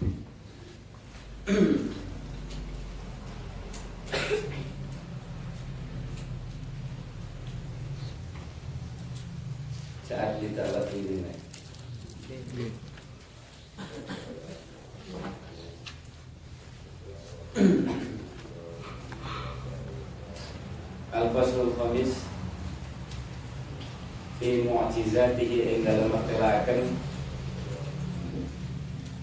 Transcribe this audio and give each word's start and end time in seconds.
saat 0.00 0.08
kita 10.40 10.64
lagi 10.72 10.98
ini 11.04 11.20
Al-Faslul 21.12 21.76
Khamis 21.76 22.24
Fi 24.40 24.64
mu'jizatihi 24.64 25.84
martelaken 25.84 26.96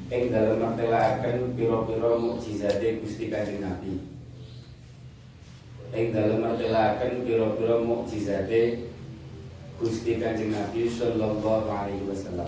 ing 0.08 0.32
dalam 0.32 0.62
martelaken 0.78 1.58
piro-piro 1.58 2.22
mukjizate 2.22 3.02
Gusti 3.02 3.34
Kanjeng 3.34 3.66
Nabi. 3.66 3.98
Ing 5.90 6.14
dalam 6.14 6.46
martelaken 6.46 7.26
piro-piro 7.26 7.82
mukjizate 7.82 8.86
Gusti 9.82 10.22
Kanjeng 10.22 10.54
Nabi 10.54 10.86
sallallahu 10.86 11.66
alaihi 11.66 12.06
wasallam. 12.06 12.46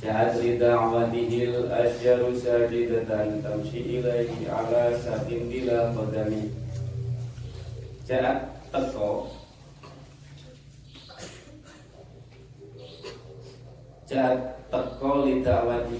Ja'at 0.00 0.40
li 0.40 0.56
da'watihi 0.56 1.52
al-ashjaru 1.52 2.32
sajidatan 2.32 3.44
tamshi 3.44 4.00
ilaihi 4.00 4.48
ala 4.48 4.96
satin 4.96 5.52
bila 5.52 5.92
qadami 5.92 6.48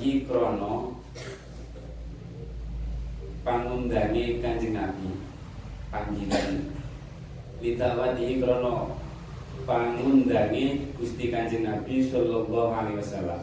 da'watihi 0.08 0.24
krono 0.24 0.96
Pangundangi 3.44 4.40
kanjeng 4.40 4.72
Nabi 4.72 5.10
Panggilan 5.92 6.52
Li 7.60 7.76
da'watihi 7.76 8.40
krono 8.40 8.96
pangundangi 9.68 10.96
Gusti 10.96 11.28
Kanjeng 11.28 11.68
Nabi 11.68 12.08
sallallahu 12.08 12.72
alaihi 12.72 13.04
wasallam. 13.04 13.42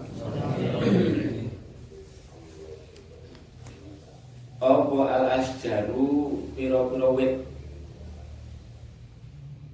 Apa 4.58 5.00
al 5.06 5.26
asjaru 5.38 6.42
pira-pira 6.58 7.10
wit? 7.14 7.34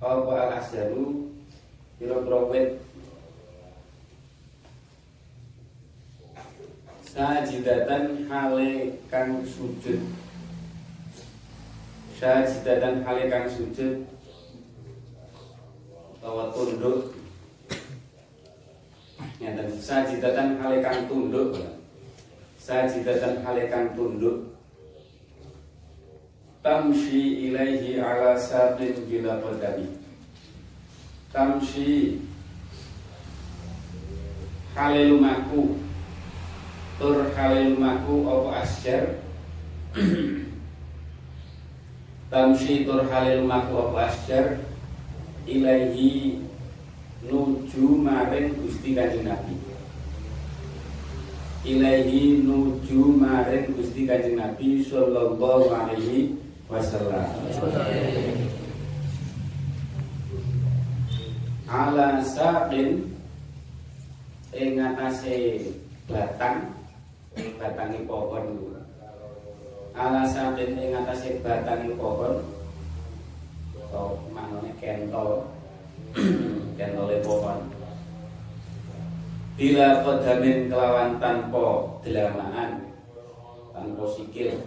Apa 0.03 0.31
al 0.35 0.51
asjaru 0.59 1.31
pira-pira 1.95 2.39
wit? 2.51 2.69
Sajidatan 7.11 8.31
hale 8.31 8.95
kang 9.11 9.43
sujud. 9.61 10.01
Sajidatan 12.17 13.05
hale 13.05 13.29
kang 13.29 13.45
sujud 13.45 14.09
bahwa 16.17 16.49
tunduk. 16.49 17.13
Dan 19.41 19.69
sajidatan 19.73 20.57
halekan 20.61 21.05
tunduk. 21.09 21.61
Sajidatan 22.57 23.41
halekan 23.45 23.93
tunduk. 23.93 24.49
Tamshi 26.61 27.49
ilaihi 27.49 27.97
ala 27.97 28.37
sabin 28.37 28.93
bila 29.09 29.41
qadami. 29.41 29.89
Tamshi. 31.33 32.21
Halelumaku 34.71 35.81
tur 37.01 37.27
halelumaku 37.33 38.23
apa 38.29 38.49
asyar 38.63 39.19
tamshi 42.31 42.87
tur 42.87 43.03
halelumaku 43.11 43.91
apa 43.91 44.07
asyar 44.07 44.63
ilaihi 45.43 46.39
nuju 47.27 47.99
maring 47.99 48.55
Gusti 48.55 48.95
Kanjeng 48.95 49.27
Nabi. 49.27 49.59
Ilaihi 51.67 52.39
nuju 52.39 53.19
maring 53.19 53.75
Gusti 53.75 54.07
Kanjeng 54.07 54.39
Nabi 54.39 54.79
sallallahu 54.79 55.75
alaihi 55.75 56.39
wasallam. 56.71 57.27
Ala 61.67 62.23
saqin 62.23 63.11
ing 64.55 64.79
atase 64.79 65.67
batang 66.07 66.79
batangi 67.59 68.07
pohon 68.07 68.71
ala 69.95 70.23
saqin 70.27 70.79
ing 70.79 70.95
atase 70.95 71.39
batangi 71.43 71.91
pohon. 71.99 72.39
Atau 73.75 74.19
maknanya 74.31 74.71
kentol. 74.79 75.43
Kentol 76.79 77.11
pohon. 77.23 77.59
Bila 79.59 80.01
kodamin 80.01 80.71
kelawan 80.71 81.21
tanpa 81.21 81.85
delamaan 82.01 82.81
tanpa 83.75 84.03
sikil. 84.15 84.57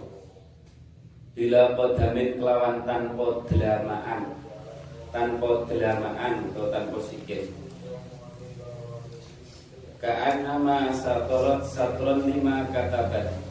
Bila 1.35 1.75
kodamin 1.75 2.39
kelawan 2.39 2.85
tanpa 2.87 3.43
delamaan 3.49 4.21
tanpa 5.11 5.49
delamaan 5.67 6.33
atau 6.51 6.67
tanpa 6.71 6.97
sikil. 7.03 7.43
Kaan 9.99 10.43
nama 10.43 10.91
satorat 10.93 11.65
satron 11.65 12.27
lima 12.29 12.67
katabat 12.69 13.44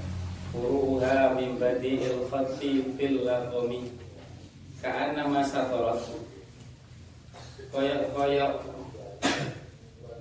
Furuha 0.54 1.34
min 1.34 1.58
badi'il 1.58 2.30
khatti 2.30 2.94
fil 2.94 3.26
lakomi 3.26 3.90
kaan 4.78 5.18
nama 5.18 5.42
satorat 5.42 5.98
koyok 7.74 8.14
koyok 8.14 8.54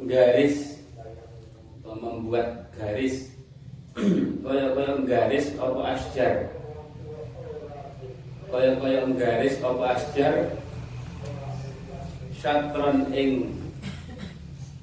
garis 0.10 0.82
atau 1.86 1.94
membuat 2.02 2.66
garis. 2.74 3.30
Koyok 4.42 4.70
koyok 4.74 5.00
garis 5.06 5.54
apa 5.62 5.82
asjar? 5.94 6.36
Koyok 8.50 8.76
koyok 8.82 9.06
garis 9.14 9.56
apa 9.62 9.84
asjar? 9.94 10.36
Satron 12.42 13.14
ing 13.14 13.54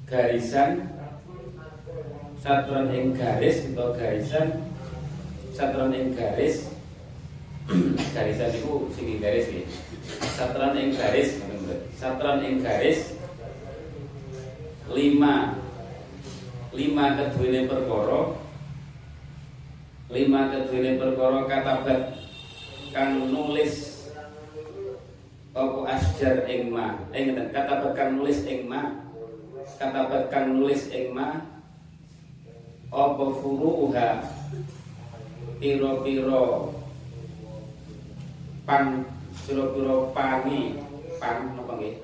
garisan. 0.07 0.87
Satron 2.39 2.87
ing 2.95 3.11
garis 3.19 3.67
atau 3.67 3.91
garisan 3.99 4.70
satron 5.51 5.95
ing 5.95 6.15
garis. 6.15 6.71
Garisan 8.15 8.51
itu 8.57 8.89
sing 8.97 9.21
garis 9.21 9.47
ya. 9.47 9.63
Satran 10.35 10.75
ing 10.75 10.91
garis, 10.97 11.39
satran 11.95 12.43
ing 12.43 12.59
garis 12.59 13.15
lima. 14.91 15.55
Lima 16.71 17.05
keduwene 17.19 17.67
perkara. 17.67 18.35
Lima 20.11 20.41
keduwene 20.51 20.99
perkara 20.99 21.39
katabat 21.47 22.01
kang 22.91 23.31
nulis 23.31 24.07
apa 25.51 25.79
asjar 25.95 26.47
ing 26.47 26.71
ma. 26.71 26.95
Eh 27.11 27.31
kang 27.95 28.19
nulis 28.19 28.43
ing 28.47 28.67
ma. 28.67 28.99
Katabat 29.79 30.31
nulis 30.49 30.91
ing 30.91 31.15
ma. 31.15 31.39
Furuha 32.91 34.40
piro-piro 35.61 36.73
pan 38.65 39.05
piro-piro 39.45 40.09
pani 40.09 40.81
pan 41.21 41.53
apa 41.53 41.73
nggih? 41.77 41.95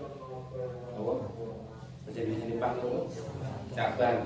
Apa? 0.94 1.14
Jenis 2.14 2.62
pan 2.62 2.78
apa 2.78 3.00
cabang. 3.74 4.20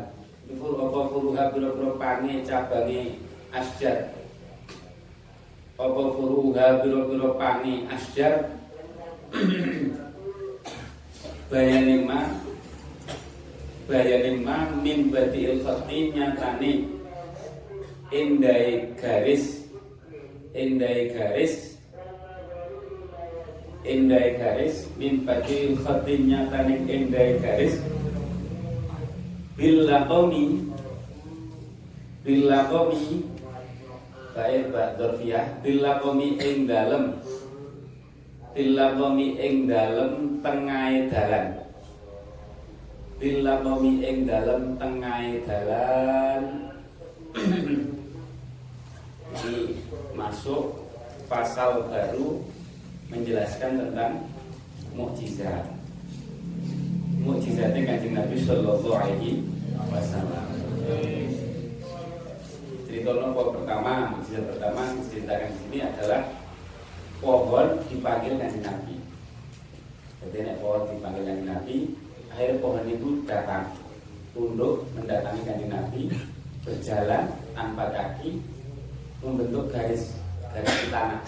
Itu 0.52 0.68
apa 0.76 1.00
furuha 1.08 1.44
piro-piro 1.56 1.96
pani 1.96 2.44
cabangi 2.44 3.24
asjar 3.56 4.12
apa 5.80 6.04
furuha 6.12 6.84
piro-piro 6.84 7.40
pani 7.40 7.88
asjar 7.88 8.52
bayani 11.52 12.04
ma 12.04 12.36
bayani 13.88 14.44
ma 14.44 14.76
min 14.84 15.08
badiil 15.08 15.64
khati 15.64 16.12
nyatani 16.16 17.01
indai 18.12 18.92
garis. 19.00 19.66
Indai 20.52 21.16
garis. 21.16 21.80
Indai 23.88 24.38
garis. 24.38 24.86
Min 25.00 25.24
badil 25.24 25.80
khatin 25.82 26.28
nyataning 26.28 26.84
indai 26.92 27.40
garis. 27.40 27.80
Bil 29.56 29.88
laqami 29.88 30.60
bil 32.22 32.42
laqami 32.52 33.26
bae 34.36 34.58
bak 34.70 34.96
dzarfiyah 35.00 35.46
bil 35.64 35.80
laqami 35.80 36.36
ing 36.40 36.68
dalem. 36.68 37.18
Bil 38.52 38.70
laqami 38.76 39.28
ing 39.40 39.68
dalem 39.72 40.40
tengahe 40.44 41.08
dalan. 41.08 41.62
Bilamomi 43.22 44.02
ing 44.02 44.26
dalam 44.26 44.82
tengah 44.82 45.46
dalan 45.46 46.44
Ini 49.32 49.80
masuk 50.12 50.92
pasal 51.32 51.88
baru 51.88 52.44
menjelaskan 53.08 53.80
tentang 53.80 54.28
mukjizat. 54.92 55.72
Mukjizatnya 57.24 57.88
kanjeng 57.88 58.16
Nabi 58.20 58.36
Shallallahu 58.44 58.92
Alaihi 58.92 59.48
Wasallam. 59.88 60.46
Cerita 62.92 63.10
nopo 63.16 63.56
pertama, 63.56 64.20
mukjizat 64.20 64.44
pertama 64.52 64.82
diceritakan 65.00 65.48
di 65.48 65.58
sini 65.64 65.78
adalah 65.80 66.22
pohon 67.24 67.68
dipanggil 67.88 68.36
kanjeng 68.36 68.68
Nabi. 68.68 68.96
Jadi 70.22 70.38
nek 70.44 70.60
pohon 70.60 70.92
dipanggil 70.92 71.24
kanjeng 71.24 71.48
Nabi, 71.48 71.76
akhirnya 72.36 72.60
pohon 72.60 72.84
itu 72.92 73.10
datang, 73.24 73.72
tunduk 74.36 74.84
mendatangi 74.92 75.42
kanjeng 75.48 75.72
Nabi, 75.72 76.02
berjalan 76.68 77.32
tanpa 77.56 77.86
kaki, 77.96 78.44
membentuk 79.22 79.70
garis 79.70 80.18
garis 80.50 80.76
di 80.82 80.88
tanah. 80.90 81.22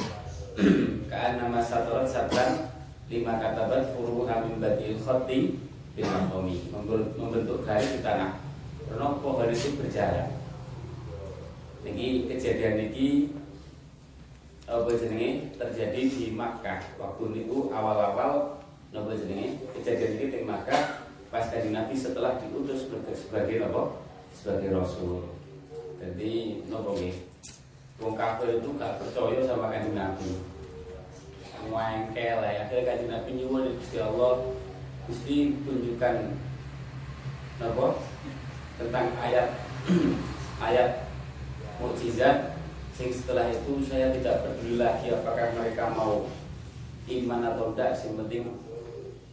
Kaan 1.14 1.38
nama 1.38 1.62
satu 1.62 2.06
sabran 2.10 2.74
lima 3.10 3.38
kata 3.38 3.70
ber 3.70 3.82
furu 3.94 4.26
hamim 4.26 4.58
badil 4.58 4.98
khoti 4.98 5.62
bin 5.94 6.06
membentuk 7.18 7.62
garis 7.66 7.94
di 7.94 8.02
tanah. 8.02 8.42
Karena 8.90 9.18
pohon 9.22 9.50
itu 9.50 9.78
berjalan. 9.78 10.30
Ini 11.84 12.32
kejadian 12.32 12.92
ini 12.92 13.30
apa 14.64 14.90
jenenge 14.96 15.52
terjadi 15.60 16.02
di 16.08 16.26
Makkah 16.32 16.80
waktu 16.96 17.44
itu 17.44 17.68
awal-awal 17.70 18.64
apa 18.96 19.12
jenenge 19.20 19.60
kejadian 19.76 20.12
ini 20.18 20.26
di 20.32 20.40
Makkah 20.48 21.04
pas 21.28 21.52
kanjeng 21.52 21.76
Nabi 21.76 21.98
setelah 21.98 22.40
diutus 22.40 22.88
sebagai 23.12 23.68
apa 23.68 24.00
sebagai 24.32 24.72
rasul 24.72 25.36
jadi 26.00 26.64
nopo 26.72 26.96
nggih 26.96 27.33
wong 28.04 28.20
kafir 28.20 28.60
itu 28.60 28.70
gak 28.76 29.00
percaya 29.00 29.40
sama 29.48 29.72
kanjeng 29.72 29.96
Nabi. 29.96 30.44
Ngengkel 31.64 32.40
ya. 32.44 32.68
Akhirnya 32.68 32.84
kanjeng 32.84 33.12
Nabi 33.16 33.30
nyuwun 33.40 33.80
Gusti 33.80 33.98
Allah. 34.04 34.34
Gusti 35.08 35.36
tunjukkan 35.64 36.16
nopo 37.60 38.04
tentang 38.80 39.08
ayat 39.20 39.48
ayat 40.68 41.12
mukjizat 41.80 42.56
sing 42.96 43.12
setelah 43.12 43.52
itu 43.52 43.84
saya 43.84 44.16
tidak 44.16 44.48
peduli 44.48 44.80
lagi 44.80 45.12
apakah 45.12 45.52
mereka 45.60 45.92
mau 45.92 46.30
iman 47.04 47.42
atau 47.52 47.76
tidak 47.76 48.00
yang 48.00 48.16
penting 48.24 48.44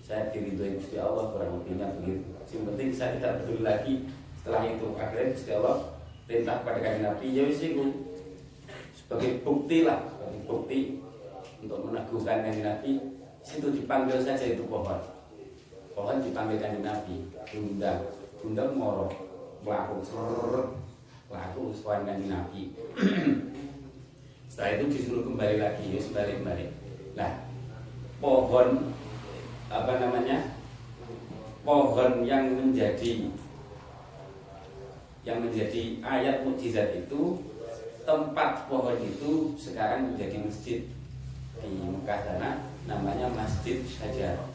saya 0.03 0.27
diridhoi 0.35 0.83
Gusti 0.83 0.99
Allah 0.99 1.31
kurang 1.31 1.63
lebihnya 1.63 1.87
begitu. 2.03 2.35
Yang 2.51 2.65
penting 2.75 2.89
saya 2.91 3.11
tidak 3.15 3.33
peduli 3.43 3.63
lagi 3.63 3.95
setelah 4.43 4.67
itu. 4.67 4.87
Akhirnya 4.99 5.31
Gusti 5.39 5.51
Allah 5.55 5.77
perintah 6.27 6.67
pada 6.67 6.79
kanjeng 6.83 7.07
Nabi 7.07 7.27
ya 7.31 7.43
wis 7.47 7.63
sebagai 9.11 9.43
bukti 9.43 9.83
lah 9.83 10.07
sebagai 10.07 10.47
bukti 10.47 11.03
untuk 11.67 11.91
meneguhkan 11.91 12.47
kanjeng 12.47 12.63
Nabi. 12.63 12.93
Situ 13.43 13.67
dipanggil 13.75 14.23
saja 14.23 14.47
itu 14.47 14.63
pohon. 14.71 15.03
Pohon 15.99 16.23
dipanggil 16.23 16.63
kanjeng 16.63 16.87
Nabi 16.87 17.27
diundang 17.51 18.07
diundang 18.39 18.79
moro 18.79 19.11
melaku. 19.67 19.99
Laku 21.27 21.75
sesuai 21.75 22.07
dengan 22.07 22.39
Nabi. 22.39 22.71
Setelah 24.51 24.79
itu 24.79 24.85
disuruh 24.95 25.27
kembali 25.27 25.59
lagi 25.59 25.95
ya 25.95 25.99
kembali 25.99 26.33
kembali 26.43 26.65
nah 27.19 27.43
pohon 28.23 28.95
apa 29.67 29.93
namanya? 29.99 30.55
Pohon 31.67 32.23
yang 32.23 32.55
menjadi 32.55 33.27
yang 35.27 35.43
menjadi 35.43 35.99
ayat 35.99 36.47
mukjizat 36.47 36.95
itu 36.95 37.51
tempat 38.05 38.67
pohon 38.67 38.97
itu 39.01 39.55
sekarang 39.57 40.15
menjadi 40.15 40.37
masjid. 40.45 40.81
Di 41.61 41.69
Mekah 41.69 42.25
sana 42.25 42.51
namanya 42.89 43.29
Masjid 43.37 43.85
Sajaroh 43.85 44.49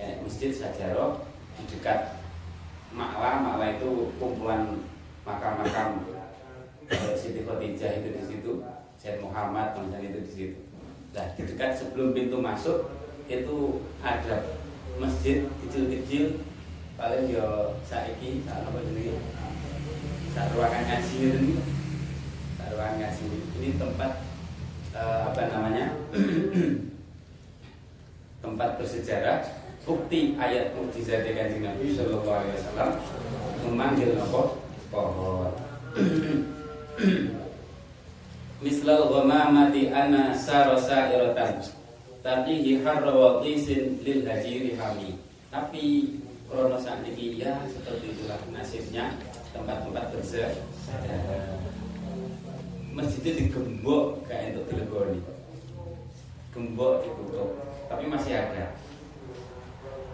eh, 0.00 0.16
Masjid 0.24 0.50
Sajaroh 0.54 1.26
di 1.58 1.62
dekat 1.76 2.16
Makla 2.90 3.44
Makla 3.44 3.78
itu 3.78 4.14
kumpulan 4.18 4.82
makam-makam 5.22 6.06
eh, 6.90 7.14
Siti 7.14 7.46
Khadijah 7.46 8.02
itu 8.02 8.08
di 8.18 8.22
situ, 8.26 8.52
Syed 8.98 9.22
Muhammad 9.22 9.78
teman 9.78 10.02
itu 10.02 10.18
di 10.26 10.30
situ. 10.30 10.58
Nah, 11.14 11.26
di 11.34 11.42
dekat 11.46 11.78
sebelum 11.78 12.14
pintu 12.14 12.38
masuk 12.38 12.90
itu 13.30 13.82
ada 14.02 14.58
masjid 14.98 15.46
kecil-kecil. 15.66 16.42
Paling 16.98 17.32
yo 17.32 17.80
saiki 17.80 18.44
saat 18.44 18.68
apa 18.68 18.76
jadi 18.84 19.16
saat 20.36 20.52
ruangan 20.52 20.84
ngaji 20.84 21.16
ini 21.32 21.52
ruangan 22.80 22.96
ngaji 22.96 23.28
ini 23.60 23.76
tempat 23.76 24.24
eh, 24.96 25.20
apa 25.28 25.52
namanya? 25.52 25.92
Tempat 28.40 28.80
bersejarah. 28.80 29.44
Bukti 29.84 30.32
ayat 30.40 30.72
mukjizat 30.72 31.28
kanjeng 31.28 31.60
Nabi 31.60 31.92
Shallallahu 31.92 32.24
Alaihi 32.24 32.56
Wasallam 32.56 32.90
memanggil 33.68 34.16
nopo 34.16 34.64
pohon. 34.88 35.52
Mislal 38.64 39.12
ghamamati 39.12 39.92
ana 39.92 40.32
sarasa 40.32 41.12
iratan 41.12 41.60
tapi 42.20 42.60
hiharra 42.64 43.12
wa 43.12 43.44
qisin 43.44 44.00
lil 44.04 44.24
hajiri 44.24 44.76
hami. 44.80 45.20
Tapi 45.52 46.16
krono 46.48 46.80
sakniki 46.80 47.40
ya 47.40 47.60
seperti 47.68 48.16
itulah 48.16 48.40
nasibnya 48.52 49.16
tempat-tempat 49.52 50.16
bersejarah 50.16 51.69
masjid 52.90 53.22
itu 53.22 53.30
digembok 53.46 54.26
kayak 54.26 54.54
untuk 54.54 54.64
dileboni. 54.70 55.20
Gembok 56.50 57.06
ditutup 57.06 57.50
tapi 57.86 58.04
masih 58.10 58.34
ada. 58.34 58.74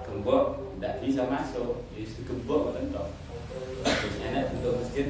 Gembok 0.04 0.60
tidak 0.76 0.94
bisa 1.00 1.22
masuk. 1.26 1.84
Jadi 1.92 2.04
digembok 2.20 2.76
kan 2.76 2.84
toh 2.92 3.08
enak 4.22 4.52
untuk 4.60 4.84
masjid. 4.84 5.06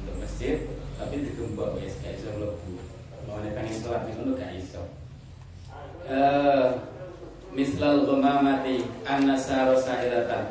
Untuk 0.00 0.16
masjid 0.20 0.56
tapi 0.96 1.14
digembok 1.22 1.76
ya 1.80 1.88
kayak 2.00 2.16
iso 2.20 2.28
mlebu. 2.36 2.74
Mau 3.24 3.40
pengen 3.40 3.80
sholat 3.80 4.04
ngono 4.08 4.36
gak 4.36 4.52
iso. 4.56 4.84
Eh 6.04 6.68
mislal 7.54 8.02
ghamamati 8.02 8.82
annasara 9.06 9.78
sahiratan 9.78 10.50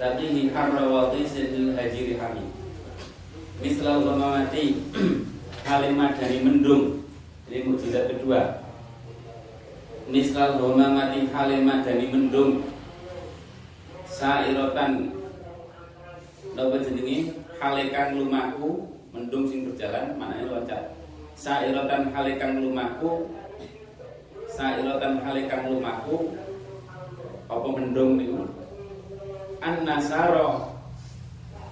tapi 0.00 0.24
hi 0.32 0.42
harra 0.48 0.88
wa 0.88 1.12
qisil 1.12 1.76
hajiri 1.76 2.16
hami 2.16 2.48
mislal 3.60 4.00
ghamamati 4.00 4.80
kalimat 5.68 6.16
dari 6.16 6.40
mendung. 6.40 7.04
Ini 7.52 7.68
mukjizat 7.68 8.08
kedua. 8.16 8.64
Mislal 10.08 10.56
ghamamati 10.56 11.28
kalimat 11.28 11.84
dari 11.84 12.08
mendung. 12.08 12.64
Sairatan 14.08 15.12
Napa 16.56 16.80
jenenge? 16.80 17.36
Halekan 17.60 18.16
lumaku. 18.16 18.88
Mendung 19.12 19.44
sing 19.44 19.68
berjalan 19.68 20.16
manane 20.16 20.48
loncat. 20.48 20.96
Sairatan 21.36 22.16
halekan 22.16 22.64
lumaku. 22.64 23.28
Sairatan 24.48 25.20
halekan 25.20 25.68
lumaku. 25.68 26.32
Apa 27.52 27.68
mendung 27.76 28.16
niku? 28.16 28.48
An-nasara. 29.60 30.72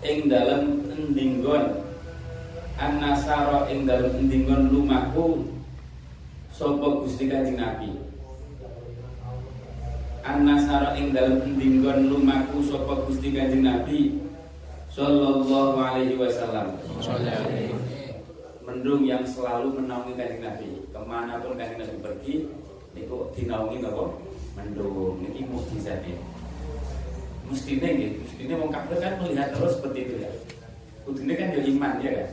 Ing 0.04 0.28
dalem 0.28 0.84
endinggon 0.92 1.85
an-nasara 2.76 3.73
ing 3.73 3.88
dalem 3.88 4.12
endinggon 4.21 4.68
lumaku 4.68 5.49
sapa 6.52 7.00
Gusti 7.00 7.25
Kanjeng 7.28 7.56
Nabi? 7.56 7.97
An-nasara 10.21 10.92
ing 11.00 11.16
dalem 11.16 11.40
endinggon 11.45 12.12
lumaku 12.12 12.61
sapa 12.68 13.09
Gusti 13.09 13.33
Kanjeng 13.33 13.64
Nabi? 13.64 14.21
Sallallahu 14.92 15.76
alaihi 15.76 16.16
wasallam. 16.21 16.76
Mendung 18.64 19.04
yang 19.04 19.25
selalu 19.25 19.78
menaungi 19.80 20.16
kanjeng 20.16 20.40
Nabi. 20.40 20.88
Ke 20.88 21.00
mana 21.04 21.38
pun 21.38 21.54
kanjeng 21.54 21.85
Nabi 21.85 21.97
pergi 22.00 22.35
Itu 22.97 23.28
dinaungi 23.37 23.85
apa? 23.85 24.04
Mendung. 24.56 25.21
Ini 25.21 25.45
mukjizatnya. 25.52 26.16
Mestinya 27.47 27.88
gitu 27.92 28.25
Mestinya 28.25 28.54
mau 28.59 28.73
kafir 28.73 28.99
kan 28.99 29.21
melihat 29.23 29.52
terus 29.52 29.78
seperti 29.78 29.99
itu 30.09 30.14
ya. 30.25 30.30
Kudunya 31.04 31.35
kan 31.38 31.54
ya 31.54 31.61
iman 31.62 31.92
ya 32.02 32.11
kan 32.11 32.28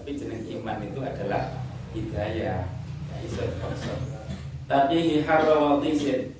Tapi 0.00 0.16
jenis 0.16 0.48
iman 0.56 0.80
itu 0.80 1.00
adalah 1.04 1.44
Hidayah. 1.92 2.64
Tapi 4.64 4.96
hiharrawatisin 4.96 6.32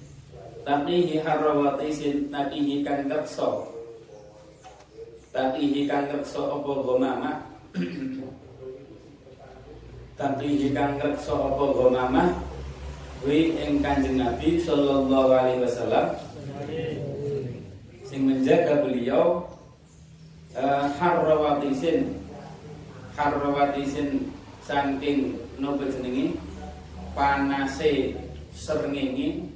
Tapi 0.64 0.94
hiharrawatisin 1.12 2.32
Tapi 2.32 2.56
hikan 2.56 3.04
kerso 3.04 3.80
tapi 5.30 5.62
hikang 5.62 6.10
rekso 6.10 6.42
apa 6.58 6.70
gomama 6.82 7.32
tapi 10.18 10.46
hikang 10.58 10.98
rekso 10.98 11.54
apa 11.54 11.64
gomama 11.70 12.24
wi 13.22 13.54
ing 13.54 13.78
kanjeng 13.78 14.18
Nabi 14.18 14.58
sallallahu 14.58 15.30
alaihi 15.30 15.62
wasallam. 15.62 16.18
Sing 18.02 18.26
menjaga 18.26 18.82
beliau 18.82 19.46
uh, 20.58 20.90
harrawatisin 20.98 22.19
harrawatisin 23.16 24.30
saking 24.62 25.38
nopo 25.58 25.86
jenengi 25.88 26.38
panase 27.16 28.14
srengenge 28.54 29.50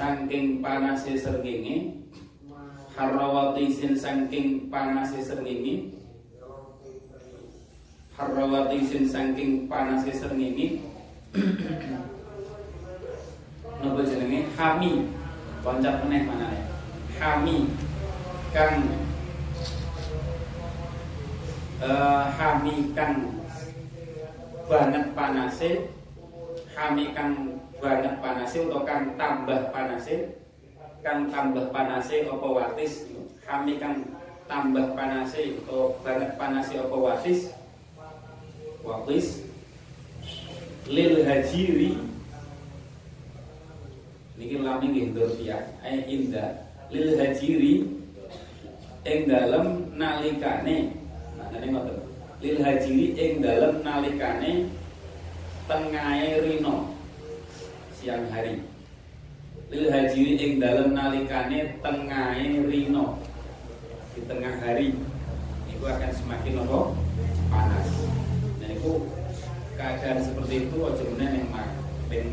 saking 0.00 0.62
panase 0.62 1.18
srengenge. 1.18 1.98
Harrawatisin 2.96 3.92
saking 3.98 4.70
panase 4.70 5.20
srengenge. 5.20 5.92
Harrawatisin 8.16 9.04
saking 9.04 9.68
panase 9.68 10.10
srengenge. 10.14 10.80
Nopo 13.82 14.00
jenenge 14.06 14.48
hami. 14.56 15.10
Loncat 15.60 16.06
meneh 16.06 16.22
mana 16.24 16.48
hami. 17.20 17.68
Kang 18.50 18.88
uh, 21.80 22.24
hami 22.36 22.92
kang 22.92 23.28
banget 24.70 25.04
panase 25.16 25.90
hami 26.76 27.12
kang 27.12 27.60
banget 27.80 28.14
panase 28.20 28.58
atau 28.68 28.84
kang 28.84 29.16
tambah 29.16 29.72
panase. 29.72 30.36
Kang 31.00 31.32
tambah 31.32 31.72
panase 31.72 32.28
apa 32.28 32.46
watis? 32.46 33.08
Hami 33.48 33.80
kang 33.80 34.04
tambah 34.44 34.92
panase 34.92 35.56
atau 35.64 35.96
banget 36.04 36.36
panase 36.36 36.76
apa 36.76 36.96
watis? 36.96 37.56
Watis. 38.84 39.26
Lil 40.84 41.24
hajiri. 41.24 41.96
Niki 44.36 44.56
lami 44.60 44.86
nggih 44.92 45.06
dzurfiyah 45.12 45.84
ay 45.84 46.04
inda 46.08 46.64
lil 46.88 47.12
hajiri 47.16 47.84
ing 49.04 49.20
dalem 49.28 49.92
nalikane 49.96 50.99
maknane 51.50 51.66
ngoten. 51.74 51.98
Lil 52.40 52.56
hajiri 52.62 53.06
ing 53.18 53.32
dalem 53.42 53.82
nalikane 53.82 54.70
tengahe 55.66 56.30
rino 56.46 56.94
siang 57.98 58.30
hari. 58.30 58.62
Lil 59.74 59.90
hajiri 59.90 60.38
ing 60.38 60.52
dalem 60.62 60.94
nalikane 60.94 61.74
tengahe 61.82 62.46
rino 62.70 63.18
di 64.14 64.22
tengah 64.30 64.62
hari. 64.62 64.94
Itu 65.66 65.82
akan 65.82 66.12
semakin 66.14 66.62
apa? 66.62 66.80
Panas. 67.50 67.88
Nah 68.62 68.70
itu 68.70 68.92
keadaan 69.74 70.22
seperti 70.22 70.70
itu 70.70 70.78
meneh 71.18 71.50
yang 72.14 72.30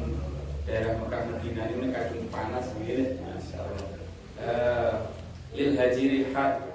daerah 0.67 0.93
Mekah 1.01 1.23
Medina 1.25 1.63
ini 1.73 1.89
kadung 1.95 2.27
panas 2.27 2.69
begini 2.75 3.23
Masya 3.23 3.57
Allah 3.63 3.87
uh, 4.43 4.93
lil 5.55 5.79
hajiri 5.79 6.27
had 6.35 6.66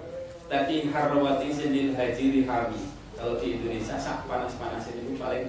tapi 0.53 0.93
harwati 0.93 1.49
lil 1.73 1.97
hajiri 1.97 2.45
hami 2.45 2.93
kalau 3.17 3.41
di 3.41 3.57
Indonesia 3.57 3.97
sak 3.97 4.29
panas-panas 4.29 4.85
ini 4.93 5.17
paling 5.17 5.49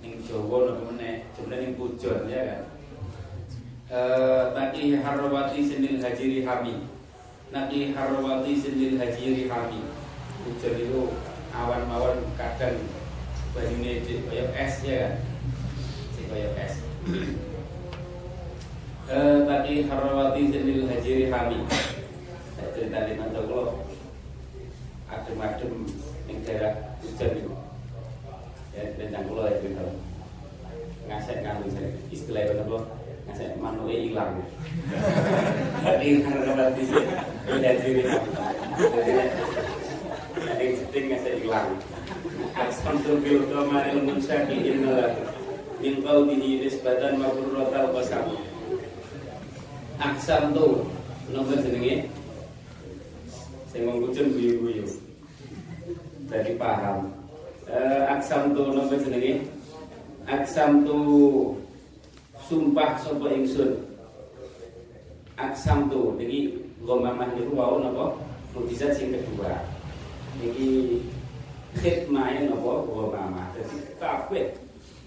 ning 0.00 0.24
Jawa 0.24 0.72
nopo 0.72 0.96
meneh? 0.96 1.28
Jumlah 1.36 1.60
ning 1.60 1.76
pujon 1.76 2.24
ya 2.24 2.40
kan? 2.48 2.62
Uh, 3.92 4.44
tapi 4.56 4.96
harwati 4.96 5.60
lil 5.60 6.00
hajiri 6.00 6.40
hami 6.48 6.88
Naki 7.52 7.92
harwati 7.92 8.52
lil 8.72 8.96
hajiri 8.96 9.44
hami 9.44 9.84
Pujon 10.40 10.74
itu 10.80 11.12
awan-awan 11.52 12.24
kadang 12.40 12.80
banyune 13.52 14.00
kayak 14.08 14.56
es 14.56 14.74
ya 14.88 14.96
kan? 15.04 15.12
Kayak 16.32 16.56
es 16.64 16.74
eh 19.08 19.40
tadi 19.48 19.88
harawati 19.88 20.52
jenil 20.52 20.84
hajiri 20.84 21.32
hami 21.32 21.64
cerita 22.76 23.08
di 23.08 23.16
mantel 23.16 23.48
lo 23.48 23.87
adem-adem 25.08 25.74
yang 26.28 26.38
daerah 26.44 26.74
hujan 27.00 27.32
itu. 27.36 27.52
Ya 28.76 28.82
dan 28.94 29.26
kulo 29.26 29.42
ya 29.48 29.58
cerita 29.58 29.84
ngasek 31.08 31.40
nganu 31.40 31.66
saya 31.72 31.88
istilah 32.12 32.42
itu 32.44 32.62
apa? 32.62 32.78
Ngasek 33.28 33.60
manue 33.60 33.96
hilang 33.96 34.40
tadi 35.84 36.24
harawati 36.24 36.82
jenil 36.88 37.60
hajiri 37.60 38.02
hami 38.08 38.30
jadi 40.38 40.66
seding 40.80 41.06
ngasek 41.12 41.34
hilang 41.44 41.76
Asmantul 42.56 43.20
bil 43.20 43.44
qamaril 43.52 44.00
munsyafi 44.04 44.56
innalah 44.72 45.12
min 45.80 46.00
qawlihi 46.00 46.64
nisbatan 46.64 47.20
wa 47.20 47.30
qurratal 47.36 47.92
qasam 47.94 48.26
aksam 50.00 50.56
tu 50.56 50.88
napa 51.30 51.54
jenenge? 51.60 52.08
Sing 53.68 53.84
mengkucun 53.84 54.32
guyu-guyu 54.32 54.88
jadi 56.28 56.52
paham 56.60 57.08
uh, 57.72 58.02
aksam 58.12 58.52
tu 58.52 58.68
napa 58.76 58.94
jenenge 59.00 59.48
aksam 60.28 60.84
tu 60.84 61.00
sumpah 62.48 62.96
sapa 63.00 63.26
ingsun? 63.32 63.76
Aksam 65.40 65.88
tu 65.92 66.16
niki 66.20 66.56
nggo 66.84 67.00
mamah 67.00 67.28
niku 67.32 67.52
wau 67.56 67.80
napa? 67.80 68.16
Mukjizat 68.56 68.96
sing 68.96 69.12
kedua. 69.12 69.56
Niki 70.40 71.00
khidmah 71.80 72.28
napa? 72.44 72.72
Nggo 72.84 73.04
mamah 73.12 73.46
dadi 73.56 73.76
kabeh 73.96 74.46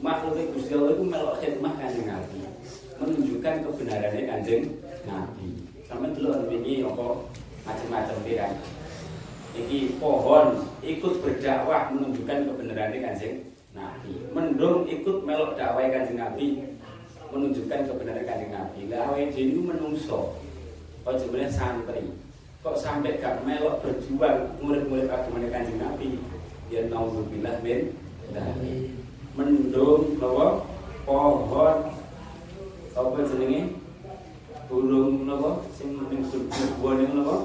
makhluk 0.01 0.49
Gusti 0.57 0.73
itu 0.73 1.03
melok 1.05 1.37
khidmah 1.37 1.73
kanjeng 1.77 2.09
Nabi 2.09 2.41
menunjukkan 2.97 3.65
kebenarannya 3.65 4.23
kanjeng 4.29 4.63
Nabi. 5.05 5.49
Sama 5.85 6.09
dulu 6.13 6.49
ini 6.49 6.81
apa 6.81 7.05
macam-macam 7.61 8.17
kan 8.25 8.53
ini 9.51 9.99
pohon 9.99 10.63
ikut 10.79 11.19
berdakwah 11.19 11.91
menunjukkan 11.91 12.47
kebenarannya 12.47 12.99
kanjeng 13.03 13.51
Nabi. 13.75 14.11
Mendung 14.31 14.87
ikut 14.87 15.27
melok 15.27 15.59
dakwah 15.59 15.83
kanjeng 15.91 16.19
Nabi 16.19 16.71
menunjukkan 17.31 17.87
kebenaran 17.87 18.27
kanjeng 18.27 18.51
Nabi. 18.51 18.79
Lah 18.91 19.11
awake 19.11 19.31
dhewe 19.35 19.71
menungso. 19.71 20.35
Kok 21.01 21.17
sebenarnya 21.17 21.51
santri? 21.51 22.05
Kok 22.61 22.77
sampai 22.77 23.17
gak 23.17 23.41
melok 23.47 23.81
berjuang 23.81 24.55
murid-murid 24.61 25.07
agama 25.09 25.43
kanjeng 25.51 25.79
Nabi? 25.79 26.19
Ya 26.71 26.87
naudzubillah 26.87 27.59
min 27.63 27.91
dzalik. 28.31 28.91
Mendung 29.35 30.19
napa 30.19 30.63
pohon. 31.03 31.77
Apa 32.91 33.19
jenenge? 33.27 33.79
Burung 34.71 35.27
napa 35.27 35.63
sing 35.75 35.95
ning 36.07 36.23
sebuah 36.27 36.93
niku 36.99 37.13
napa 37.19 37.35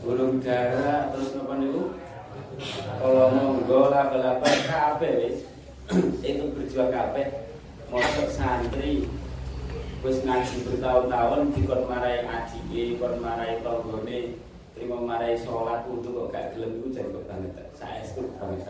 burung 0.00 0.40
dara 0.40 1.12
terus 1.12 1.36
napa 1.36 1.54
niku? 1.60 1.92
Kalau 3.00 3.32
monggo 3.32 3.88
laba-laba 3.88 4.48
kabeh 4.48 5.12
wis. 5.24 5.36
Itu 6.20 6.52
berjuang 6.52 6.92
kabeh. 6.92 7.26
Mosok 7.88 8.28
santri. 8.32 9.08
Wis 10.00 10.24
ngaji 10.24 10.56
bertahun-tahun 10.64 11.52
dikon 11.52 11.82
marai 11.84 12.24
ngaji 12.24 12.96
kon 12.96 13.20
marai 13.20 13.60
tanggane 13.60 14.40
terima 14.72 14.96
marai 14.96 15.36
sholat 15.36 15.84
untuk 15.84 16.16
kok 16.16 16.32
gak 16.32 16.56
gelem 16.56 16.80
iku 16.80 16.88
jadi 16.88 17.20
banget 17.28 17.68
saestu 17.76 18.24
banget 18.40 18.64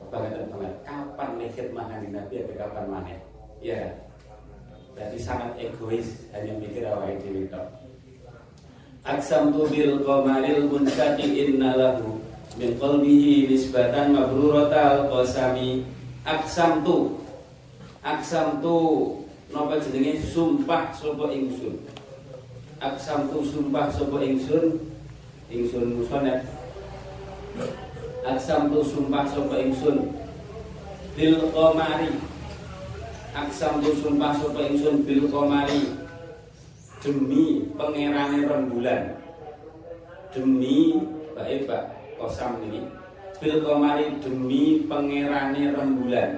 kebangetan. 0.00 0.48
Banget. 0.48 0.74
Kapan 0.88 1.28
nih 1.36 1.48
khidmah 1.52 1.84
kanjeng 1.92 2.12
Nabi 2.16 2.34
apa 2.40 2.52
kapan 2.56 2.84
mana 2.88 3.12
ya 3.60 4.00
berarti 4.96 5.18
sangat 5.20 5.52
egois 5.60 6.24
hanya 6.32 6.56
mikir 6.56 6.88
awal 6.88 7.12
dhewe 7.20 7.44
tok 7.52 7.68
Aksam 9.06 9.54
tu 9.54 9.70
bil 9.70 10.02
qamaril 10.02 10.66
munsati 10.66 11.30
inna 11.30 11.78
lahu 11.78 12.18
min 12.58 12.74
qalbihi 12.74 13.46
nisbatan 13.46 14.10
mabruratal 14.10 15.06
qasami 15.06 15.86
aksam 16.26 16.82
tu 16.82 17.14
aksam 18.02 18.58
tu 18.58 18.76
napa 19.54 19.78
jenenge? 19.78 20.18
Sumpah 20.26 20.90
sapa 20.90 21.30
ingsun? 21.30 21.86
Aksam 22.82 23.30
tu 23.30 23.46
sumpah 23.46 23.94
sapa 23.94 24.18
ingsun? 24.26 24.82
Ingsun 25.46 26.02
musonef 26.02 26.42
Aksam 28.26 28.74
tu 28.74 28.82
sumpah 28.82 29.22
sopa 29.30 29.62
ingsun? 29.62 30.10
Bil 31.14 31.38
komari 31.54 32.10
Aksam 33.30 33.78
tu 33.78 33.94
sumpah 34.02 34.34
sopa 34.34 34.66
ingsun 34.66 35.06
Bil 35.06 35.30
komari 35.30 36.05
Demi 37.02 37.68
pengerane 37.76 38.46
rembulan. 38.48 39.02
Demi 40.32 40.96
Baik 41.36 41.68
pak 41.68 41.92
Kosam 42.16 42.64
ini. 42.64 42.88
Bil 43.36 43.60
komari 43.60 44.16
demi 44.24 44.88
pengerane 44.88 45.76
rembulan. 45.76 46.30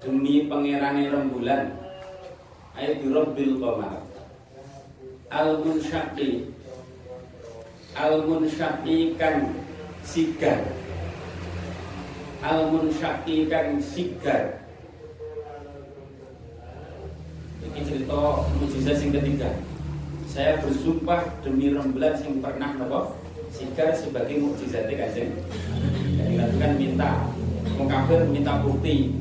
Demi 0.00 0.48
pengerane 0.48 1.12
rembulan. 1.12 1.64
Birob 2.80 3.36
bil 3.36 3.60
komar. 3.60 4.00
Al-Munsyaki 5.28 6.48
Al-Munsyaki 7.92 9.20
kan 9.20 9.52
sigar. 10.00 10.64
Al 12.40 12.72
munsyaki 12.72 13.52
kan 13.52 13.76
sigar 13.76 14.64
ini 17.70 17.86
cerita 17.86 18.42
mujizat 18.58 18.96
sing 18.98 19.10
ketiga. 19.14 19.50
Saya 20.30 20.62
bersumpah 20.62 21.26
demi 21.42 21.74
rembulan 21.74 22.18
yang 22.22 22.38
pernah 22.38 22.70
nopo 22.78 23.18
sigar 23.50 23.94
sebagai 23.94 24.38
mukjizatnya 24.38 24.94
kanjeng. 25.06 25.30
Jadi 26.14 26.34
kan 26.58 26.72
minta 26.78 27.10
mengkafir 27.74 28.26
minta 28.30 28.62
bukti. 28.62 29.14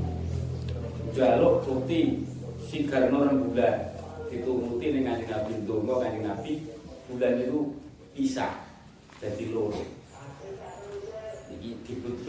Jaluk 1.18 1.66
bukti 1.66 2.26
sigar 2.70 3.10
no 3.10 3.26
rembulan 3.26 3.98
dituruti 4.30 4.88
dengan 4.94 5.18
Nabi 5.26 5.54
Dongo 5.66 6.02
kanjeng 6.02 6.26
Nabi 6.26 6.70
bulan 7.10 7.42
itu 7.42 7.74
bisa 8.14 8.66
jadi 9.18 9.46
loro. 9.50 9.82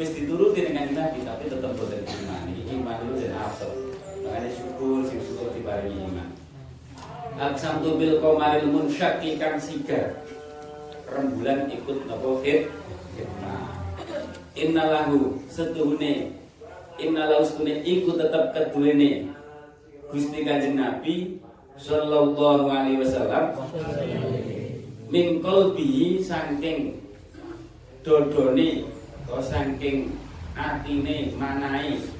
Wis 0.00 0.11
dituruti 0.17 0.65
dengan 0.65 0.89
Nabi 0.97 1.21
tapi 1.21 1.53
tetap 1.53 1.77
boten 1.77 2.00
iman 2.00 2.49
iki 2.49 2.62
iman 2.81 2.97
itu 3.05 3.29
dan 3.29 3.37
apa 3.37 3.89
makanya 4.31 4.55
syukur 4.55 5.03
sing 5.03 5.19
syukur 5.27 5.51
diparingi 5.51 6.07
iman 6.07 6.31
Aksam 7.41 7.83
tu 7.83 7.97
bil 7.97 8.21
komaril 8.21 8.69
munsyaki 8.69 9.41
kang 9.41 9.57
sigar. 9.57 10.13
Rembulan 11.09 11.73
ikut 11.73 12.05
nopo 12.05 12.45
hit 12.45 12.69
Innalahu 14.55 15.41
setuhune 15.49 16.37
Innalahu 17.01 17.43
setuhune 17.43 17.81
ikut 17.83 18.21
tetap 18.21 18.55
keduene 18.55 19.33
Gusti 20.13 20.47
kanjeng 20.47 20.79
Nabi 20.79 21.41
Sallallahu 21.81 22.69
alaihi 22.69 23.01
wasallam. 23.01 23.57
Min 25.09 25.41
kolbihi 25.41 26.21
sangking 26.21 27.01
Dodone 28.05 28.85
Atau 29.27 29.41
sangking 29.41 30.13
atine 30.55 31.33
manai 31.41 32.20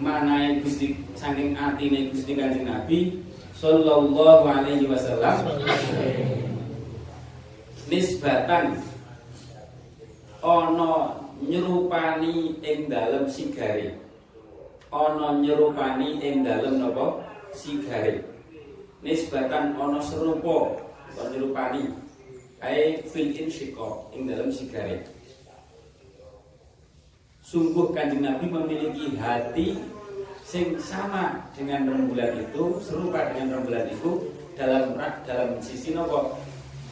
Manai 0.00 0.64
Gusti 0.64 0.96
Sangking 1.12 1.52
atine 1.52 2.08
Gusti 2.08 2.32
kanjeng 2.32 2.64
Nabi 2.64 3.20
Sallallahu 3.52 4.48
alaihi 4.48 4.88
wasallam. 4.88 5.44
Nisbatan 7.92 8.80
Ono 10.40 10.92
nyerupani 11.44 12.56
ing 12.64 12.88
dalem 12.88 13.28
sigare. 13.28 14.00
Ono 14.88 15.44
nyerupani 15.44 16.24
ing 16.24 16.40
dalem 16.40 16.80
nopo 16.80 17.20
sigare. 17.52 18.24
Nisbatan 19.04 19.76
serupa 20.00 20.80
Ono 21.20 21.28
nyerupani. 21.28 21.92
Ai 22.64 23.04
fil 23.04 23.36
insyiko 23.36 24.08
ing 24.16 24.24
dalem 24.24 24.48
sigare 24.48 25.19
Sungguh 27.50 27.90
kanjeng 27.90 28.22
Nabi 28.22 28.46
memiliki 28.46 29.18
hati 29.18 29.82
sing 30.46 30.78
sama 30.78 31.50
dengan 31.50 31.82
rembulan 31.82 32.38
itu 32.38 32.78
serupa 32.78 33.34
dengan 33.34 33.58
rembulan 33.58 33.90
itu 33.90 34.30
dalam 34.54 34.94
dalam 35.26 35.58
sisi 35.58 35.90
nopo 35.90 36.38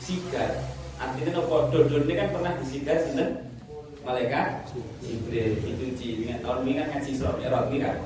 sigar. 0.03 0.59
Artinya 0.99 1.39
nopo 1.39 1.71
dodon 1.71 2.11
ini 2.11 2.19
kan 2.19 2.35
pernah 2.35 2.59
disigar 2.59 2.99
sinten? 3.07 3.55
Malaikat 4.03 4.67
jibril 4.99 5.63
dicuci 5.63 6.27
dengan 6.27 6.43
tahun 6.43 6.67
ini 6.67 6.73
kan 6.75 6.87
ngaji 6.91 7.11
surat 7.15 7.39
erot 7.39 7.65
kan? 7.79 7.97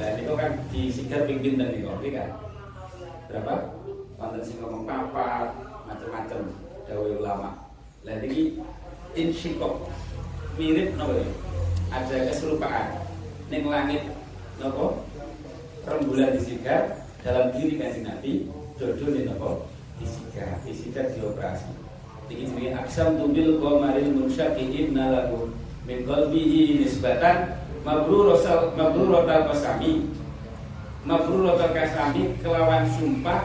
Nah 0.00 0.08
itu 0.16 0.32
kan 0.40 0.52
disigar 0.72 1.28
pimpin 1.28 1.60
dan 1.60 1.68
ini 1.68 2.10
kan? 2.16 2.28
Berapa? 3.28 3.76
Wonten 4.16 4.40
sing 4.40 4.56
ngomong 4.56 4.88
papat 4.88 5.52
macam-macam 5.84 6.48
dawe 6.88 7.08
ulama. 7.12 7.68
Lah 8.08 8.24
ini 8.24 8.56
insyikok 9.12 9.84
mirip 10.56 10.96
nopo 10.96 11.43
ada 11.94 12.16
keserupaan. 12.26 12.86
Ning 13.48 13.70
langit 13.70 14.02
nopo? 14.58 15.06
Rembulan 15.84 16.34
disigar 16.34 17.06
dalam 17.20 17.52
diri 17.54 17.76
kanjeng 17.76 18.08
Nabi 18.08 18.50
dodo 18.80 19.06
nih 19.14 19.30
nopo? 19.30 19.70
Disigar 20.02 20.58
disigar 20.66 21.06
dioperasi. 21.14 21.70
Ini 22.32 22.50
jenenge 22.50 22.70
aksam 22.72 23.20
tumbil 23.20 23.60
qamaril 23.60 24.16
munsyaqi 24.16 24.64
inna 24.72 25.12
lahu 25.12 25.52
min 25.84 26.08
qalbihi 26.08 26.82
nisbatan 26.82 27.60
mabruratal 27.84 28.74
mabruratal 28.74 29.52
qasami. 29.52 30.08
Mabruratal 31.04 31.76
qasami 31.76 32.32
kelawan 32.40 32.88
sumpah. 32.96 33.44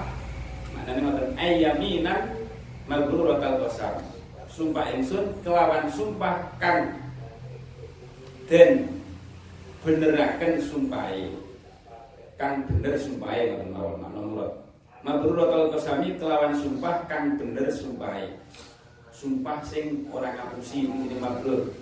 Maknane 0.74 1.00
ngoten 1.04 1.28
ayyaminan 1.36 2.40
mabruratal 2.88 3.68
qasam. 3.68 4.00
Sumpah 4.48 4.96
ingsun 4.96 5.44
kelawan 5.44 5.92
sumpah 5.92 6.56
kan 6.58 6.99
dan 8.50 8.90
beneraken 9.86 10.58
sumpahe. 10.60 11.30
Kang 12.40 12.66
bener 12.66 12.96
sumpahe 12.98 13.52
ngoten 13.52 13.70
mawon 13.76 13.96
makna 14.00 14.20
mulut 14.24 14.52
mabruratul 15.04 15.76
qasami 15.76 16.16
kelawan 16.16 16.56
sumpah 16.56 17.06
kang 17.06 17.38
bener 17.38 17.68
sumpahe. 17.70 18.36
Sumpah 19.12 19.60
sing 19.68 20.08
ora 20.10 20.32
ngapusi 20.32 20.88
ini 20.88 21.20
mabrur 21.20 21.76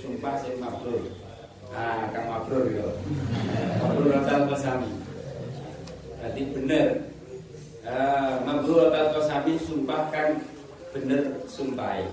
sumpah 0.00 0.40
sing 0.40 0.56
mabrur 0.56 1.12
ah 1.76 2.08
kang 2.10 2.26
mabrur 2.32 2.64
yo 2.72 2.88
mabruratul 3.78 4.48
qasami. 4.50 4.90
Berarti 6.20 6.42
bener. 6.52 6.88
Uh, 7.80 8.44
mabruratul 8.44 9.20
qasami 9.20 9.54
sumpah 9.60 10.08
kang 10.08 10.40
bener 10.96 11.44
sumpahe 11.44 12.08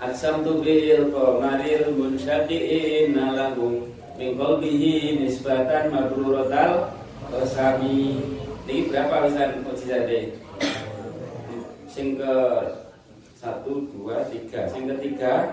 Aksamtu 0.00 0.64
bil 0.64 1.12
qamaril 1.12 1.92
munsyaqiin 1.92 3.12
lahu 3.12 3.84
min 4.16 4.32
qalbihi 4.32 5.20
nisbatan 5.20 5.92
mabruratal 5.92 6.88
qasami. 7.28 8.16
Ini 8.64 8.88
berapa 8.88 9.28
wisan 9.28 9.60
mujizate? 9.60 10.40
Sing 11.84 12.16
ke 12.16 12.32
satu, 13.36 13.84
dua, 13.92 14.24
tiga. 14.32 14.64
Sing 14.72 14.88
ketiga 14.88 15.52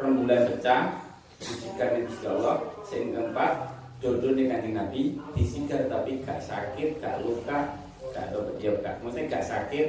rembulan 0.00 0.48
pecah 0.48 0.88
disigar 1.36 1.92
Gusti 2.08 2.24
Allah. 2.24 2.64
Sing 2.88 3.12
keempat 3.12 3.68
jodoh 4.00 4.32
nih 4.32 4.48
kanjeng 4.48 4.80
Nabi 4.80 5.20
disigar 5.36 5.84
tapi 5.92 6.24
gak 6.24 6.40
sakit, 6.40 7.04
gak 7.04 7.20
luka, 7.20 7.68
gak 8.16 8.32
ada 8.32 8.48
ya 8.64 8.72
gak, 8.80 8.96
maksudnya 9.04 9.28
gak 9.28 9.44
sakit, 9.44 9.86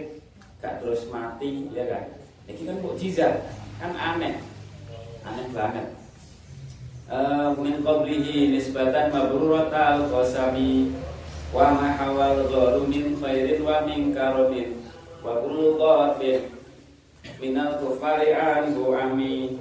gak 0.59 0.83
terus 0.83 1.07
mati, 1.07 1.63
ya 1.71 1.87
kan? 1.87 2.03
Ini 2.49 2.65
kan 2.65 2.77
mukjizat 2.81 3.33
kan 3.79 3.95
aneh. 3.95 4.43
Aneh 5.23 5.47
banget. 5.55 5.87
Uh, 7.09 7.57
min 7.57 7.81
qablihi 7.81 8.53
nisbatan 8.53 9.09
mabruratal 9.09 10.13
qasami 10.13 10.93
wa 11.49 11.73
ma 11.73 11.89
hawal 11.97 12.45
gharu 12.45 12.85
min 12.85 13.17
khairin 13.17 13.65
wa 13.65 13.81
min 13.81 14.13
karamin 14.13 14.77
wa 15.25 15.41
kullu 15.41 15.81
dhafin 15.81 16.53
minal 17.41 17.81
kufari 17.81 18.29
anhu 18.29 18.93
ami 18.93 19.57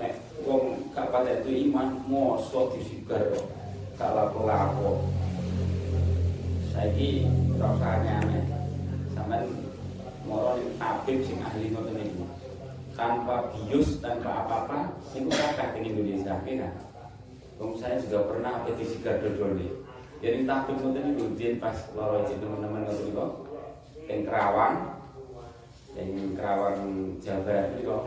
eh, 0.00 0.16
wong 0.48 0.80
pada 0.96 1.44
itu 1.44 1.68
iman 1.68 2.00
moso 2.08 2.72
disigar 2.72 3.20
kok. 3.36 3.44
Gak 4.00 4.12
lapo-lapo. 4.16 5.04
Saiki 6.72 7.28
rasanya 7.60 8.20
aneh 8.24 8.44
sampean 9.16 9.48
moro 10.28 10.60
tabib 10.76 11.24
sing 11.24 11.40
ahli 11.40 11.72
ngoten 11.72 11.96
niku 11.96 12.25
tanpa 12.96 13.52
bius, 13.52 14.00
tanpa 14.00 14.42
apa-apa, 14.44 14.96
itu 15.12 15.28
kakak 15.28 15.76
di 15.76 15.92
Indonesia, 15.92 16.34
ya 16.48 16.68
Bung 17.56 17.72
saya 17.80 17.96
juga 18.04 18.28
pernah 18.28 18.64
petisi 18.68 19.00
gardo 19.00 19.32
doli. 19.32 19.68
Jadi 20.20 20.44
takut 20.44 20.76
mungkin 20.80 21.16
itu 21.16 21.24
jen 21.36 21.56
pas 21.56 21.76
loro 21.96 22.24
itu 22.24 22.36
teman-teman 22.36 22.84
ngoten 22.84 23.16
kok. 23.16 23.30
Yang 24.08 24.20
Kerawang, 24.28 24.76
yang 25.96 26.08
Kerawang 26.36 26.80
Jawa 27.20 27.56
itu 27.72 27.80
kok. 27.88 28.04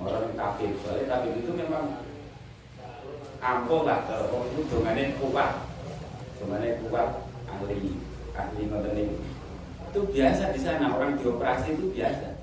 Orang 0.00 0.32
tabib, 0.36 0.72
soalnya 0.84 1.04
tabib 1.08 1.32
itu 1.36 1.52
memang 1.52 2.00
ampuh 3.44 3.84
lah 3.84 4.04
kalau 4.08 4.44
itu 4.52 4.60
dongannya 4.72 5.16
kuat, 5.20 5.52
dongannya 6.40 6.80
kuat 6.88 7.08
ahli 7.48 7.96
ahli 8.32 8.62
ngoten 8.68 9.16
itu 9.92 10.00
biasa 10.08 10.56
di 10.56 10.60
sana 10.60 10.88
orang 10.96 11.20
dioperasi 11.20 11.76
itu 11.76 11.92
biasa 11.92 12.41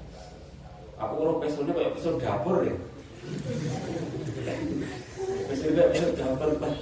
Aku 1.00 1.14
urut 1.16 1.38
pesulnya 1.40 1.72
kayak 1.72 1.96
pesul 1.96 2.20
dapur 2.20 2.68
ya. 2.68 2.76
Pesulnya 5.48 5.84
pesul 5.96 6.12
dapur 6.20 6.50
pak. 6.60 6.74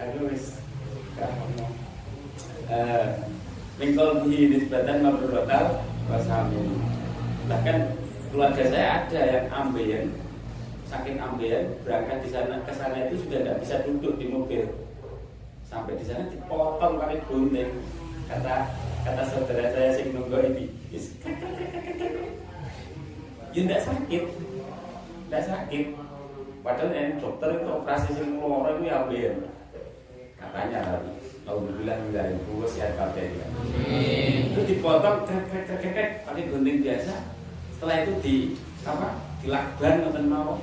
Aku 0.00 0.18
wis 0.32 0.56
gak 1.20 1.28
ngomong. 1.36 1.72
Eh, 2.72 3.06
Mingkol 3.80 4.28
di 4.28 4.48
nisbatan 4.52 5.04
mabruratal 5.04 5.84
wasamin. 6.08 6.68
Bahkan 7.48 7.78
keluarga 8.28 8.64
saya 8.68 8.88
ada 9.04 9.20
yang 9.24 9.46
ambeien, 9.48 10.12
saking 10.84 11.16
ambeien 11.16 11.80
berangkat 11.80 12.20
di 12.24 12.28
sana 12.28 12.60
ke 12.64 12.72
sana 12.76 13.08
itu 13.08 13.24
sudah 13.24 13.40
tidak 13.40 13.56
bisa 13.64 13.74
duduk 13.88 14.20
di 14.20 14.28
mobil. 14.28 14.68
Sampai 15.64 15.96
di 15.96 16.04
sana 16.04 16.28
dipotong 16.28 17.00
pakai 17.00 17.24
gunting. 17.24 17.72
Kata 18.28 18.68
kata 19.02 19.22
saudara 19.32 19.72
saya 19.72 19.96
sing 19.96 20.12
nunggu 20.12 20.38
ini, 20.52 20.64
ya 23.50 23.60
tidak 23.66 23.80
sakit 23.82 24.22
tidak 25.26 25.42
sakit 25.46 25.84
padahal 26.60 26.90
yang 26.92 27.18
dokter 27.18 27.48
itu 27.56 27.68
operasi 27.68 28.08
sing 28.14 28.38
loro 28.38 28.68
itu 28.78 28.84
ya 28.86 29.32
katanya 30.40 30.78
tadi 30.82 31.12
Alhamdulillah 31.50 31.96
enggak 32.06 32.26
ibu 32.36 32.62
sehat 32.62 32.94
kabeh 32.94 33.26
ya. 33.26 33.46
Itu 34.54 34.60
dipotong 34.70 35.26
krek 35.26 35.66
krek 35.66 36.22
pakai 36.22 36.46
gunting 36.46 36.78
biasa. 36.84 37.26
Setelah 37.74 37.96
itu 38.06 38.12
di 38.22 38.36
apa? 38.86 39.18
Dilakban 39.42 39.94
ngoten 40.04 40.26
mawon. 40.30 40.60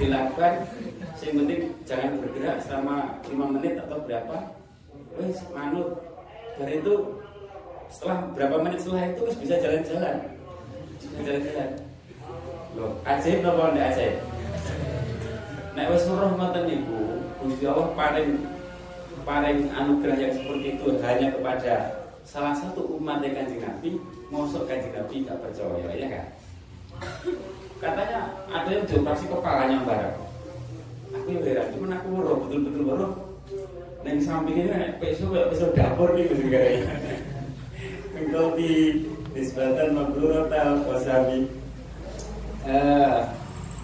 Dilakban 0.00 0.54
sing 1.14 1.38
penting 1.38 1.60
jangan 1.86 2.18
bergerak 2.18 2.58
selama 2.66 3.20
5 3.30 3.54
menit 3.54 3.78
atau 3.78 4.02
berapa. 4.02 4.36
Wes 5.14 5.38
manut. 5.54 6.02
Dari 6.56 6.82
itu 6.82 7.15
setelah 7.90 8.30
berapa 8.34 8.56
menit 8.62 8.80
setelah 8.82 9.10
itu 9.10 9.22
bisa 9.40 9.54
jalan-jalan. 9.58 10.16
Bisa 11.00 11.20
jalan-jalan. 11.22 11.68
Loh, 12.76 12.92
ajaib 13.08 13.40
napa 13.40 13.72
ndak 13.72 13.86
ajaib? 13.94 14.14
Nek 15.76 15.92
wis 15.92 16.08
weruh 16.08 16.32
ngoten 16.36 16.62
niku, 16.68 17.00
Gusti 17.44 17.64
Allah 17.68 17.88
paling 17.92 18.28
paling 19.28 19.58
anugerah 19.74 20.16
yang 20.16 20.32
seperti 20.32 20.66
itu 20.78 20.86
hanya 21.04 21.28
kepada 21.36 21.74
salah 22.24 22.54
satu 22.56 22.96
umat 22.96 23.20
yang 23.20 23.36
kanjeng 23.38 23.60
Nabi, 23.60 24.00
mosok 24.32 24.64
kanjeng 24.70 24.94
Nabi 24.96 25.26
gak 25.28 25.40
percaya, 25.42 25.88
ya 25.92 26.06
kan? 26.08 26.26
Katanya 27.76 28.20
ada 28.48 28.68
yang 28.72 28.88
dioperasi 28.88 29.24
kepalanya 29.28 29.78
barang. 29.84 30.16
Aku 31.12 31.28
yang 31.28 31.44
heran, 31.44 31.68
cuman 31.76 31.96
aku 32.00 32.06
weruh 32.12 32.36
betul-betul 32.44 32.82
weruh. 32.88 33.12
Neng 34.00 34.16
samping 34.22 34.56
ini 34.56 34.70
nek 34.70 34.96
besok 35.02 35.34
besok 35.50 35.74
dapur 35.76 36.14
nih 36.16 36.30
gitu. 36.30 36.44
Engkau 38.16 38.56
di 38.56 39.04
disebatan 39.36 39.92
mabrur 39.92 40.48
atau 40.48 40.88
wasabi. 40.88 41.52
Eh, 42.64 43.18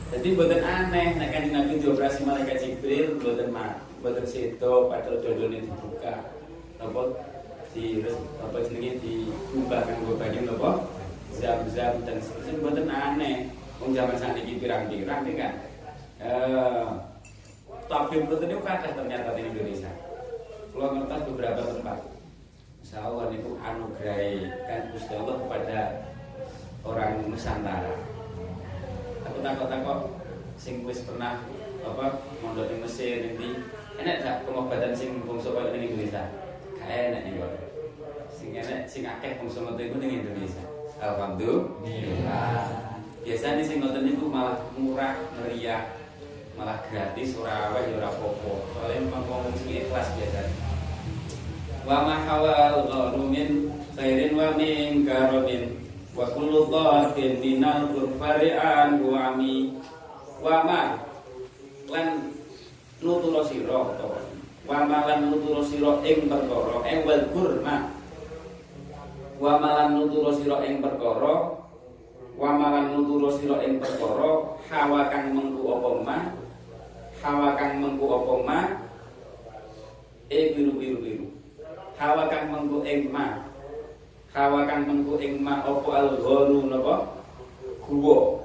jadi 0.08 0.28
buatan 0.32 0.64
aneh, 0.64 1.20
nek 1.20 1.30
kanjeng 1.36 1.52
Nabi 1.52 1.80
dioperasi 1.84 2.24
malaikat 2.24 2.64
Jibril, 2.64 3.20
buatan 3.20 3.52
mak, 3.52 3.84
buatan 4.00 4.24
situ, 4.24 4.72
padahal 4.88 5.20
dodone 5.20 5.60
dibuka, 5.60 6.32
apa 6.80 7.02
di 7.72 8.04
apa 8.40 8.56
jenenge 8.68 9.00
diubah 9.00 9.80
kan 9.88 9.96
gue 10.04 10.16
banyu 10.20 10.40
apa 10.60 10.70
zam-zam 11.36 12.04
dan 12.04 12.16
seterusnya 12.20 12.60
buatan 12.60 12.88
aneh. 12.88 13.36
Wong 13.80 13.92
zaman 13.92 14.16
saat 14.16 14.36
ini 14.40 14.56
pirang-pirang 14.56 15.28
nih 15.28 15.34
kan. 15.36 15.52
Eh, 16.24 16.88
tapi 17.84 18.24
buatan 18.24 18.48
itu 18.48 18.64
kata 18.64 18.88
ternyata 18.96 19.36
di 19.36 19.42
Indonesia. 19.44 19.92
Kalau 20.72 20.88
ngertas 20.96 21.20
beberapa 21.28 21.60
tempat. 21.68 22.11
Allah 22.90 23.30
itu 23.30 23.56
anugerah 23.62 24.18
kan 24.66 24.82
Gusti 24.90 25.14
Allah 25.14 25.36
kepada 25.38 25.78
orang 26.82 27.24
Nusantara. 27.30 27.94
Aku 29.30 29.38
takut-takut 29.38 30.18
sing 30.58 30.82
wis 30.82 31.06
pernah 31.06 31.46
apa 31.82 32.20
mondok 32.42 32.68
di 32.68 32.76
Mesir 32.82 33.22
nanti 33.22 33.48
enak 34.02 34.16
gak 34.22 34.36
pengobatan 34.46 34.92
sing 34.94 35.22
bangsa 35.22 35.50
koyo 35.54 35.70
ning 35.74 35.94
Indonesia 35.94 36.26
gak 36.78 36.90
enak 36.90 37.20
nih 37.26 37.32
kok 37.38 37.52
sing 38.30 38.48
enak 38.54 38.80
sing 38.90 39.02
akeh 39.06 39.38
bangsa 39.38 39.58
ngoten 39.62 39.86
iku 39.86 39.96
ning 40.02 40.12
Indonesia. 40.26 40.64
Alhamdulillah. 40.98 42.66
Biasanya 43.22 43.62
sing 43.62 43.78
ngoten 43.78 44.02
niku 44.04 44.26
malah 44.26 44.58
murah 44.74 45.14
meriah 45.38 45.94
malah 46.58 46.82
gratis 46.90 47.38
ora 47.38 47.70
aweh 47.70 47.94
ora 47.94 48.10
apa-apa. 48.10 48.52
Soalnya 48.74 49.06
memang 49.06 49.24
wong 49.30 49.54
sing 49.54 49.70
ikhlas 49.70 50.12
biasanya 50.18 50.61
wa 51.82 52.06
ma 52.06 52.14
hawal 52.22 52.86
gharumin 52.86 53.66
khairin 53.98 54.38
wa 54.38 54.54
min 54.54 55.02
karamin 55.02 55.74
wa 56.14 56.30
kullu 56.30 56.70
dhafin 56.70 57.42
minal 57.42 57.90
kufari 57.90 58.54
an 58.54 59.02
wami 59.02 59.74
wa 60.38 60.62
ma 60.62 60.80
lan 61.90 62.30
nuturo 63.02 63.42
sira 63.42 63.82
wa 64.62 64.78
ma 64.86 64.98
lan 65.10 65.26
nuturo 65.26 65.58
sira 65.66 65.98
ing 66.06 66.30
perkara 66.30 66.86
ing 66.86 67.02
wal 67.02 67.22
kurma. 67.34 67.76
Wa 69.42 69.58
lan 69.58 69.98
nuturo 69.98 70.30
sira 70.38 70.62
ing 70.62 70.78
perkara 70.78 71.34
wa 72.38 72.50
ma 72.54 72.66
lan 72.78 72.94
nuturo 72.94 73.26
sira 73.34 73.58
ing 73.66 73.82
perkara 73.82 74.54
hawa 74.70 75.10
kang 75.10 75.34
mengku 75.34 75.66
apa 75.66 75.90
ma? 76.06 76.18
Hawa 77.26 77.58
kang 77.58 77.82
mengku 77.82 78.06
apa 78.06 78.34
ma? 78.46 78.58
E 80.30 80.54
biru 80.54 80.78
biru 80.78 80.98
biru 81.02 81.31
hawa 81.98 82.28
kang 82.28 82.52
mengku 82.52 82.84
ing 82.86 83.12
ma. 83.12 83.44
Hawa 84.32 84.64
kang 84.64 84.88
mengku 84.88 85.20
ing 85.20 85.42
ma 85.44 85.60
apa 85.64 85.90
al 85.92 86.10
gharu 86.20 86.68
napa? 86.70 87.20
Guwa. 87.84 88.40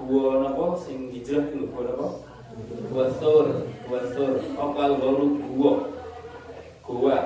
Guwa 0.00 0.44
napa 0.44 0.64
sing 0.80 1.12
hijrah 1.12 1.48
iku 1.52 1.68
guwa 1.70 1.82
napa? 1.88 2.08
Guwa 2.90 3.04
sur 3.16 3.46
guwa 3.86 4.00
sur. 4.12 4.32
Apa 4.58 4.80
al 4.84 4.94
gharu 4.98 5.26
guwa. 5.46 5.72
Guwa. 6.84 7.16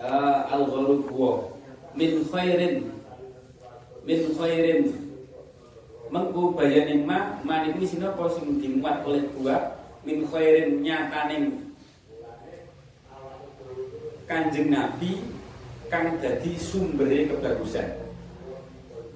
Ah 0.00 0.48
al 0.50 0.62
gharu 0.66 1.04
guwa. 1.06 1.32
Min 1.94 2.24
khairin. 2.26 2.90
Min 4.06 4.20
khairin. 4.34 4.82
Mengku 6.08 6.56
bayane 6.56 7.04
ma 7.04 7.36
man 7.44 7.68
iku 7.68 7.84
sing 7.84 8.00
apa 8.00 8.24
sing 8.32 8.56
dimuat 8.56 9.04
oleh 9.04 9.28
gua 9.36 9.76
min 10.08 10.24
khairin 10.24 10.80
nyataning 10.80 11.67
kanjeng 14.28 14.68
Nabi 14.68 15.24
kang 15.88 16.20
jadi 16.20 16.52
sumber 16.60 17.08
kebagusan. 17.08 17.96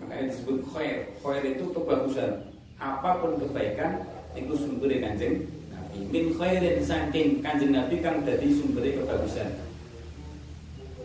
Makanya 0.01 0.33
disebut 0.33 0.65
khair. 0.73 1.13
Khair 1.21 1.45
itu 1.45 1.69
kebagusan. 1.71 2.49
Apa 2.81 3.21
pun 3.21 3.39
kebaikan 3.39 4.09
itu 4.33 4.57
sumber 4.57 4.89
kanjeng 4.89 5.47
Nabi. 5.69 5.99
Min 6.09 6.27
khairin 6.35 6.81
saking 6.81 7.45
kanjeng 7.45 7.77
Nabi 7.77 8.01
kang 8.01 8.25
jadi 8.25 8.49
sumber 8.57 8.89
kebagusan. 8.89 9.53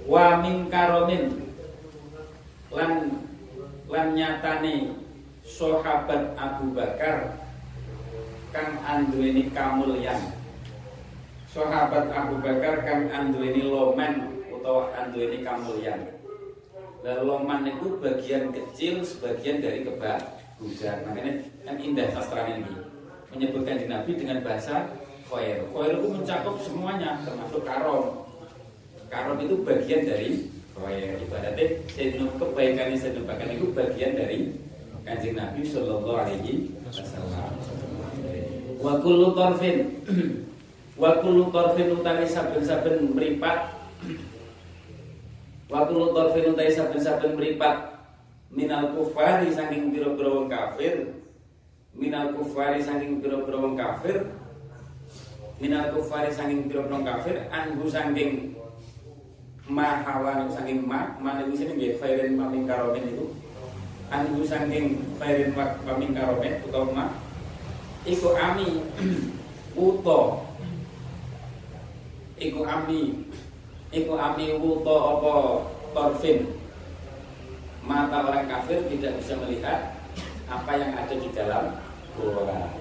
Wa 0.07 0.39
min 0.39 0.71
karomin 0.71 1.51
lan 2.71 3.11
lan 3.91 4.07
nyatane 4.15 4.95
sahabat 5.43 6.31
Abu 6.39 6.71
Bakar 6.71 7.43
kang 8.55 8.79
anduweni 8.87 9.51
kamulyan. 9.51 10.36
Sahabat 11.47 12.11
Abu 12.11 12.43
Bakar 12.43 12.83
kang 12.83 13.07
anduweni 13.07 13.63
lomen 13.63 14.43
utawa 14.51 14.91
anduweni 14.99 15.47
kamulyan. 15.47 16.19
Lalu 17.07 17.23
loman 17.23 17.63
itu 17.63 17.95
bagian 18.03 18.51
kecil 18.51 18.99
sebagian 18.99 19.63
dari 19.63 19.87
kebagusan. 19.87 21.07
Makanya 21.07 21.47
kan 21.63 21.75
indah 21.79 22.11
sastra 22.11 22.51
ini 22.51 22.67
menyebutkan 23.31 23.79
di 23.79 23.87
Nabi 23.87 24.11
dengan 24.19 24.43
bahasa 24.43 24.91
khair. 25.31 25.63
Khair 25.71 25.91
itu 25.95 26.07
mencakup 26.11 26.59
semuanya 26.59 27.23
termasuk 27.23 27.63
karom. 27.63 28.27
Karom 29.07 29.39
itu 29.39 29.55
bagian 29.63 30.03
dari 30.03 30.51
khair. 30.75 31.15
Ibaratnya 31.15 31.65
Sayyidina 31.95 32.27
kebaikan 32.35 32.91
Sayyidina 32.91 33.23
Bakar 33.23 33.47
itu 33.55 33.71
bagian 33.71 34.19
dari 34.19 34.51
kanjeng 35.07 35.39
Nabi 35.39 35.63
Shallallahu 35.63 36.11
Alaihi 36.11 36.75
Wasallam. 36.91 37.55
Wa 38.83 38.99
tarfin 39.31 39.77
wa 40.97 41.21
kullu 41.21 41.53
tarfin 41.53 41.93
utawi 41.93 42.25
saben-saben 42.25 43.13
mripat. 43.13 43.77
Waktu 45.67 45.91
lutor 45.99 46.31
finutai 46.31 46.71
saben-saben 46.71 47.35
meripat 47.35 47.99
minal 48.47 48.95
kufari 48.95 49.51
saking 49.51 49.91
pira-pira 49.91 50.31
wong 50.31 50.47
kafir. 50.47 51.11
Minal 51.91 52.31
kufari 52.31 52.79
saking 52.79 53.19
pira-pira 53.19 53.59
wong 53.59 53.75
kafir. 53.75 54.31
Minal 55.59 55.91
kufari 55.91 56.31
saking 56.31 56.71
pira-pira 56.71 56.95
wong 56.95 57.03
kafir 57.03 57.35
anhu 57.51 57.83
saking 57.91 58.55
ma 59.67 59.99
hawan 60.07 60.47
saking 60.47 60.87
ma 60.87 61.19
ma 61.19 61.43
niku 61.43 61.59
sini 61.59 61.75
nggih 61.75 61.93
khairin 61.99 62.39
ma 62.39 62.47
min 62.47 62.63
karomin 62.63 63.03
itu 63.03 63.27
anhu 64.07 64.47
saking 64.47 65.03
khairin 65.19 65.51
ma 65.51 65.75
min 65.99 66.15
karomin 66.15 66.63
utawa 66.63 66.87
ma. 66.95 67.05
Iku 68.07 68.39
ami 68.39 68.87
uto 69.75 70.46
iku 72.37 72.61
ami. 72.65 73.25
Iku 73.89 74.13
ami 74.13 74.57
wuto 74.61 74.95
apa 74.95 75.35
torfin. 75.93 76.53
Mata 77.87 78.19
orang 78.27 78.51
kafir 78.51 78.83
tidak 78.91 79.15
bisa 79.23 79.39
melihat 79.39 79.95
Apa 80.47 80.79
yang 80.79 80.95
ada 80.95 81.11
di 81.11 81.27
dalam 81.35 81.75
gua. 82.15 82.71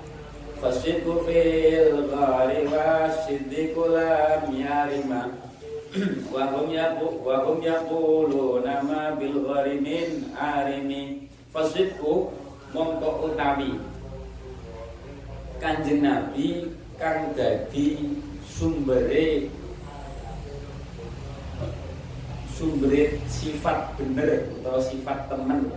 Fasidku 0.62 1.26
fil 1.26 2.10
ghari 2.10 2.66
wasiddiku 2.70 3.90
lam 3.90 4.46
yarima. 4.54 5.34
Wahum 6.30 6.70
yaku 6.70 7.22
Wahum 7.26 7.58
yakulu 7.58 8.62
nama 8.62 9.18
bil 9.18 9.46
ghari 9.46 9.82
min 9.82 10.30
arimi. 10.34 11.26
Fasidku 11.50 12.30
mongko 12.70 13.30
utami. 13.30 13.82
Kanjeng 15.58 16.06
Nabi 16.06 16.70
kang 17.00 17.34
dadi 17.34 18.14
sumbere. 18.56 19.52
Sumber 22.56 22.88
sifat 23.28 24.00
bener 24.00 24.48
atau 24.64 24.80
sifat 24.80 25.28
temen. 25.28 25.68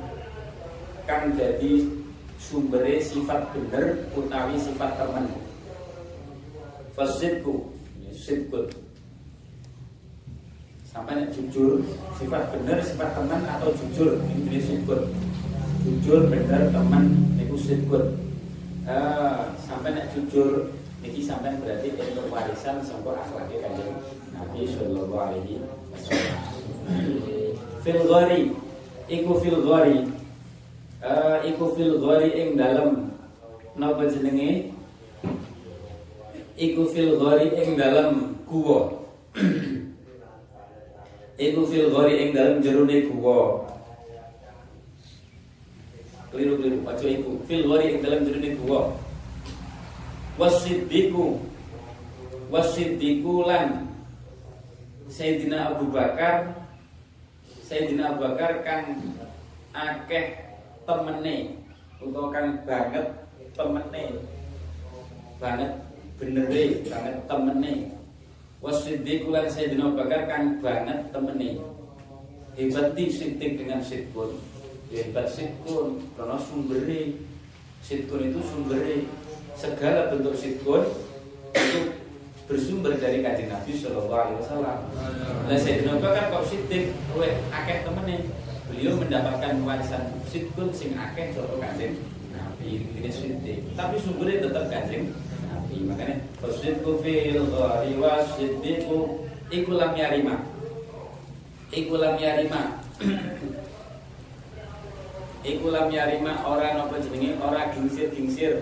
Kang 1.03 1.35
jadi 1.35 1.91
sumber 2.39 2.87
sifat 3.03 3.51
bener 3.51 4.07
utawi 4.15 4.55
sifat 4.55 4.95
temen. 4.95 5.27
Fasidku 6.95 7.75
sidkut 8.15 8.71
sampai 10.87 11.21
nek 11.21 11.29
jujur 11.35 11.83
sifat 12.17 12.49
bener 12.51 12.79
sifat 12.83 13.09
teman 13.15 13.41
atau 13.45 13.71
jujur 13.77 14.19
ini 14.25 14.49
jenis 14.49 14.63
sidkut 14.67 15.01
jujur 15.85 16.27
bener 16.27 16.73
teman 16.73 17.03
itu 17.39 17.55
sidkut 17.55 18.19
uh, 18.89 19.53
sampai 19.63 19.95
nek 19.95 20.11
jujur 20.11 20.73
Niki 20.99 21.23
sampai 21.23 21.55
berarti 21.63 21.95
untuk 21.95 22.27
warisan 22.27 22.83
sampai 22.83 23.15
akhlaknya 23.15 23.57
kanjeng 23.63 23.95
Nabi 24.35 24.67
Shallallahu 24.67 25.15
Alaihi 25.15 25.63
Wasallam. 25.95 26.39
Fil 27.79 28.01
ghari, 28.03 28.41
iku 29.07 29.31
fil 29.39 29.63
ghari, 29.63 30.11
uh, 30.99 31.39
iku 31.47 31.71
fil 31.71 32.03
ing 32.19 32.59
dalam 32.59 33.15
napa 33.79 34.11
jenenge? 34.11 34.75
Iku 36.59 36.91
fil 36.91 37.15
ing 37.47 37.79
dalam 37.79 38.35
guwa. 38.43 38.99
iku 41.47 41.61
fil 41.63 41.95
ing 41.95 42.35
dalam 42.35 42.59
jerone 42.59 43.07
guwa. 43.07 43.71
Keliru-keliru, 46.35 46.83
aja 46.83 47.07
iku. 47.07 47.39
Fil 47.47 47.63
ing 47.63 48.03
dalam 48.03 48.27
jerone 48.27 48.51
guwa 48.59 48.99
wasiddiku 50.39 51.43
wasiddiku 52.47 53.43
lan 53.43 53.91
Sayyidina 55.11 55.75
Abu 55.75 55.91
Bakar. 55.91 56.55
Sayyidina 57.67 58.15
Abu 58.15 58.23
Bakar 58.23 58.63
kan 58.63 58.95
akeh 59.75 60.39
temene 60.87 61.59
utawa 61.99 62.31
kan 62.31 62.45
banget 62.63 63.05
temene. 63.53 64.03
Banget 65.43 65.71
benere 66.15 66.63
banget 66.87 67.15
temene. 67.27 67.73
Wasiddiku 68.63 69.35
lan 69.35 69.51
Sayyidina 69.51 69.91
Abu 69.91 69.99
Bakar 69.99 70.21
kan 70.31 70.43
banget 70.63 71.11
temene. 71.11 71.59
Di 72.59 73.05
sidik 73.07 73.55
dengan 73.59 73.79
sidkun 73.79 74.35
hebat 74.91 75.31
sidkun 75.31 76.01
karena 76.17 76.35
sumberi 76.43 77.15
sidkun 77.79 78.33
itu 78.33 78.39
sumberi 78.41 79.07
segala 79.59 80.07
bentuk 80.07 80.39
sitkun 80.39 80.87
itu 81.51 81.91
bersumber 82.47 82.95
dari 82.95 83.19
kajian 83.19 83.51
Nabi 83.51 83.75
Shallallahu 83.75 84.15
Alaihi 84.15 84.39
Wasallam. 84.39 84.77
Nah 85.45 85.57
Sayyidina 85.59 85.99
Abu 85.99 86.07
kan 86.07 86.25
kok 86.31 86.45
sidik, 86.47 86.95
oleh 87.13 87.37
akeh 87.51 87.83
temennya 87.83 88.23
beliau 88.71 88.95
mendapatkan 88.95 89.53
warisan 89.67 90.15
sitkun 90.31 90.71
sing 90.71 90.95
akeh 90.95 91.35
contoh 91.35 91.59
kajian 91.59 91.99
Nabi. 92.31 92.87
Ini 92.97 93.09
sidik, 93.11 93.59
tapi 93.75 93.99
sumbernya 93.99 94.47
tetap 94.47 94.65
kajian 94.71 95.11
Nabi. 95.51 95.75
Makanya 95.91 96.15
fasidku 96.39 97.03
fil 97.03 97.43
ghari 97.51 97.91
wasiddiku 97.99 99.27
ikulam 99.51 99.91
yarima, 99.93 100.35
ikulam 101.75 102.15
yarima. 102.15 102.79
Ikulam 105.39 105.87
yarima 105.87 106.43
orang 106.43 106.83
apa 106.83 106.99
jenenge? 106.99 107.39
Orang 107.39 107.71
gingsir-gingsir 107.71 108.59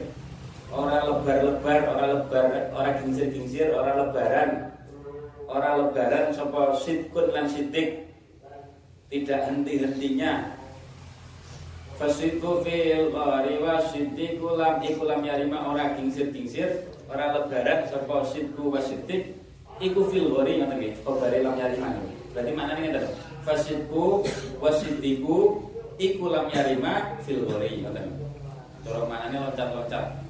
orang 0.71 1.03
lebar-lebar, 1.07 1.79
orang 1.87 2.09
lebar, 2.19 2.45
orang 2.75 2.95
gingsir-gingsir, 3.03 3.71
orang 3.71 3.95
lebaran. 4.07 4.49
Orang 5.47 5.73
lebaran 5.79 6.35
sapa 6.35 6.75
sidkun 6.75 7.31
lan 7.31 7.47
sidik 7.47 8.03
tidak 9.07 9.47
henti-hentinya. 9.47 10.59
Fasidku 11.95 12.61
fil 12.61 13.09
qari 13.09 13.57
wa 13.63 13.79
lam 14.59 14.75
ikulam 14.83 15.19
yarima 15.23 15.71
orang 15.71 15.95
gingsir-gingsir, 15.95 16.83
orang 17.07 17.41
lebaran 17.41 17.87
sapa 17.87 18.27
sidku 18.27 18.69
wa 18.69 18.83
sidik 18.83 19.39
iku 19.79 20.11
fil 20.11 20.35
qari 20.35 20.59
ngoten 20.59 20.77
nggih. 20.83 20.93
Qari 21.07 21.39
lam 21.39 21.55
yarima. 21.55 21.95
Berarti 22.35 22.51
maknane 22.51 22.79
ngeten. 22.83 23.05
Fasidku 23.47 24.27
wa 24.59 24.69
siddiku 24.75 25.63
iku 25.95 26.27
yarima 26.51 27.15
fil 27.23 27.47
qari 27.47 27.87
ngoten. 27.87 28.19
Cara 28.83 29.07
maknane 29.07 29.47
loncat-loncat 29.47 30.26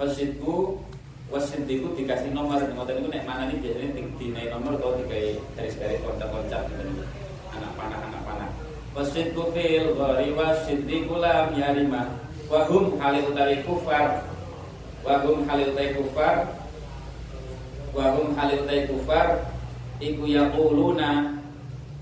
fasidku 0.00 0.80
wasiddiku 1.28 1.92
dikasih 1.92 2.32
nomor. 2.32 2.56
Ngoten 2.56 3.04
niku 3.04 3.08
nek 3.12 3.28
mana 3.28 3.52
nih 3.52 3.60
biasanya 3.60 4.00
dinai 4.16 4.48
nomor 4.48 4.80
atau 4.80 4.96
dikai 4.96 5.36
garis-garis 5.52 6.00
loncat-loncat 6.00 6.64
ngoten 6.72 7.04
anak 7.52 7.72
panah 7.76 8.00
anak 8.08 8.22
panah. 8.24 8.50
Wasidku 8.96 9.52
fil 9.52 9.92
ghari 9.92 10.32
wasiddiku 10.32 11.20
lam 11.20 11.52
yarima 11.52 12.16
wa 12.48 12.64
hum 12.64 12.96
halil 12.96 13.28
utari 13.28 13.60
kufar. 13.60 14.24
Wa 15.04 15.20
hum 15.20 15.44
halil 15.44 15.76
utari 15.76 15.92
kufar. 15.92 16.48
Wa 17.92 18.16
hum 18.16 18.32
halil 18.40 18.64
utari 18.64 18.88
kufar. 18.88 19.52
Iku 20.00 20.24
yaquluna 20.24 21.36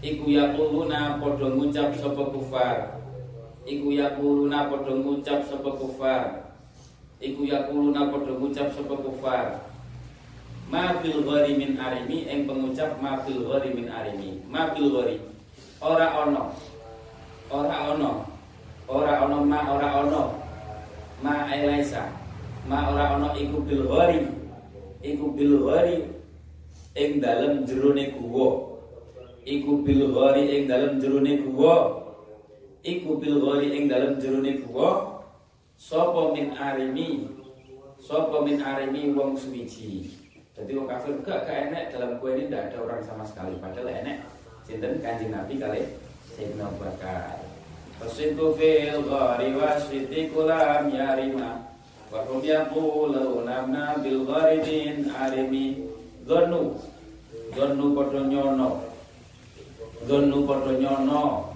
iku 0.07 0.31
yaquluna 0.31 1.19
padha 1.19 1.51
ngucap 1.51 1.99
sapa 1.99 2.31
kufar. 2.31 3.03
Iku 3.67 3.91
yaquluna 3.91 4.71
padha 4.71 4.95
ngucap 4.95 5.43
sapa 5.51 5.71
kufar 5.75 6.48
iku 7.19 7.43
yakuluna 7.43 8.15
padha 8.15 8.33
ngucap 8.39 8.69
sapa 8.71 8.95
kufar. 8.95 9.47
Ma 10.71 11.01
fil 11.03 11.25
min 11.57 11.81
arimi 11.81 12.29
ing 12.29 12.47
pengucap 12.47 13.01
ma 13.03 13.19
fil 13.27 13.43
min 13.75 13.89
arimi. 13.91 14.39
Ma 14.47 14.71
fil 14.75 14.95
ora 15.83 16.07
ono. 16.23 16.55
Ora 17.51 17.77
ono. 17.95 18.11
Ora 18.89 19.13
ono 19.27 19.39
ma 19.45 19.59
ora 19.67 19.89
ono. 20.05 20.23
Ma 21.23 21.51
ailaisa 21.51 22.07
ma 22.69 22.93
ora 22.93 23.19
ono 23.19 23.35
iku 23.35 23.67
bil 23.67 23.83
iku 25.03 25.27
bil 25.35 25.55
ghari 25.67 26.07
ing 26.95 27.19
dalem 27.19 27.67
jerone 27.67 28.15
guwa. 28.15 28.79
Iku 29.43 29.83
bil 29.83 30.15
ghari 30.15 30.43
ing 30.55 30.69
dalem 30.71 31.01
jerone 31.03 31.43
guwa. 31.43 31.75
Iku 32.85 33.19
bil 33.19 33.43
ghari 33.43 33.75
ing 33.75 33.91
dalem 33.91 34.21
jerone 34.23 34.63
guwa 34.63 35.18
Sopo 35.79 36.35
min 36.35 36.59
arimi 36.59 37.31
Sopo 38.03 38.43
min 38.43 38.59
arimi 38.59 39.15
wong 39.15 39.39
suwiji. 39.39 40.11
Jadi 40.59 40.75
wong 40.75 40.91
kafir 40.91 41.23
gak, 41.23 41.47
gak 41.47 41.71
enek. 41.71 41.95
Dalam 41.95 42.19
kue 42.19 42.35
ini 42.35 42.51
tidak 42.51 42.75
ada 42.75 42.79
orang 42.83 43.03
sama 43.07 43.23
sekali. 43.23 43.55
Padahal 43.63 43.87
enek. 44.03 44.27
Cinten 44.67 44.99
kanji 44.99 45.31
Nabi 45.31 45.55
kali 45.63 45.83
Sayyidina 46.35 46.67
Bakar. 46.83 47.39
Fasidu 48.03 48.59
fil 48.59 49.07
ghari 49.07 49.55
wa 49.55 49.79
kulam 50.35 50.83
yarima. 50.91 51.51
Wa 52.11 52.27
hum 52.27 52.43
yaquluna 52.43 54.03
bil 54.03 54.21
ghari 54.27 54.59
min 54.67 55.15
arimi 55.15 55.67
Dhonu 56.27 56.75
Dhonu 57.55 57.87
podo 57.95 58.27
nyono. 58.27 58.83
Dhonu 60.11 60.39
podo 60.43 60.75
nyono. 60.75 61.55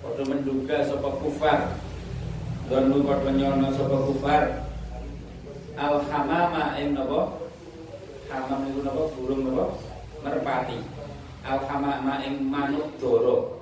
Podo 0.00 0.22
menduga 0.24 0.80
sopo 0.80 1.12
kufar 1.20 1.79
Donu 2.70 3.02
padha 3.02 3.34
nyono 3.34 3.66
sapa 3.74 3.98
kufar. 4.06 4.62
Al 5.74 6.06
hamama 6.06 6.78
ing 6.78 6.94
napa? 6.94 7.34
Hamam 8.30 8.62
niku 8.62 8.86
napa 8.86 9.10
burung 9.18 9.42
napa? 9.42 9.74
Merpati. 10.22 10.78
Al 11.42 11.66
hamama 11.66 12.22
ing 12.22 12.46
manuk 12.46 12.94
doro. 13.02 13.58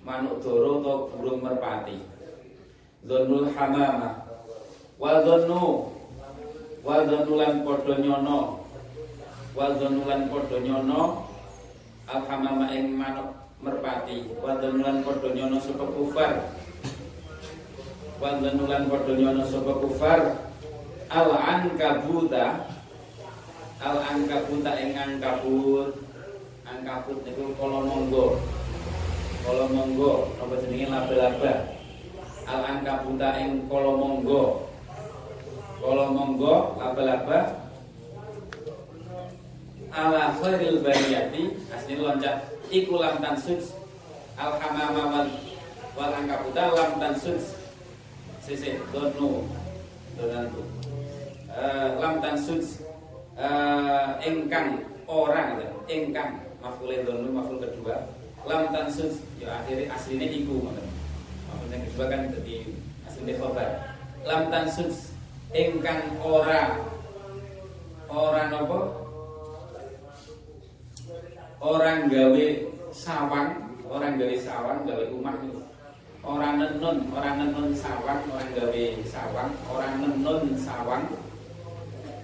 Manuk 0.00 0.40
doro 0.40 0.80
atau 0.80 1.12
burung 1.12 1.44
merpati. 1.44 2.00
Dzonul 3.04 3.52
hamama. 3.52 4.24
Wa 4.96 5.20
dzonu 5.20 5.92
wa 6.80 7.04
dzonulan 7.04 7.60
padha 7.60 7.94
nyono. 8.00 8.64
Wa 9.52 9.76
dzonulan 9.76 10.32
padha 10.32 10.58
nyono. 10.64 11.28
Al 12.08 12.24
hamama 12.24 12.72
ing 12.72 12.88
manuk 12.96 13.36
merpati. 13.60 14.32
Wa 14.40 14.56
dzonulan 14.56 15.04
padha 15.04 15.28
nyono 15.28 15.60
sapa 15.60 15.84
kufar 15.92 16.63
wan 18.24 18.40
lenulan 18.40 18.88
padha 18.88 19.12
nyono 19.12 19.44
sapa 19.44 19.72
kufar? 19.84 20.20
Al 21.12 21.28
ankabuta 21.36 22.64
al 23.84 23.96
ankabuta 24.00 24.72
ing 24.80 24.96
ankabut 24.96 25.92
ankabut 26.64 27.20
niku 27.28 27.52
kala 27.60 27.84
monggo 27.84 28.40
kala 29.44 29.68
monggo 29.68 30.32
apa 30.40 30.56
jenenge? 30.64 30.88
Laba-laba. 30.88 31.52
Al 32.48 32.60
ankabuta 32.64 33.28
ing 33.44 33.68
kala 33.68 33.92
monggo 33.92 34.72
kala 35.84 36.04
monggo 36.08 36.80
laba-laba. 36.80 37.60
Ala 39.92 40.32
khairil 40.40 40.80
bariyati. 40.80 41.60
Asli 41.76 42.00
loncat. 42.00 42.48
Iku 42.72 42.96
lam 42.96 43.20
tansuj 43.20 43.68
al 44.40 44.56
hamama 44.56 45.28
wal 45.92 46.08
lam 46.08 46.24
tansuj 48.44 48.60
sisi 48.60 48.76
donu 48.92 49.48
donantu 50.20 50.60
uh, 51.48 51.96
lam 51.96 52.20
tansud 52.20 52.60
uh, 53.40 54.20
engkang 54.20 54.84
orang 55.08 55.56
gitu 55.56 55.76
engkang. 55.88 56.44
Mafule 56.60 57.04
donu 57.04 57.28
maful 57.32 57.56
kedua. 57.56 58.04
Lam 58.44 58.68
tansud 58.68 59.16
ya 59.40 59.64
akhirnya 59.64 59.96
aslinya 59.96 60.28
iku 60.28 60.60
maful 61.48 61.68
yang 61.72 61.82
kedua 61.88 62.04
kan 62.12 62.20
jadi 62.36 62.56
aslinya 63.08 63.34
khobar. 63.40 63.70
Lam 64.28 64.52
tansud 64.52 64.92
engkang 65.56 66.00
ora 66.20 66.84
orang 68.12 68.52
apa? 68.52 68.80
Orang 71.64 72.12
gawe 72.12 72.46
sawang 72.92 73.72
orang 73.88 74.20
gawe 74.20 74.36
sawang 74.36 74.84
gawe 74.84 75.04
rumah 75.08 75.32
itu 75.40 75.63
orang 76.24 76.56
nenun 76.56 76.96
orang 77.12 77.34
nenun 77.36 77.70
sawang 77.76 78.20
orang 78.32 78.50
gawe 78.56 78.84
sawang 79.04 79.50
orang 79.68 79.94
nenun 80.00 80.42
sawang. 80.56 81.04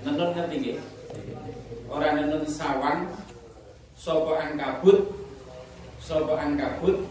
Nenun 0.00 0.32
ngerti 0.32 0.80
orang 1.92 2.14
nenun 2.16 2.44
sawang 2.48 3.12
sapa 3.92 4.56
kabut? 4.56 4.98
Sapa 6.00 6.40
kabut? 6.56 7.04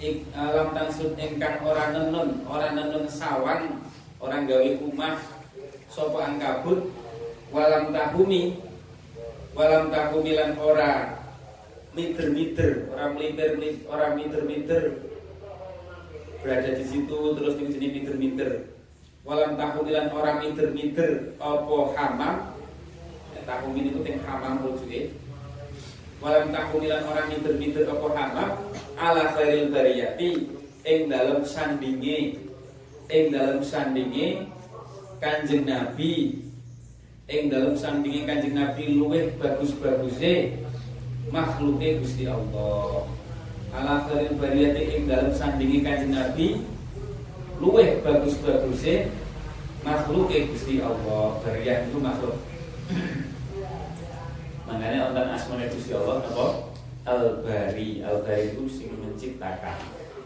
Ik 0.00 0.24
alam 0.32 0.72
tansud 0.76 1.16
ingkang 1.16 1.64
ora 1.64 1.92
nenun 1.96 2.44
ora 2.44 2.76
nenun 2.76 3.08
sawang 3.08 3.80
orang 4.20 4.44
gawe 4.44 4.68
rumah 4.84 5.16
sapa 5.88 6.36
kabut? 6.36 6.92
Walam 7.50 7.90
tahumi 7.90 8.62
walam 9.58 9.90
tahumi 9.90 10.38
lan 10.38 10.54
ora 10.54 11.18
miter-miter 11.90 12.86
orang 12.94 13.18
meliter 13.18 13.50
orang 13.90 14.12
miter-miter 14.14 15.09
berada 16.40 16.70
di 16.72 16.84
situ 16.88 17.18
terus 17.36 17.54
ini 17.60 17.68
jenis 17.76 17.90
miter-miter 18.00 18.50
walam 19.24 19.54
tahumi 19.60 19.92
lan 19.92 20.08
orang 20.10 20.40
miter-miter 20.40 21.36
apa 21.36 21.76
hamam? 21.96 22.34
Ya, 23.36 23.40
tahumi 23.44 23.92
itu 23.92 24.00
ting 24.00 24.18
hamam 24.24 24.64
rujuke 24.64 25.12
walam 26.24 26.48
tahumi 26.48 26.86
lan 26.88 27.02
orang 27.04 27.26
miter-miter 27.28 27.84
apa 27.88 28.06
hamam? 28.16 28.50
Ala 28.96 29.32
khairil 29.36 29.68
bariyati 29.72 30.30
ing 30.84 31.00
dalam 31.12 31.44
sandinge. 31.44 32.36
Ing 33.10 33.24
dalam 33.34 33.60
sandinge 33.60 34.46
kanjeng 35.20 35.68
nabi. 35.68 36.40
Ing 37.30 37.46
dalam 37.46 37.78
sandingi 37.78 38.26
kanjeng 38.26 38.58
Nabi 38.58 38.98
luweh 38.98 39.30
bagus-baguse 39.38 40.50
makhluke 41.30 42.02
Gusti 42.02 42.26
Allah. 42.26 43.06
Ala 43.70 44.02
khairil 44.10 44.34
bariyati 44.34 44.82
ing 44.98 45.02
dalam 45.06 45.30
sandingi 45.30 45.86
kanjeng 45.86 46.10
Nabi 46.10 46.66
luweh 47.62 48.02
bagus-baguse 48.02 49.14
makhluke 49.86 50.50
Gusti 50.50 50.82
Allah. 50.82 51.38
Bariyah 51.44 51.86
itu 51.86 51.98
makhluk. 52.02 52.42
Makanya 54.66 55.14
ontan 55.14 55.30
asmane 55.30 55.70
Gusti 55.70 55.94
Allah 55.94 56.18
apa? 56.26 56.46
Al-Bari. 57.06 58.02
Al-Bari 58.02 58.58
itu 58.58 58.66
sing 58.66 58.90
menciptakan. 58.98 59.78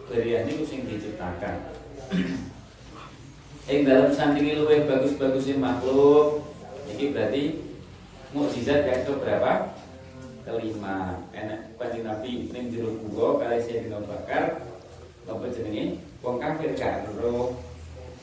Bariyah 0.09 0.49
itu 0.49 0.65
sing 0.65 0.89
diciptakan. 0.89 1.69
Ing 3.65 3.81
dalam 3.85 4.13
sandingi 4.13 4.61
luweh 4.61 4.89
bagus-bagusnya 4.89 5.61
makhluk 5.61 6.45
ini 6.93 7.17
berarti 7.17 7.45
mukjizat 8.37 8.85
yang 8.85 9.03
keberapa? 9.09 9.73
Kelima. 10.45 11.25
Enak 11.33 11.75
kanjeng 12.05 12.21
Nabi 12.21 12.33
ning 12.53 12.65
jero 12.69 12.93
gua 13.09 13.41
kali 13.41 13.65
saya 13.65 13.89
dino 13.89 14.05
bakar 14.05 14.61
apa 15.25 15.45
jenenge? 15.57 16.05
Wong 16.21 16.37
kafir 16.37 16.77
karo 16.77 17.57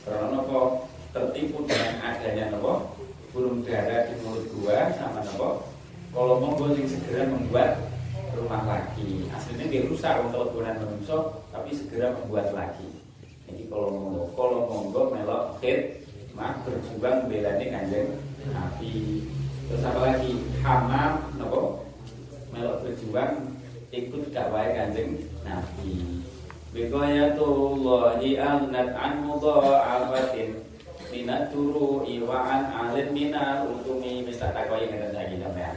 karena 0.06 0.26
nopo 0.30 0.86
tertipu 1.10 1.66
dengan 1.66 1.98
adanya 1.98 2.54
nopo 2.54 2.94
burung 3.34 3.66
dara 3.66 4.06
di 4.06 4.14
mulut 4.22 4.46
gua 4.54 4.94
sama 4.94 5.26
nopo 5.26 5.66
kalau 6.14 6.38
monggo 6.38 6.78
sing 6.78 6.86
segera 6.86 7.26
membuat 7.26 7.90
rumah 8.38 8.62
lagi. 8.70 9.26
Aslinya 9.34 9.66
dia 9.66 9.82
rusak 9.90 10.14
untuk 10.30 10.54
kebunan 10.54 10.78
manusia 10.78 11.18
tapi 11.50 11.70
segera 11.74 12.14
membuat 12.14 12.54
lagi. 12.54 12.86
Jadi 13.50 13.66
kalau 13.66 13.90
monggo 13.90 14.22
kalau 14.38 14.58
monggo 14.70 15.02
melok 15.10 15.58
hit 15.58 16.06
mah 16.38 16.54
berjuang 16.62 17.26
belani 17.26 17.66
kanjeng 17.66 18.08
Nabi. 18.46 19.26
Terus 19.66 19.82
apa 19.90 20.00
lagi? 20.06 20.32
Hamam 20.62 21.12
nopo 21.34 21.82
melok 22.54 22.86
berjuang 22.86 23.51
ikut 23.92 24.32
dakwah 24.32 24.72
kanjeng 24.72 25.20
Nabi. 25.44 26.24
Bikoyatullahi 26.72 28.40
alnat 28.40 28.96
an 28.96 29.28
mudha'afatin 29.28 30.56
minat 31.12 31.52
turu 31.52 32.00
iwaan 32.08 32.72
alim 32.72 33.12
minat 33.12 33.68
utumi 33.68 34.24
mista 34.24 34.48
takwai 34.56 34.88
ngeten 34.88 35.12
lagi 35.12 35.36
sampean 35.36 35.76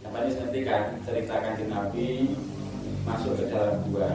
sampean 0.00 0.24
wis 0.24 0.36
ngerti 0.40 0.60
kan 0.64 0.96
cerita 1.04 1.36
kanjeng 1.44 1.68
Nabi 1.68 2.32
masuk 3.04 3.36
ke 3.36 3.52
dalam 3.52 3.76
gua? 3.92 4.08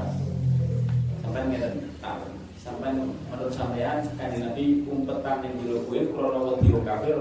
Sampean 1.21 1.53
ngeten? 1.53 1.73
Tahu 2.01 2.25
sampai 2.57 2.97
menurut 2.97 3.53
sampean 3.53 4.09
kan 4.17 4.33
Nabi 4.41 4.81
umpetan 4.89 5.45
yang 5.45 5.53
jero 5.61 5.85
kuwi? 5.85 6.09
Krana 6.09 6.39
wedi 6.49 6.73
kafir 6.81 7.17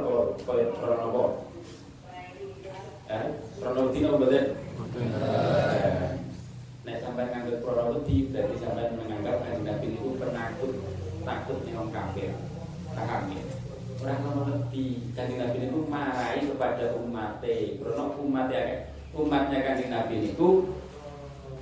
kaya 0.48 0.66
krana? 0.72 1.24
Eh, 3.12 3.26
krana 3.60 3.80
wedi 3.84 4.00
apa 4.08 4.48
mboten? 4.88 6.12
Nek 6.88 7.00
sampean 7.04 7.28
nganggep 7.28 7.60
krana 7.60 7.84
wedi 7.92 8.16
berarti 8.32 8.56
sampean 8.56 8.96
menganggap 8.96 9.36
kan 9.44 9.60
Nabi 9.60 9.86
itu 9.92 10.08
penakut 10.16 10.72
takut 11.24 11.58
nih 11.64 11.76
wong 11.76 11.90
kafir. 11.92 12.32
Paham 12.96 13.22
ya? 13.32 13.42
Orang 14.00 14.20
krana 14.24 14.42
wedi 14.48 14.86
kan 15.12 15.28
Nabi 15.28 15.58
itu 15.68 15.78
marahi 15.84 16.40
kepada 16.48 16.84
umatnya 16.96 17.56
krana 17.84 18.04
umatnya 18.16 18.62
umatnya 19.12 19.58
kanjeng 19.64 19.90
Nabi 19.92 20.16
itu 20.32 20.48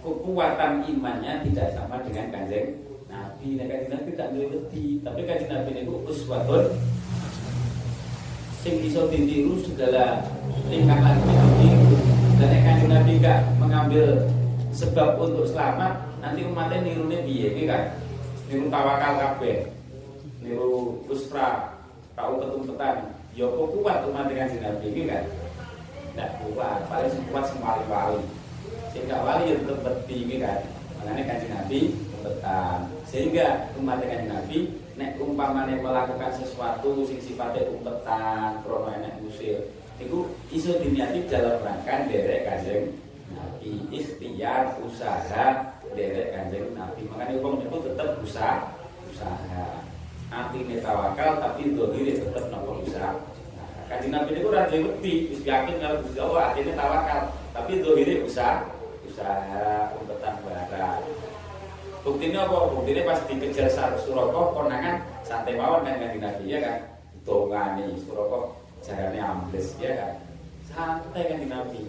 kekuatan 0.02 0.86
imannya 0.86 1.32
tidak 1.50 1.74
sama 1.74 1.98
dengan 2.06 2.30
kanjeng 2.30 2.78
Nabi, 3.10 3.58
nek 3.58 3.66
kanjeng 3.66 3.90
Nabi 3.90 4.10
tak 4.14 4.28
duwe 4.34 4.46
tapi 5.02 5.20
kanjeng 5.26 5.50
Nabi 5.50 5.70
niku 5.74 5.94
uswatun 6.06 6.78
sing 8.66 8.82
bisa 8.82 9.06
ditiru 9.06 9.62
segala 9.62 10.26
tingkah 10.66 10.98
laku 10.98 11.30
ditiru. 11.30 12.25
Nek 12.36 12.60
kanjeng 12.68 12.92
Nabi 12.92 13.16
gak 13.24 13.48
mengambil 13.56 14.28
sebab 14.68 15.16
untuk 15.16 15.48
selamat, 15.48 16.04
nanti 16.20 16.44
umatnya 16.44 16.84
nirune 16.84 17.24
piye 17.24 17.48
iki 17.56 17.64
kan? 17.64 17.96
Niru 18.52 18.68
tawakal 18.68 19.16
kabeh. 19.16 19.72
Niru 20.44 21.00
usra, 21.08 21.80
tahu 22.12 22.44
ketumpetan. 22.44 23.16
Ya 23.32 23.48
kok 23.48 23.72
kuat 23.80 24.04
umat 24.12 24.28
kanjeng 24.28 24.60
Nabi 24.60 24.84
iki 24.84 25.02
kan? 25.08 25.24
Nggak 26.12 26.30
kuat, 26.44 26.84
paling 26.92 27.24
kuat 27.32 27.44
sing 27.48 27.58
wali-wali. 27.64 28.20
Gak 28.92 29.24
wali 29.24 29.52
ya 29.52 29.56
tetep 29.56 29.96
kan. 30.44 30.60
Makanya 31.00 31.22
kanjeng 31.24 31.52
Nabi 31.56 31.80
umpetan 32.20 32.78
sehingga 33.08 33.72
umat 33.80 33.96
dengan 34.02 34.22
Nabi 34.36 34.76
nek 34.98 35.16
umpamane 35.22 35.78
melakukan 35.78 36.36
sesuatu 36.36 37.06
sing 37.06 37.16
sifatnya 37.22 37.70
umpetan 37.70 38.60
krono 38.66 38.92
enek 38.92 39.24
musir 39.24 39.72
itu 39.96 40.28
iso 40.52 40.76
diniati 40.76 41.24
dalam 41.28 41.64
rangka 41.64 42.04
derek 42.08 42.44
kanjeng 42.44 42.92
Nabi. 43.32 43.80
Ikhtiar 43.88 44.76
usaha 44.84 45.72
derek 45.96 46.36
kanjeng 46.36 46.76
Nabi. 46.76 47.08
Makanya 47.08 47.40
hukum 47.40 47.64
itu 47.64 47.76
tetap 47.80 48.20
usaha 48.20 48.56
usaha. 49.08 49.80
Anti 50.28 50.60
tawakal 50.84 51.40
tapi 51.40 51.72
dohiri 51.72 52.20
tetap 52.20 52.44
nopo 52.52 52.84
usaha. 52.84 53.16
Kanjeng 53.88 54.12
Nabi 54.12 54.36
itu 54.36 54.48
raja 54.52 54.76
wedi 54.76 55.14
wis 55.32 55.40
yakin 55.46 55.80
kalau 55.80 56.02
Gusti 56.04 56.18
Allah 56.20 56.42
akhirnya 56.52 56.74
tawakal 56.76 57.20
tapi 57.56 57.72
dohiri 57.80 58.14
usaha 58.26 58.68
usaha 59.08 59.96
umpetan 59.96 60.34
barang 60.44 61.00
Buktinya 62.06 62.46
apa? 62.46 62.70
Buktinya 62.70 63.02
pas 63.02 63.18
dikejar 63.26 63.98
Suroko 63.98 64.54
konangan 64.54 65.02
santai 65.26 65.58
mawon 65.58 65.82
kan 65.82 65.98
kan 65.98 66.14
Nabi 66.14 66.44
ya 66.46 66.58
kan. 66.62 66.78
Dongani 67.26 67.98
Suroko 68.06 68.65
jarane 68.86 69.18
ambles 69.18 69.74
ya 69.82 69.90
kan. 69.98 70.12
Santai 70.70 71.26
kan 71.26 71.42
Nabi. 71.42 71.82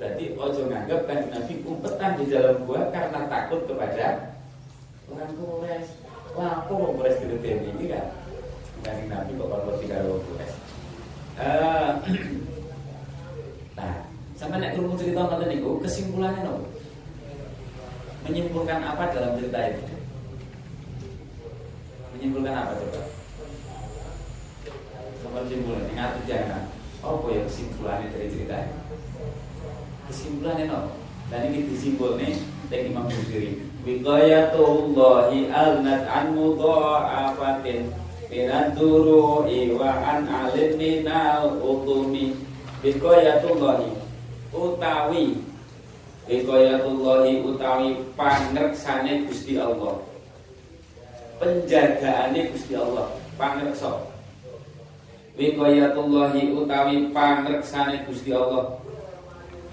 Berarti 0.00 0.24
ojo 0.32 0.60
nganggap 0.72 1.00
kan 1.04 1.20
Nabi 1.28 1.52
umpetan 1.68 2.16
di 2.16 2.24
dalam 2.32 2.64
gua 2.64 2.88
karena 2.88 3.28
takut 3.28 3.60
kepada 3.68 4.32
orang 5.12 5.32
kures. 5.36 5.88
Wah, 6.32 6.64
aku 6.64 6.72
mau 6.80 6.96
kures 6.96 7.20
di 7.20 7.28
ini 7.52 7.84
kan. 7.92 8.06
Kan 8.80 8.96
Nabi 9.12 9.36
kok 9.36 9.48
kalau 9.52 9.76
tidak 9.84 10.08
kures. 10.24 10.52
Uh, 11.40 11.92
nah, 13.76 13.94
sama 14.36 14.56
nek 14.56 14.76
kurung 14.76 14.96
cerita 14.96 15.24
nanti 15.28 15.56
niku 15.56 15.80
kesimpulannya 15.84 16.44
nopo 16.44 16.80
menyimpulkan 18.30 18.80
apa 18.84 19.10
dalam 19.10 19.32
cerita 19.40 19.58
ini? 19.58 19.84
Menyimpulkan 22.14 22.54
apa 22.54 22.72
coba? 22.76 23.00
Kesimpulan, 25.20 25.84
ingat 25.92 26.12
jangan. 26.24 26.64
Apa 27.00 27.26
ya 27.32 27.40
kesimpulannya 27.48 28.12
dari 28.12 28.28
cerita 28.32 28.56
ini? 28.60 28.76
Kesimpulannya 30.08 30.64
no. 30.68 30.80
Dan 31.30 31.40
ini 31.52 31.70
disimpul 31.70 32.18
nih 32.18 32.34
dari 32.68 32.90
Imam 32.90 33.06
Busiri. 33.06 33.62
Wiqayatullahi 33.86 35.48
alnat 35.48 36.04
an 36.10 36.36
mudha'afatin 36.36 37.94
Binaturu 38.28 39.48
iwa'an 39.48 40.28
alim 40.28 40.76
minal 40.76 41.56
utumi 41.62 42.36
Wiqayatullahi 42.82 43.96
utawi 44.52 45.50
Hikayatullahi 46.30 47.42
utawi 47.42 48.06
pangreksane 48.14 49.26
Gusti 49.26 49.58
Allah. 49.58 49.98
Penjagaane 51.42 52.54
Gusti 52.54 52.78
Allah, 52.78 53.18
pangreksa. 53.34 54.09
Wikoyatullahi 55.40 56.52
utawi 56.52 57.08
pangreksane 57.16 58.04
Gusti 58.04 58.28
Allah. 58.36 58.76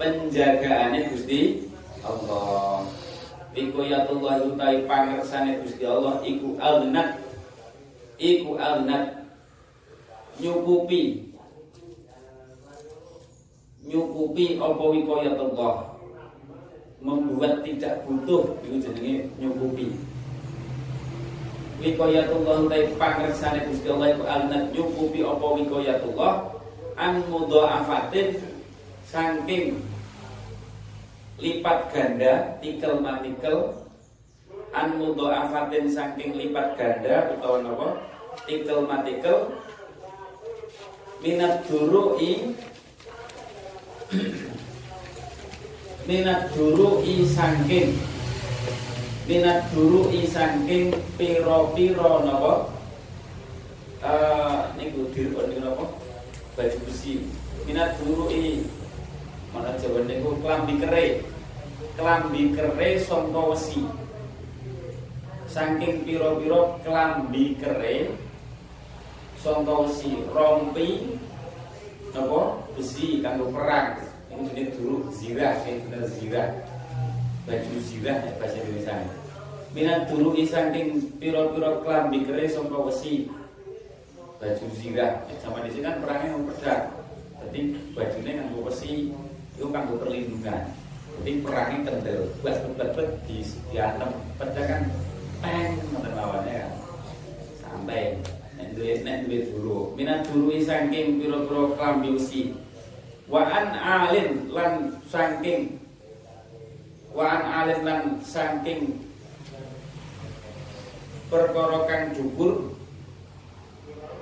Penjagaane 0.00 1.12
Gusti 1.12 1.68
Allah. 2.00 2.88
Wikoyatullahi 3.52 4.48
utawi 4.48 4.88
pangreksane 4.88 5.60
Gusti 5.60 5.84
Allah 5.84 6.24
iku 6.24 6.56
alnat 6.56 7.20
iku 8.16 8.56
alnat 8.56 9.28
nyukupi. 10.40 11.28
Nyukupi 13.84 14.56
apa 14.56 14.84
wikoyatullah 14.88 16.00
membuat 17.04 17.60
tidak 17.60 18.08
butuh 18.08 18.56
itu 18.64 18.88
jenenge 18.88 19.28
nyukupi 19.36 20.07
wikoyatullah 21.78 22.66
utai 22.66 22.90
pangersane 22.98 23.62
Gusti 23.70 23.86
Allah 23.86 24.08
iku 24.14 24.24
alnat 24.26 24.64
nyukupi 24.74 25.22
apa 25.22 25.46
wikoyatullah 25.62 26.32
an 26.98 27.22
mudha'afatin 27.30 28.42
saking 29.06 29.78
lipat 31.38 31.78
ganda 31.94 32.58
tikel 32.58 32.98
matikel 32.98 33.86
an 34.74 34.98
mudha'afatin 34.98 35.86
saking 35.86 36.34
lipat 36.34 36.74
ganda 36.74 37.30
utawa 37.38 37.62
napa? 37.62 37.88
Tikel 38.46 38.82
matikel 38.86 39.54
minat 41.22 41.62
duru'i 41.70 42.54
minat 46.10 46.50
duru'i 46.54 47.22
saking 47.22 48.07
minat 49.28 49.68
dulu 49.76 50.08
isangking 50.08 50.88
piro-piro 51.20 52.24
napa? 52.24 52.72
Uh, 54.00 54.72
niku 54.80 55.12
dirupon 55.12 55.52
niku 55.52 55.60
napa? 55.68 55.84
Baju 56.56 56.78
besi. 56.88 57.28
Minat 57.68 58.00
dulu 58.00 58.32
i. 58.32 58.64
Mana 59.52 59.76
jawa 59.76 60.00
niku? 60.08 60.40
Kelambi 60.40 60.80
kere. 60.80 61.04
Kelambi 62.00 62.56
kere 62.56 62.88
sangka 63.04 63.52
wesi. 63.52 63.84
Saking 65.44 66.08
piro-piro 66.08 66.80
kelambi 66.80 67.60
kere 67.60 68.16
sangka 69.44 69.84
wesi. 69.84 70.24
Rompi 70.32 71.20
napa? 72.16 72.64
Besi 72.72 73.20
kanggo 73.20 73.52
perang. 73.52 74.08
Ini 74.32 74.48
jenis 74.56 74.72
dulu 74.80 75.12
zirah 75.12 75.60
ini 75.68 75.84
bener 75.84 76.08
zirah. 76.16 76.48
Baju 77.44 77.74
zirah 77.80 78.16
ya 78.24 78.32
bahasa 78.40 78.60
Indonesia 78.60 79.17
minat 79.78 80.10
dulu 80.10 80.34
isangking 80.34 81.06
piro-piro 81.22 81.86
klambi 81.86 82.26
kere 82.26 82.50
sangka 82.50 82.90
wesi. 82.90 83.30
Baju 84.42 84.66
zirah. 84.74 85.22
Sama 85.38 85.62
di 85.62 85.70
sini 85.70 85.86
kan 85.86 86.02
perangnya 86.02 86.34
mau 86.34 86.50
pedang. 86.50 86.82
Jadi 87.46 87.60
bajunya 87.94 88.42
nganggo 88.42 88.66
wesi 88.66 89.14
itu 89.54 89.66
kanggo 89.70 90.02
perlindungan. 90.02 90.74
Jadi 91.22 91.30
perangnya 91.46 91.78
kendel. 91.86 92.20
Buat 92.42 92.58
buat 92.74 93.10
di 93.30 93.38
diantem. 93.70 94.10
Pedang 94.34 94.66
kan 94.66 94.82
peng 95.46 95.70
ngoten 95.94 96.12
lawannya 96.18 96.54
kan. 96.58 96.72
Sampai 97.62 98.18
nek 98.58 98.74
duwe 98.74 99.38
dulu 99.54 99.94
minat 99.94 100.26
dulu 100.26 100.50
isangking 100.58 101.22
piro-piro 101.22 101.78
klambi 101.78 102.18
wesi. 102.18 102.50
Wa 103.30 103.46
an 103.46 103.78
alin 103.78 104.50
lan 104.50 104.98
saking 105.06 105.78
wa 107.14 107.30
an 107.30 107.42
alin 107.46 107.80
lan 107.86 108.02
saking 108.26 109.06
perkara 111.28 111.84
kang 111.84 112.16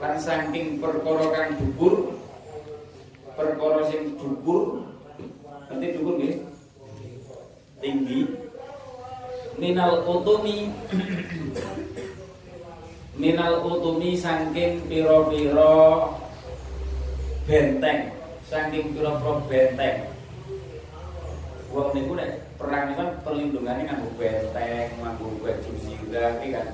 lan 0.03 0.15
saking 0.19 0.83
perkara 0.83 1.27
kang 1.33 1.51
dhuwur 1.55 2.19
perkara 3.39 3.81
nanti 5.71 5.87
nggih? 6.19 6.35
Tinggi. 7.79 8.21
Minal 9.57 10.05
utumi 10.05 10.69
minal 13.17 13.65
utumi 13.65 14.19
saking 14.19 14.85
pira-pira 14.91 16.13
benteng 17.47 18.13
saking 18.51 18.93
pira-pira 18.93 19.33
benteng. 19.47 19.97
Wong 21.71 21.89
niku 21.95 22.13
nek 22.19 22.31
perang 22.57 22.83
niku 22.89 22.99
kan 23.01 23.11
perlindungannya 23.21 23.85
nganggo 23.85 24.11
benteng, 24.17 24.89
nganggo 25.01 25.29
baju 25.45 25.71
zirah 25.85 26.41
kan 26.41 26.69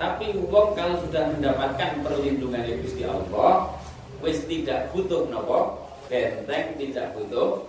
tapi 0.00 0.32
wong 0.32 0.72
kalau 0.72 0.96
sudah 1.04 1.28
mendapatkan 1.36 2.00
perlindungan 2.00 2.64
Gusti 2.80 3.04
Allah, 3.04 3.76
wis 4.24 4.48
tidak 4.48 4.88
butuh 4.96 5.28
nopo 5.28 5.92
benteng, 6.08 6.72
tidak 6.80 7.12
butuh 7.12 7.68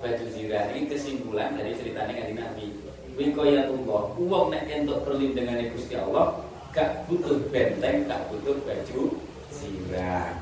baju 0.00 0.24
zirah. 0.32 0.72
Ini 0.72 0.88
kesimpulan 0.88 1.52
dari 1.52 1.76
ceritanya 1.76 2.16
kan 2.16 2.32
Nabi. 2.32 2.72
Wikoyatullah, 3.20 4.16
wong 4.16 4.44
nek 4.48 4.72
entuk 4.72 5.04
perlindungan 5.04 5.68
Gusti 5.76 6.00
Allah, 6.00 6.48
gak 6.72 7.04
butuh 7.12 7.44
benteng, 7.52 8.08
gak 8.08 8.24
butuh 8.32 8.56
baju 8.64 9.20
zirah, 9.52 10.32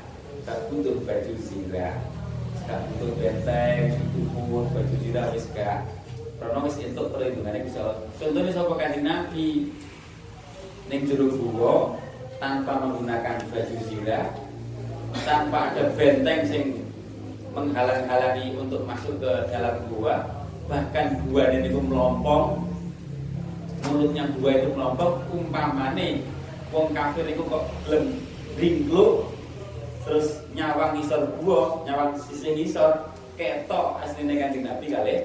gak 0.47 0.71
butuh 0.71 0.95
baju 1.03 1.33
zirah, 1.35 1.99
gak 2.63 2.79
butuh 2.95 3.11
benteng, 3.19 3.91
pun 4.47 4.65
baju 4.71 4.95
zirah 5.03 5.35
wis 5.35 5.51
gak. 5.51 5.83
Karena 6.39 6.63
wis 6.63 6.79
entuk 6.79 7.11
perlindungan 7.11 7.59
Gusti 7.65 7.79
Allah. 7.83 7.99
Contohnya 8.15 8.51
sapa 8.55 8.73
kanjeng 8.79 9.03
Nabi, 9.03 9.73
ning 10.87 11.03
jero 11.03 11.27
gua 11.35 11.99
tanpa 12.39 12.79
menggunakan 12.79 13.43
baju 13.51 13.75
zirah, 13.91 14.25
tanpa 15.27 15.73
ada 15.73 15.91
benteng 15.99 16.41
sing 16.47 16.63
menghalang-halangi 17.51 18.55
untuk 18.55 18.85
masuk 18.87 19.19
ke 19.19 19.31
dalam 19.51 19.83
gua, 19.91 20.23
bahkan 20.71 21.17
gua 21.27 21.49
ini 21.51 21.67
itu 21.67 21.81
melompong, 21.81 22.61
mulutnya 23.89 24.29
gua 24.39 24.51
itu 24.55 24.69
melompong, 24.71 25.13
umpamane 25.33 26.23
wong 26.71 26.93
kafir 26.95 27.25
itu 27.27 27.41
kok 27.47 27.65
belum 27.87 28.03
ringkluk, 28.55 29.33
terus 30.07 30.39
nyawang 30.55 31.03
isor 31.03 31.27
gua, 31.41 31.83
nyawang 31.83 32.15
sisi 32.29 32.63
isor, 32.63 33.11
ketok 33.35 33.99
aslinya 34.05 34.45
kanjeng 34.45 34.63
Nabi 34.63 34.85
kali, 34.93 35.15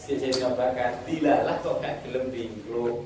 sisi 0.00 0.32
bakar, 0.38 0.96
dilalah 1.04 1.58
kok 1.60 1.82
gak 1.82 2.00
gelem 2.06 2.30
ringkluk, 2.30 3.04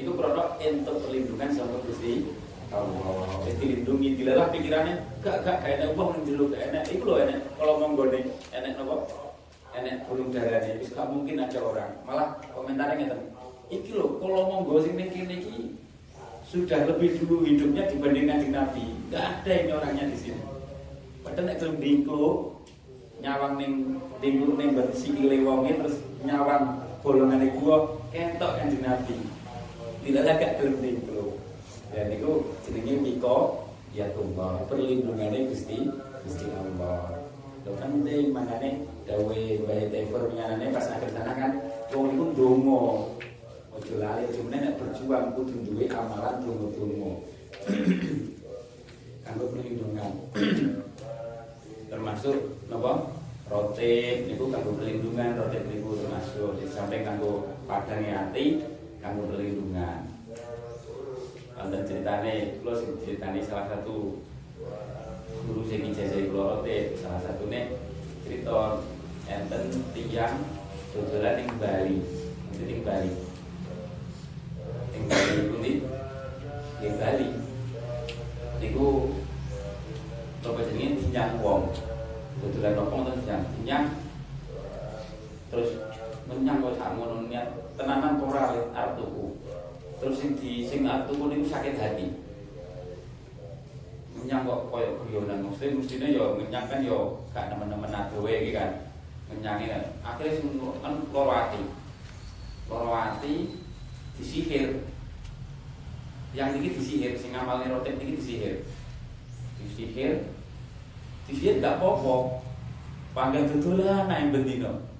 Niku 0.00 0.16
produk 0.16 0.56
untuk 0.56 0.96
perlindungan 1.04 1.52
sama 1.52 1.76
Gusti 1.84 2.24
Allah. 2.72 3.36
Wis 3.44 3.52
dilindungi 3.60 4.16
dilalah 4.16 4.48
pikirannya 4.48 4.96
gak 5.20 5.44
gak 5.44 5.60
enak 5.60 5.92
uang 5.92 6.24
jero 6.24 6.48
gak 6.48 6.72
enak. 6.72 6.88
Iku 6.88 7.04
lho 7.04 7.16
enak 7.20 7.36
kalau 7.60 7.84
monggone 7.84 8.32
enak 8.48 8.80
napa? 8.80 8.96
Enak 9.76 10.08
burung 10.08 10.32
darahnya 10.32 10.80
wis 10.80 10.88
gak 10.96 11.04
mungkin 11.04 11.44
ada 11.44 11.60
orang. 11.60 11.92
Malah 12.08 12.40
komentarnya 12.56 12.96
ngeten. 12.96 13.20
Iki 13.68 13.92
lho 13.92 14.16
kalau 14.24 14.40
monggo 14.48 14.80
sing 14.80 14.96
ning 14.96 15.12
kene 15.12 15.36
iki 15.36 15.76
sudah 16.48 16.80
lebih 16.88 17.20
dulu 17.20 17.44
hidupnya 17.44 17.92
dibandingkan 17.92 18.40
di 18.40 18.48
Nabi. 18.56 18.84
Gak 19.12 19.44
ada 19.44 19.52
ini 19.52 19.72
orangnya 19.76 20.04
di 20.08 20.16
sini. 20.16 20.42
Padahal 21.20 21.44
nek 21.44 21.60
gelem 21.60 21.76
dingklo 21.76 22.56
nyawang 23.20 23.60
ning 23.60 24.00
dingklo 24.24 24.56
ning 24.56 24.80
sikile 24.96 25.44
wonge 25.44 25.76
terus 25.76 26.00
nyawang 26.24 26.88
bolongane 27.04 27.52
gua 27.60 28.00
kentok 28.08 28.56
kan 28.56 28.72
di 28.72 28.80
Nabi 28.80 29.39
tidak 30.00 30.24
agak 30.36 30.52
gelem 30.60 30.96
bro 31.04 31.36
dan 31.92 32.08
itu 32.14 32.32
jenenge 32.64 32.94
miko 33.02 33.68
ya 33.90 34.06
tumbal 34.14 34.62
perlindungannya 34.70 35.50
gusti 35.50 35.90
gusti 36.22 36.46
allah. 36.54 37.18
Lo 37.66 37.76
kan 37.76 37.92
itu 37.92 38.32
makanya 38.32 38.80
dawe 39.04 39.36
bayi 39.68 39.84
tever 39.92 40.22
menyanane 40.32 40.72
pas 40.72 40.86
akhir 40.88 41.10
sana 41.12 41.32
kan 41.36 41.52
wong 41.92 42.14
itu 42.14 42.24
dongo 42.38 43.12
ojo 43.74 43.94
lali 43.98 44.24
cuma 44.32 44.56
nek 44.56 44.78
berjuang 44.78 45.34
kudu 45.34 45.56
duwe 45.66 45.84
amalan 45.90 46.40
dongo-dongo 46.40 47.26
kanggo 49.26 49.44
perlindungan. 49.52 50.12
Termasuk 51.90 52.38
napa? 52.70 53.10
Rotip 53.50 54.30
niku 54.30 54.46
kanggo 54.54 54.78
perlindungan 54.78 55.34
rotip 55.34 55.66
niku 55.66 55.98
termasuk. 55.98 56.54
Sampai 56.70 57.02
kanggo 57.02 57.50
padangnya 57.66 58.30
hati 58.30 58.62
kamu 59.00 59.32
perlindungan 59.32 60.04
Wonten 61.60 61.84
ceritane 61.84 62.56
sing 62.56 62.90
ceritane 63.04 63.40
salah 63.44 63.68
satu 63.68 64.24
guru 65.44 65.60
sing 65.68 65.92
ijazah 65.92 66.24
kula 66.32 66.64
rote 66.64 66.96
salah 66.96 67.20
satune 67.20 67.76
cerita 68.24 68.80
enten 69.28 69.68
tiyang 69.92 70.40
dodolan 70.96 71.36
ning 71.36 71.50
Bali. 71.60 71.96
Ning 72.64 72.80
Bali. 72.80 73.12
Ning 74.90 75.04
Bali 75.04 75.40
kuwi 75.52 75.72
ning 76.80 76.94
Bali. 76.96 77.28
Niku 78.64 78.88
apa 80.48 80.60
jenenge 80.64 80.96
tinyang 81.04 81.44
wong. 81.44 81.76
Dodolan 82.40 82.72
nopo 82.72 82.94
ngoten 83.04 83.20
tinyang. 83.20 83.44
Tinyang 83.60 83.84
terus 85.52 85.70
menyang 86.24 86.62
kok 86.62 86.78
niat 87.28 87.48
tenanan 87.80 88.20
ora 88.20 88.52
arep 88.52 88.92
tuku. 89.00 89.40
Terus 89.96 90.16
sing 90.20 90.30
di 90.36 90.68
sing 90.68 90.84
arep 90.84 91.08
tuku 91.08 91.32
niku 91.32 91.48
sakit 91.48 91.80
hati. 91.80 92.06
ngenyang 94.20 94.44
kok 94.44 94.68
koyo 94.68 95.00
guyonan. 95.00 95.40
Mesti 95.48 95.72
mestine 95.72 96.12
yo 96.12 96.36
ngenyang 96.36 96.68
kan 96.68 96.84
yo 96.84 97.24
gak 97.32 97.48
nemen-nemen 97.48 97.88
adowe 97.88 98.28
iki 98.28 98.52
kan. 98.52 98.92
Ngenyangi 99.32 99.72
kan. 99.72 99.84
Akhirnya 100.04 100.36
sing 100.36 100.60
kan 100.60 100.94
loro 101.08 101.32
ati. 101.32 101.62
Loro 102.68 102.92
ati 102.92 103.56
disihir. 104.20 104.84
Yang 106.36 106.60
ini 106.60 106.68
disihir 106.76 107.12
sing 107.16 107.32
ngamalne 107.32 107.72
rotep 107.72 107.96
iki 107.96 108.20
disihir. 108.20 108.54
Disihir. 109.56 110.28
Disihir 111.24 111.64
gak 111.64 111.80
apa-apa. 111.80 112.44
Panggang 113.16 113.48
tutulan 113.48 114.04
yang 114.06 114.30
bendino 114.30 114.90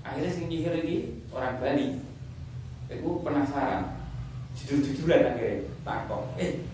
akhirnya 0.00 0.32
sing 0.32 0.48
nyihir 0.48 0.74
iki 0.80 0.96
orang 1.30 1.60
Bali 1.60 2.00
aku 2.90 3.22
penasaran. 3.22 4.02
Jujur-jujuran 4.58 5.30
akhirnya 5.30 5.70
takok. 5.86 6.34
Eh 6.34 6.66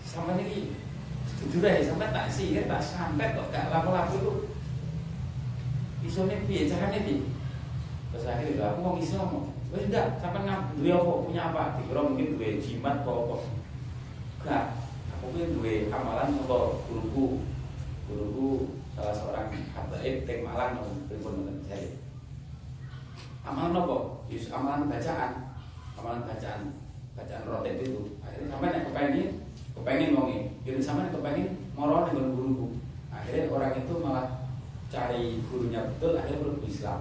sama 0.00 0.40
ini 0.40 0.72
jujur 1.36 1.60
aja 1.60 1.92
sampai 1.92 2.08
tak 2.08 2.32
sihir 2.32 2.64
tak 2.64 2.80
sampai 2.80 3.36
kok 3.36 3.52
gak 3.52 3.68
lapo-lapo 3.68 4.16
itu. 4.16 4.32
Isone 6.08 6.48
piye 6.48 6.70
carane 6.70 7.04
piye? 7.04 7.28
Terus 8.14 8.24
akhirnya 8.24 8.72
aku 8.72 8.78
mau 8.80 8.96
Islam 8.96 9.52
wes 9.74 9.92
enggak 9.92 10.16
sampai 10.22 10.46
ngam 10.46 10.72
duwe 10.80 10.90
apa 10.96 11.12
punya 11.26 11.42
apa? 11.52 11.62
Dikira 11.76 12.00
mungkin 12.06 12.32
duwe 12.38 12.56
jimat 12.62 13.04
apa 13.04 13.12
apa. 13.12 13.36
Enggak 14.40 14.64
aku 15.12 15.24
punya 15.36 15.46
duwe 15.52 15.72
amalan 15.92 16.40
atau 16.48 16.80
guruku. 16.88 17.44
Guruku 18.08 18.80
salah 18.96 19.12
seorang 19.12 19.52
habaib 19.76 20.24
teng 20.24 20.40
Malang 20.48 20.80
pripun 21.12 21.44
ngoten 21.44 21.60
saya. 21.68 22.00
Amalan 23.44 23.84
apa 23.84 24.15
yus 24.28 24.50
amalan 24.50 24.90
bacaan. 24.90 25.56
Amalan 25.96 26.22
bacaan 26.26 26.60
bacaan 27.16 27.42
rotet 27.48 27.80
itu. 27.82 28.18
Akhirnya 28.20 28.52
sampai 28.52 28.68
nek 28.72 28.84
kepengen 28.90 29.28
kepengen 29.76 30.14
wonge 30.16 30.38
gitu 30.64 30.78
sama 30.82 31.06
nek 31.06 31.14
kepengen 31.14 31.68
moro 31.76 32.08
dengan 32.08 32.32
guruku 32.32 32.80
akhirnya 33.12 33.52
orang 33.52 33.76
itu 33.76 33.94
malah 34.00 34.26
cari 34.88 35.44
gurunya 35.50 35.80
betul 35.94 36.16
akhirnya 36.16 36.42
belum 36.42 36.58
Islam. 36.64 37.00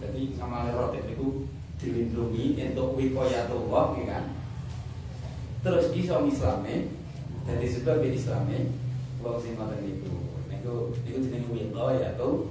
Jadi 0.00 0.22
sama 0.38 0.70
rotet 0.72 1.04
itu 1.12 1.50
dilindungi 1.80 2.56
untuk 2.72 2.96
wikoyatullah 2.96 3.86
ya 4.00 4.04
kan? 4.06 4.24
Terus 5.60 5.92
iso 5.92 6.16
Islamnya 6.24 6.88
jadi 7.44 7.66
sebab 7.68 8.04
Islamnya 8.04 8.70
kalau 9.20 9.36
sing 9.40 9.58
ngoten 9.58 9.84
niku. 9.84 10.12
Niku 10.48 10.94
niku 11.04 11.18
jenenge 11.24 11.48
wito 11.52 11.84
ya 11.96 12.16
tuh 12.16 12.50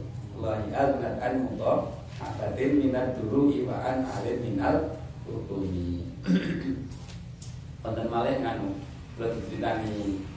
Abadin 2.19 2.83
minat 2.83 3.15
dulu 3.15 3.47
iwaan 3.47 4.03
alim 4.03 4.37
minal 4.43 4.99
utumi 5.23 6.03
Wonten 7.79 8.11
malih 8.11 8.43
nganu 8.43 8.75
kula 9.15 9.39
diceritani 9.39 10.27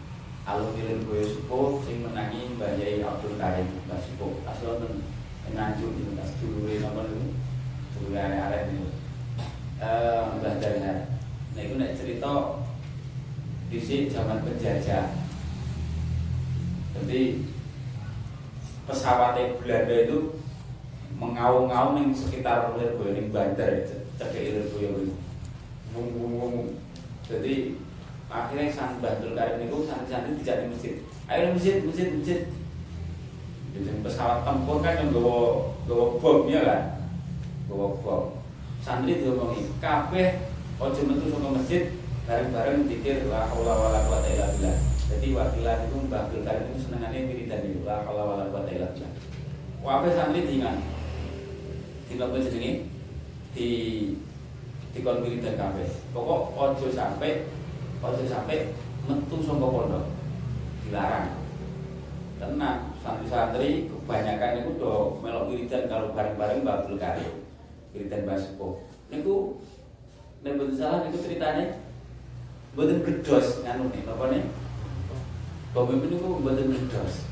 alumni 0.46 1.02
Boyo 1.02 1.26
Supo 1.26 1.82
sing 1.82 2.06
menangi 2.06 2.54
Mbah 2.54 2.78
Yai 2.78 3.02
Abdul 3.02 3.34
Karim 3.34 3.66
Mbah 3.90 3.98
Supo. 3.98 4.38
Asal 4.46 4.78
wonten 4.78 5.02
Nganjuk 5.52 5.90
di 5.98 6.14
tas 6.14 6.32
dulure 6.38 6.78
napa 6.78 7.02
niku 7.10 7.34
dulure 7.98 8.14
arek-arek 8.14 8.62
niku. 8.70 8.86
Eh 9.82 10.22
Mbah 10.38 10.54
Dahar 10.62 10.98
nah 11.52 11.60
iku 11.60 11.74
nek 11.76 11.98
cerita 11.98 12.62
dhisik 13.68 14.14
zaman 14.14 14.46
penjajah. 14.46 15.18
Jadi 16.94 17.42
pesawat 18.86 19.34
Belanda 19.58 19.96
itu 19.98 20.41
mengaung-ngaung 21.16 21.98
di 22.08 22.16
sekitar 22.16 22.76
Lirboyo 22.76 23.12
ning 23.16 23.28
bandar 23.32 23.84
cedek 24.16 24.52
Lirboyo 24.56 25.12
wung 25.92 26.08
wung 26.16 26.32
wung 26.40 26.56
jadi 27.28 27.76
akhirnya 28.32 28.72
sang 28.72 29.00
Abdul 29.00 29.36
Karim 29.36 29.64
itu 29.64 29.84
santri-santri 29.84 30.40
tidak 30.40 30.56
di 30.64 30.66
masjid. 30.72 30.94
Ayo 31.28 31.52
masjid 31.52 31.84
masjid 31.84 32.08
masjid. 32.16 32.40
Jadi 33.72 34.04
pesawat 34.04 34.44
tempur 34.44 34.84
kan 34.84 35.00
yang 35.00 35.16
gawa 35.16 35.72
gawa 35.88 36.04
bom 36.20 36.48
ya 36.48 36.60
kan? 36.64 36.82
Gawa 37.68 37.86
bom. 38.00 38.24
Santri 38.84 39.20
diomongi 39.20 39.68
kabeh 39.80 40.48
ojo 40.80 41.00
metu 41.08 41.32
saka 41.32 41.48
masjid. 41.52 41.82
Bareng-bareng 42.22 42.86
dikir 42.86 43.26
la 43.26 43.50
haula 43.50 43.74
wala 43.74 43.98
quwata 44.06 44.28
illa 44.30 44.46
billah. 44.54 44.76
Jadi 45.10 45.26
wakilan 45.34 45.78
itu 45.90 45.96
Mbah 46.08 46.30
Karim 46.30 46.70
itu 46.70 46.78
senengannya 46.86 47.28
wiridan 47.28 47.66
itu 47.66 47.82
la 47.82 48.06
haula 48.06 48.22
wala 48.24 48.44
quwata 48.48 48.70
illa 48.72 48.88
billah. 48.94 49.12
Wae 49.82 50.10
santri 50.14 50.46
dingan 50.46 50.78
di 52.12 52.20
apa 52.20 52.36
jenenge 52.36 52.72
di 53.56 53.68
di 54.92 54.98
kon 55.00 55.24
wiridan 55.24 55.56
kabeh. 55.56 55.88
Pokok 56.12 56.52
ojo 56.52 56.86
sampai 56.92 57.48
ojo 58.04 58.22
sampai 58.28 58.76
metu 59.08 59.36
saka 59.40 59.66
pondok. 59.66 60.04
Dilarang. 60.84 61.40
Tenang 62.36 62.92
santri-santri 63.00 63.88
kebanyakan 63.88 64.60
itu 64.60 64.70
do 64.76 65.16
melok 65.24 65.48
wiridan 65.48 65.88
kalau 65.88 66.12
bareng-bareng 66.12 66.60
Mbak 66.60 66.76
Abdul 66.84 67.00
Karim 67.00 67.32
wiridan 67.96 68.28
Sepuh 68.36 68.82
niku 69.12 69.62
nek 70.42 70.58
mboten 70.58 70.74
salah 70.74 71.06
niku 71.06 71.22
ceritanya 71.22 71.78
mboten 72.74 73.04
gedos 73.04 73.62
nganu 73.62 73.92
nih 73.94 74.02
apa 74.08 74.24
nih 74.32 74.44
Pemimpin 75.72 76.08
niku 76.12 76.28
mboten 76.36 76.68
gedos. 76.68 77.24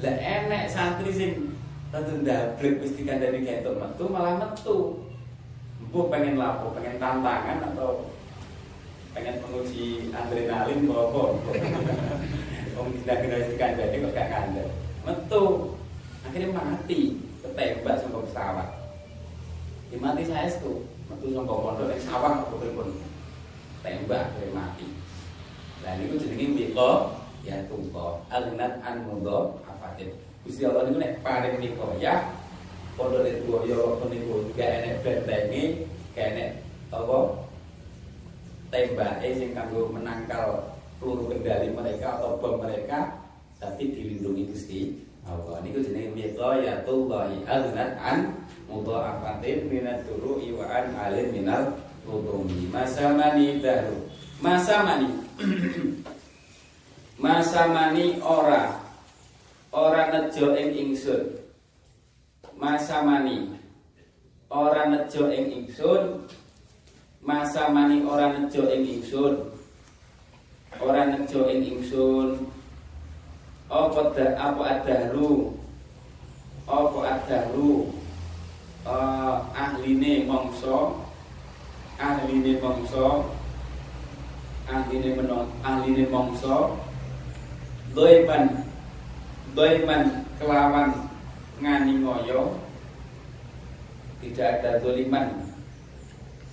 Lah 0.00 0.16
enek 0.16 0.70
santri 0.72 1.12
sing 1.12 1.49
tentu 1.90 2.22
ndablek 2.22 2.78
wis 2.78 2.94
dikandani 2.94 3.42
ketok 3.42 3.78
metu 3.82 4.04
malah 4.06 4.38
metu. 4.38 5.02
Empuh 5.82 6.06
pengen 6.06 6.38
lapo, 6.38 6.70
pengen 6.70 7.02
tantangan 7.02 7.66
atau 7.74 8.14
pengen 9.10 9.42
menguji 9.42 10.14
adrenalin 10.14 10.86
apa 10.86 11.22
Wong 12.78 12.88
tidak 13.02 13.16
kena 13.26 13.50
dikandani 13.50 14.02
kok 14.06 14.14
gak 14.14 14.30
kandel 14.30 14.68
metu. 15.02 15.44
Akhirnya 16.22 16.54
mati 16.54 17.18
ketembak 17.42 17.98
sama 17.98 18.22
pesawat. 18.22 18.68
Di 19.90 19.98
mati 19.98 20.22
saya 20.22 20.46
itu 20.46 20.86
metu 21.10 21.26
sama 21.34 21.50
pondok 21.50 21.90
yang 21.90 22.02
sawah 22.06 22.46
betul 22.54 22.70
pun. 22.78 22.88
Tembak 23.82 24.30
akhirnya 24.30 24.54
mati. 24.54 24.86
Nah 25.82 25.98
ini 25.98 26.22
jenenge 26.22 26.46
miko 26.54 27.18
ya 27.42 27.66
tungko 27.66 28.22
alinat 28.30 28.78
an 28.84 29.08
mundo 29.08 29.64
afatin 29.64 30.12
Gusti 30.44 30.64
Allah 30.64 30.88
niku 30.88 30.98
nek 30.98 31.20
paring 31.20 31.56
miko 31.60 31.96
ya. 32.00 32.32
Pondok 32.96 33.24
itu 33.28 33.52
yo 33.68 33.96
niku 34.08 34.48
gak 34.56 34.82
enek 34.82 34.94
bentengi 35.04 35.88
gak 36.12 36.36
enek 36.36 36.50
apa 36.90 37.18
tembake 38.70 39.28
sing 39.36 39.50
kanggo 39.56 39.88
menangkal 39.94 40.74
peluru 40.98 41.32
kendali 41.32 41.72
mereka 41.72 42.18
atau 42.18 42.36
bom 42.38 42.60
mereka 42.60 43.20
tapi 43.60 43.92
dilindungi 43.92 44.52
Gusti 44.52 44.80
Allah. 45.28 45.60
Niku 45.60 45.84
jenenge 45.84 46.16
wiqayatullahi 46.16 47.44
aznat 47.44 47.96
an 48.00 48.40
mudha'afatin 48.70 49.68
minat 49.68 50.06
turu 50.08 50.40
iwaan 50.40 50.94
alim 50.96 51.34
minal 51.34 51.76
utumi 52.06 52.70
masa 52.72 53.12
mani 53.12 53.60
dahru 53.60 54.08
masa 54.40 54.82
mani 54.82 55.10
masa 57.22 57.68
mani 57.68 58.16
ora 58.24 58.79
ora 59.72 60.10
nejo 60.10 60.54
ing 60.58 60.74
ingsun. 60.74 61.38
Masa 62.58 63.02
mani. 63.02 63.54
Ora 64.50 64.90
nejo 64.90 65.30
ing 65.30 65.46
ingsun. 65.50 66.26
Masa 67.22 67.70
mani 67.70 68.02
ora 68.02 68.34
nejo 68.34 68.66
ing 68.70 68.84
ingsun. 68.86 69.54
Ora 70.82 71.06
nejo 71.06 71.46
ing 71.46 71.62
ingsun. 71.62 72.50
Apa 73.70 74.10
da 74.14 74.26
apa 74.34 74.62
adahru? 74.82 75.54
Apa 76.66 76.98
adahru? 77.18 77.94
Uh, 78.80 79.44
ahline 79.52 80.24
mongso 80.24 81.04
ahline 82.00 82.56
mongso 82.64 83.28
ahline 84.64 85.20
menon 85.20 85.52
ahline 85.60 86.08
mongso 86.08 86.80
doiman 87.92 88.59
doiman 89.54 90.24
kelawan 90.38 91.10
ngani 91.58 92.00
ngoyo 92.00 92.56
tidak 94.20 94.60
ada 94.60 94.80
doliman 94.84 95.50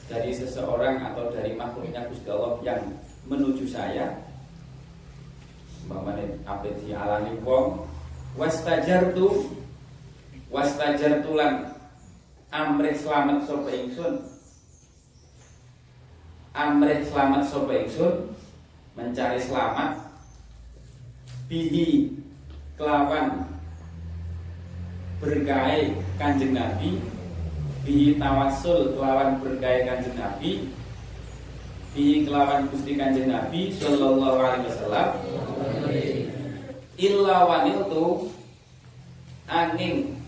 dari 0.08 0.32
seseorang 0.32 1.04
atau 1.04 1.30
dari 1.36 1.52
makhluknya 1.60 2.08
Gusti 2.08 2.32
Allah 2.32 2.64
yang 2.64 2.82
menuju 3.28 3.68
saya. 3.68 4.24
Bapaknya 5.88 6.36
apa 6.48 6.68
di 6.84 6.92
alami 6.92 7.40
wong 7.44 7.88
wastajar 8.36 9.12
tulan 11.24 11.76
amrih 12.52 12.96
selamat 12.96 13.44
sopa 13.48 13.72
ingsun. 13.72 14.24
Amrih 16.56 17.04
selamat 17.08 17.44
sopa 17.52 17.72
ingsun 17.84 18.32
mencari 18.96 19.40
selamat 19.44 20.08
bihi 21.48 22.12
kelawan 22.78 23.50
bergai 25.18 25.98
kanjeng 26.22 26.54
Nabi 26.54 27.02
bihi 27.82 28.22
tawasul 28.22 28.94
kelawan 28.94 29.42
bergai 29.42 29.82
kanjeng 29.90 30.14
Nabi 30.14 30.70
bi 31.98 32.22
kelawan 32.30 32.70
Gusti 32.70 32.94
Kanjeng 32.94 33.34
Nabi 33.34 33.74
sallallahu 33.74 34.38
alaihi 34.38 34.70
wasallam 34.70 35.10
illa 37.02 37.38
waniltu 37.50 38.30
angin 39.50 40.22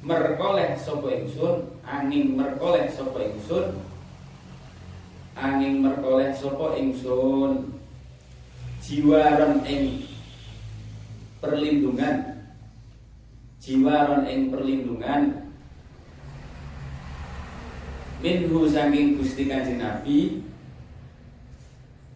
merkoleh 0.00 0.80
sapa 0.80 1.04
ingsun 1.12 1.68
angin 1.84 2.40
merkoleh 2.40 2.88
sapa 2.88 3.20
ingsun 3.20 3.76
angin 5.36 5.84
merkoleh 5.84 6.32
sapa 6.32 6.80
ingsun 6.80 7.68
jiwaron 8.80 9.60
ing 9.68 10.13
perlindungan. 11.44 12.16
Jiwaron 13.60 14.24
ing 14.28 14.48
perlindungan. 14.48 15.44
Minhu 18.24 18.64
saking 18.68 19.20
Gusti 19.20 19.44
Kanjeng 19.44 19.84
Nabi. 19.84 20.40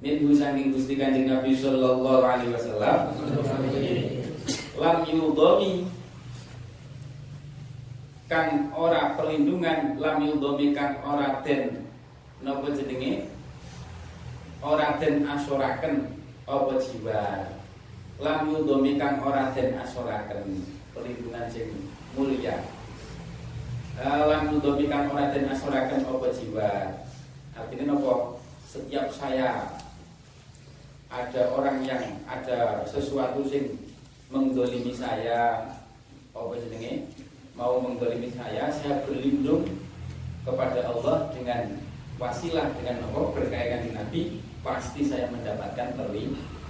Minhu 0.00 0.32
saking 0.32 0.72
Gusti 0.72 0.96
Kanjeng 0.96 1.28
Nabi 1.28 1.52
sallallahu 1.52 2.24
alaihi 2.24 2.56
wasallam. 2.56 2.98
Lam 4.80 4.98
yudomi 5.04 5.84
kang 8.28 8.72
ora 8.72 9.16
perlindungan 9.16 10.00
lam 10.00 10.16
yudomi 10.24 10.72
kang 10.72 11.00
ora 11.04 11.44
den. 11.44 11.84
Napa 12.40 12.70
jenenge? 12.72 13.28
Ora 14.64 14.96
den 15.02 15.26
asoraken 15.26 16.14
apa 16.48 16.72
jiwa 16.80 17.57
lam 18.18 18.50
yudomi 18.50 18.98
kang 18.98 19.22
ora 19.22 19.54
den 19.54 19.78
asoraken 19.78 20.66
perlindungan 20.90 21.46
sing 21.46 21.70
mulia. 22.18 22.66
Lam 24.02 24.54
yudomi 24.54 24.90
kang 24.90 25.10
ora 25.10 25.30
den 25.30 25.46
asoraken 25.46 26.02
apa 26.02 26.26
jiwa? 26.34 26.70
Artinya 27.54 27.94
napa 27.94 28.38
setiap 28.66 29.10
saya 29.14 29.74
ada 31.08 31.42
orang 31.54 31.82
yang 31.86 32.22
ada 32.26 32.82
sesuatu 32.86 33.46
sing 33.46 33.78
mengdolimi 34.30 34.94
saya. 34.94 35.74
Apa 36.34 36.54
jenenge? 36.54 37.10
Mau 37.58 37.82
mengdolimi 37.82 38.30
saya, 38.30 38.70
saya 38.70 39.02
berlindung 39.02 39.66
kepada 40.46 40.86
Allah 40.86 41.34
dengan 41.34 41.82
wasilah 42.14 42.70
dengan 42.78 43.02
Allah 43.10 43.34
berkaitan 43.34 43.90
dengan 43.90 44.06
Nabi, 44.06 44.38
pasti 44.62 45.02
saya 45.02 45.26
mendapatkan 45.34 45.98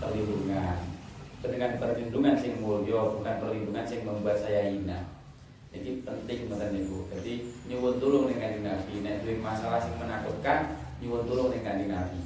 perlindungan. 0.01 0.88
Dengan 1.39 1.79
perlindungan 1.79 2.35
sing 2.35 2.59
mulya, 2.59 3.15
bukan 3.15 3.35
perlindungan 3.39 3.87
sing 3.87 4.03
membuat 4.03 4.43
saya 4.43 4.75
hina. 4.75 5.07
Jadi 5.71 6.03
penting 6.03 6.51
teman 6.51 6.75
Ibu. 6.75 7.13
Jadi 7.15 7.33
nyuwun 7.71 8.01
tulung 8.03 8.27
dengan 8.27 8.59
Nabi. 8.65 9.05
Nek 9.05 9.23
duwe 9.23 9.39
masalah 9.39 9.79
sing 9.79 9.95
menakutkan, 10.01 10.75
nyuwun 10.99 11.29
tulung 11.29 11.55
dengan 11.55 11.79
Nabi. 11.87 12.21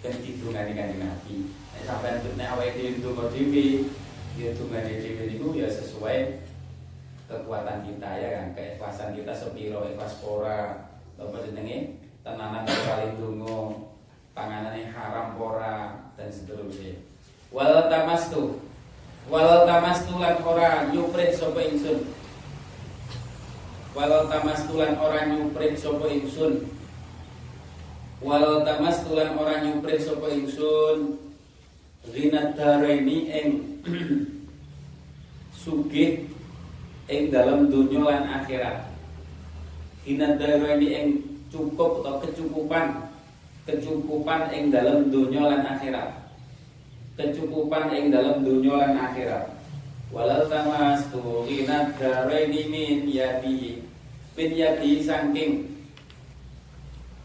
Dan 0.00 0.14
kidungan 0.24 0.64
dengan 0.64 0.88
Nabi. 0.96 1.52
Nek 1.76 1.82
sampean 1.84 2.24
nek 2.38 2.52
awake 2.56 2.72
dhewe 2.78 2.90
ndonga 3.02 3.24
dhewe, 3.34 3.64
ya 4.40 4.48
dhewe 4.52 5.22
niku 5.28 5.48
ya 5.56 5.68
sesuai 5.68 6.46
kekuatan 7.26 7.82
kita 7.82 8.10
ya 8.22 8.28
kan 8.38 8.46
keikhlasan 8.54 9.10
kita 9.18 9.34
sepiro 9.34 9.82
ikhlas 9.90 10.22
pora 10.22 10.86
apa 11.18 11.36
jenenge 11.42 11.98
tenanan 12.22 12.62
paling 12.62 13.18
dungo 13.18 13.90
panganane 14.30 14.86
haram 14.94 15.34
pora 15.34 16.06
dan 16.14 16.30
seterusnya 16.30 17.02
wal 17.56 17.88
tamastu 17.88 18.60
wal 19.32 19.64
tamastu 19.64 20.12
lan 20.20 20.44
ora 20.44 20.92
nyuprit 20.92 21.32
sapa 21.32 21.64
ingsun 21.64 22.04
wal 23.96 24.28
tamastu 24.28 24.76
lan 24.76 25.00
ora 25.00 25.24
nyuprit 25.24 25.80
sapa 25.80 26.04
ingsun 26.04 26.68
wal 28.20 28.60
tamastu 28.60 29.16
lan 29.16 29.40
ora 29.40 29.64
nyuprit 29.64 30.04
sapa 30.04 30.28
ingsun 30.36 31.16
rinat 32.12 32.60
ing 32.60 33.48
sugih 35.64 36.28
ing 37.08 37.30
dalam 37.30 37.70
dunia 37.70 38.02
lan 38.04 38.22
akhirat. 38.42 38.86
Hina 40.06 40.38
ini 40.38 40.86
ing 40.94 41.06
cukup 41.50 42.04
atau 42.04 42.22
kecukupan 42.22 43.10
kecukupan 43.66 44.54
ing 44.54 44.70
dalam 44.70 45.10
dunia 45.10 45.42
lan 45.50 45.62
akhirat. 45.66 46.25
Kecukupan 47.16 47.96
ing 47.96 48.12
dalam 48.12 48.44
dunia 48.44 48.76
lan 48.76 48.92
akhirat. 49.00 49.48
Walau 50.12 50.44
tamastu 50.52 51.48
hina 51.48 51.96
ini 52.30 52.62
min 52.68 53.08
yadi 53.08 53.80
min 54.36 54.50
yadi 54.52 55.00
saking 55.00 55.64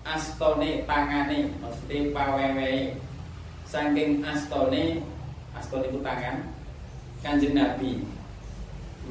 astone 0.07 0.87
tangane 0.87 1.51
maksudnya 1.59 2.09
pawewe 2.15 2.95
saking 3.67 4.23
astone 4.23 5.03
astone 5.59 5.85
itu 5.91 5.99
tangan 5.99 6.39
kanjeng 7.19 7.53
Nabi. 7.53 7.99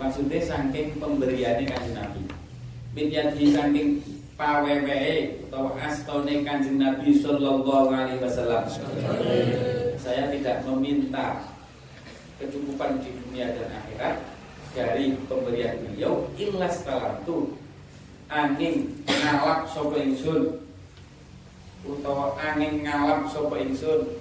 Maksudnya 0.00 0.48
saking 0.48 0.96
pemberiannya 0.96 1.68
kanjeng 1.68 1.94
Nabi. 1.94 2.24
Di 2.96 3.46
saking 3.52 4.00
pawewe 4.34 5.04
atau 5.46 5.76
astone 5.76 6.40
kanjeng 6.40 6.80
Nabi 6.80 7.20
Sallallahu 7.20 7.92
Alaihi 7.92 8.18
Wasallam 8.18 9.79
saya 10.10 10.26
tidak 10.34 10.66
meminta 10.66 11.38
kecukupan 12.42 12.98
di 12.98 13.14
dunia 13.14 13.54
dan 13.54 13.70
akhirat 13.78 14.16
dari 14.74 15.14
pemberian 15.30 15.86
beliau. 15.86 16.26
Ilas 16.34 16.82
itu 16.82 17.54
angin 18.26 18.90
ngalap 19.06 19.70
sopo 19.70 19.94
ingsun. 19.94 20.66
Utawa 21.86 22.34
angin 22.42 22.82
ngalap 22.82 23.30
sopo 23.30 23.54
ingsun. 23.54 24.18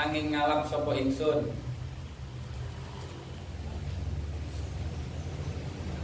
Angin 0.00 0.32
ngalap 0.32 0.64
sopo 0.64 0.96
ingsun. 0.96 1.52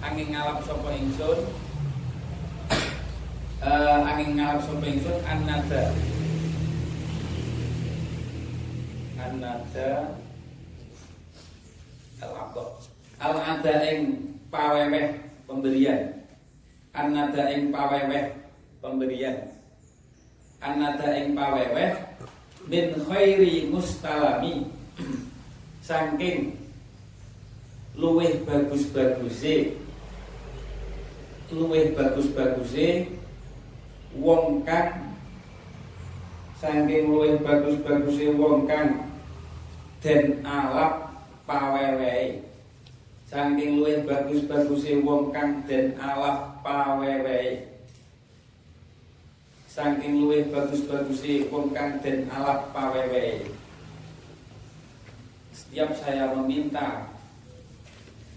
Angin 0.05 0.29
ngalap 0.37 0.61
sapa 0.68 0.89
ingsun. 0.93 1.39
Uh, 3.64 4.05
angin 4.05 4.37
ngalap 4.37 4.61
sapa 4.62 4.85
ingsun 4.85 5.16
annada 5.24 5.97
annada 9.29 10.16
al-aqab 12.24 12.81
al-ada 13.20 13.74
ing 13.93 14.01
paweweh 14.49 15.20
pemberian. 15.45 16.24
Annada 16.97 17.53
ing 17.53 17.68
paweweh 17.68 18.24
pemberian. 18.81 19.53
Annada 20.64 21.12
ing 21.20 21.37
paweweh 21.37 21.93
min 22.64 22.87
khairi 23.05 23.68
mustalami. 23.68 24.72
Saking 25.89 26.57
luweh 27.99 28.45
bagus-baguse. 28.49 29.76
Luwih 31.53 31.97
bagus-baguse 31.97 33.12
wong 34.16 34.64
kang. 34.64 35.16
Saking 36.61 37.12
luwih 37.12 37.41
bagus-baguse 37.41 38.26
wong 38.37 38.64
kang 38.68 39.08
den 39.99 40.47
alap 40.47 41.11
pawewehe 41.43 42.47
saking 43.27 43.83
luwih 43.83 44.07
bagus-baguse 44.07 45.03
wong 45.03 45.35
kang 45.35 45.67
den 45.67 45.99
alap 45.99 46.63
pawewehe 46.63 47.67
saking 49.67 50.23
luwih 50.23 50.47
bagus-baguse 50.55 51.51
wong 51.51 51.75
kang 51.75 51.99
den 51.99 52.31
alap 52.31 52.71
pawewehe 52.71 53.51
setiap 55.51 55.91
saya 55.99 56.31
meminta 56.31 57.11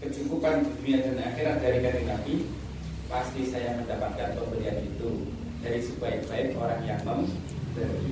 kecukupan 0.02 0.66
dunia 0.66 0.98
dan 1.06 1.30
akhirat 1.30 1.62
dari 1.62 1.78
kanjeng 1.78 2.10
Nabi 2.10 2.34
pasti 3.06 3.46
saya 3.46 3.78
mendapatkan 3.78 4.34
pemberian 4.34 4.82
itu 4.82 5.30
dari 5.62 5.78
sebaik-baik 5.78 6.58
orang 6.58 6.82
yang 6.82 6.98
memberi. 7.06 8.10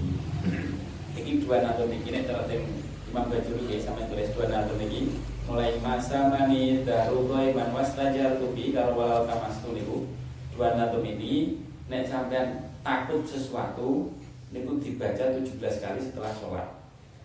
Ini 1.18 1.42
dua 1.42 1.66
nato 1.66 1.90
ini 1.90 2.22
terlalu 2.22 2.62
Imam 3.10 3.26
Bajuri 3.26 3.74
ya 3.74 3.82
sama 3.82 4.06
tulis 4.06 4.30
dua 4.38 4.46
nato 4.46 4.78
ini 4.78 5.18
mulai 5.50 5.82
masa 5.82 6.30
mani 6.30 6.86
darullah 6.86 7.50
man 7.50 7.74
wastajar 7.74 8.38
tubi 8.38 8.70
tamastu 8.70 9.74
niku 9.74 10.06
dua 10.54 10.78
nato 10.78 11.02
ini 11.02 11.58
nek 11.90 12.06
sampean 12.06 12.70
takut 12.86 13.26
sesuatu 13.26 14.14
niku 14.54 14.78
dibaca 14.78 15.34
17 15.34 15.58
kali 15.58 15.98
setelah 15.98 16.30
sholat. 16.38 16.68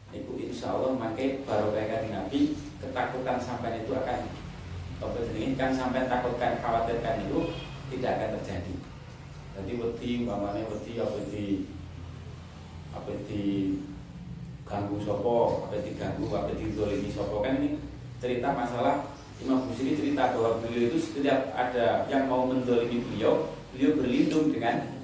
Niku 0.10 0.42
insya 0.42 0.74
Allah 0.74 0.98
pakai 0.98 1.46
barokah 1.46 2.02
Nabi 2.10 2.58
ketakutan 2.82 3.38
sampai 3.38 3.86
itu 3.86 3.94
akan 3.94 4.26
apa 5.06 5.20
ini 5.38 5.54
kan 5.54 5.70
sampai 5.70 6.10
takutkan 6.10 6.58
khawatirkan 6.66 7.30
itu 7.30 7.54
tidak 7.94 8.12
akan 8.18 8.30
terjadi. 8.42 8.76
Jadi 9.54 9.72
wedi 9.78 10.10
umpamane 10.26 10.66
wedi 10.66 10.98
apa 10.98 11.20
di 11.30 11.46
apa 12.90 13.12
di 13.30 13.46
ganggu 14.66 14.97
sopo, 14.99 15.70
apa 15.70 15.78
diganggu, 15.86 16.26
apa 16.34 16.51
didolimi 16.57 17.13
sopo 17.13 17.45
kan 17.45 17.61
ini 17.61 17.78
cerita 18.18 18.49
masalah 18.51 19.16
Imam 19.38 19.68
Busiri 19.68 19.99
cerita 19.99 20.32
bahwa 20.32 20.63
beliau 20.63 20.89
itu 20.89 20.97
setiap 20.97 21.51
ada 21.53 22.07
yang 22.07 22.32
mau 22.32 22.47
mendolimi 22.47 23.03
beliau, 23.03 23.51
beliau 23.76 23.99
berlindung 23.99 24.49
dengan 24.49 24.95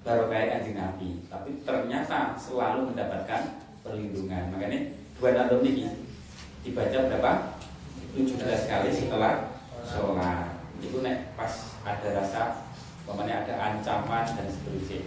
barokah 0.00 0.56
kanjeng 0.56 0.76
Nabi, 0.76 1.20
tapi 1.28 1.60
ternyata 1.64 2.36
selalu 2.36 2.92
mendapatkan 2.92 3.60
perlindungan. 3.84 4.52
Makanya 4.52 4.96
dua 5.20 5.30
nadom 5.36 5.60
ini 5.64 5.92
dibaca 6.64 6.98
berapa? 7.08 7.32
17 8.14 8.70
kali 8.70 8.88
setelah 8.94 9.58
sholat. 9.84 10.54
Itu 10.80 11.04
nek 11.04 11.36
pas 11.36 11.76
ada 11.84 12.08
rasa, 12.14 12.42
pokoknya 13.04 13.44
ada 13.44 13.54
ancaman 13.58 14.24
dan 14.32 14.46
seterusnya. 14.48 15.04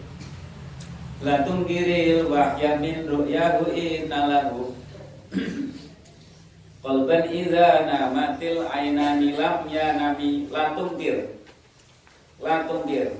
Latung 1.18 1.66
kiril 1.66 2.30
wahya 2.30 2.78
min 2.78 3.10
ru'yahu 3.10 3.74
innalahu 3.74 4.74
Qalban 6.86 7.24
idza 7.34 7.90
namatil 7.90 8.64
ainani 8.70 9.34
lam 9.34 9.66
ya 9.68 9.98
nabi 9.98 10.46
latung 10.54 10.94
kir 10.96 11.36
Latung 12.38 12.86
kir 12.86 13.18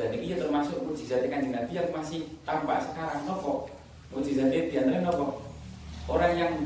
dan 0.00 0.16
ini 0.16 0.32
termasuk 0.32 0.80
mujizat 0.86 1.28
kanjeng 1.28 1.52
Nabi 1.52 1.76
yang 1.76 1.92
masih 1.92 2.24
tampak 2.48 2.80
sekarang 2.88 3.20
nopo. 3.28 3.68
Mujizatnya 4.14 4.72
di 4.72 4.74
antara 4.80 5.04
nopo. 5.04 5.44
Orang 6.08 6.32
yang 6.40 6.56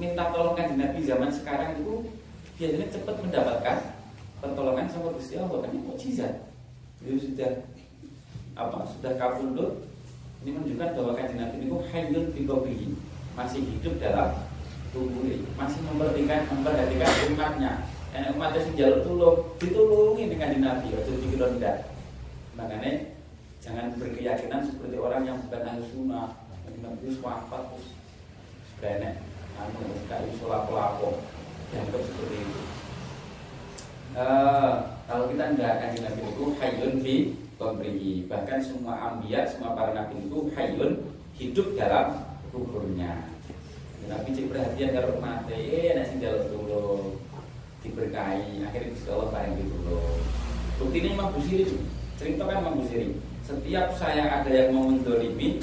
minta 0.00 0.32
tolong 0.32 0.56
kanjeng 0.56 0.80
Nabi 0.80 1.04
zaman 1.04 1.28
sekarang 1.28 1.76
itu 1.76 2.06
biasanya 2.56 2.88
cepat 2.88 3.16
mendapatkan 3.20 3.78
pertolongan 4.40 4.88
sama 4.88 5.12
Gusti 5.12 5.36
Allah 5.36 5.58
kan 5.60 5.68
ini 5.68 5.84
mujizat. 5.84 6.32
Beliau 7.02 7.18
sudah 7.18 7.50
apa? 8.58 8.78
Sudah 8.88 9.12
kabundut 9.16 9.88
ini 10.42 10.58
menunjukkan 10.58 10.88
bahwa 10.98 11.12
kanjeng 11.14 11.38
Nabi 11.38 11.56
itu 11.62 11.78
hayyun 11.94 12.24
fi 12.34 12.40
qabrihi 12.42 12.88
masih 13.38 13.60
hidup 13.62 13.94
dalam 14.02 14.30
tubuhnya 14.90 15.38
masih 15.54 15.80
memperhatikan 15.86 16.40
memperhatikan 16.50 17.10
umatnya. 17.32 17.72
Dan 18.12 18.36
umatnya 18.36 18.60
jalur 18.76 19.00
tulung 19.06 19.38
ditulungi 19.56 20.24
dengan 20.28 20.50
Nabi. 20.60 20.92
Ojo 20.92 21.12
dikira 21.16 21.46
ndak. 21.56 21.76
Makanya 22.58 23.16
jangan 23.62 23.94
berkeyakinan 23.96 24.66
seperti 24.66 24.96
orang 24.98 25.22
yang 25.22 25.38
bukan 25.46 25.62
ahli 25.62 25.86
sunnah 25.94 26.34
yang 26.66 26.76
nabi 26.82 27.14
wafat 27.22 27.62
terus 27.70 27.88
benek 28.82 29.22
anu 29.54 29.86
kayak 30.10 30.34
sholat 30.42 30.66
pelapo 30.66 31.22
seperti 31.72 32.36
itu. 32.42 32.62
Uh, 34.12 34.98
kalau 35.08 35.30
kita 35.32 35.56
tidak 35.56 35.70
akan 35.78 35.90
nabi 36.04 36.22
itu 36.26 36.44
hayun 36.60 36.94
komprihi 37.62 38.26
bahkan 38.26 38.58
semua 38.58 38.98
ambia 38.98 39.46
semua 39.46 39.78
para 39.78 39.94
nabi 39.94 40.18
itu 40.18 40.50
hayun 40.58 40.98
hidup 41.38 41.78
dalam 41.78 42.18
kuburnya. 42.50 43.22
Nabi 44.10 44.34
cek 44.34 44.50
perhatian 44.50 44.90
kalau 44.98 45.22
mati, 45.22 45.54
eh 45.54 45.94
nasi 45.94 46.18
jalan 46.18 46.50
dulu 46.50 47.14
diberkahi, 47.86 48.66
akhirnya 48.66 48.90
bisa 48.98 49.14
Allah 49.14 49.30
bareng 49.30 49.54
gitu 49.62 49.76
loh. 49.86 50.18
Bukti 50.82 50.98
ini 50.98 51.08
Imam 51.14 51.30
Busiri 51.30 51.78
cerita 52.18 52.42
kan 52.50 52.66
Imam 52.66 52.82
Busiri. 52.82 53.14
Setiap 53.46 53.94
saya 53.94 54.42
ada 54.42 54.50
yang 54.50 54.74
mau 54.74 54.90
mendolimi 54.90 55.62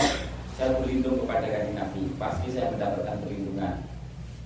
saya 0.55 0.75
berlindung 0.79 1.19
kepada 1.23 1.47
kanjeng 1.47 1.75
Nabi. 1.75 2.01
Pasti 2.15 2.47
saya 2.51 2.71
mendapatkan 2.71 3.19
perlindungan. 3.23 3.75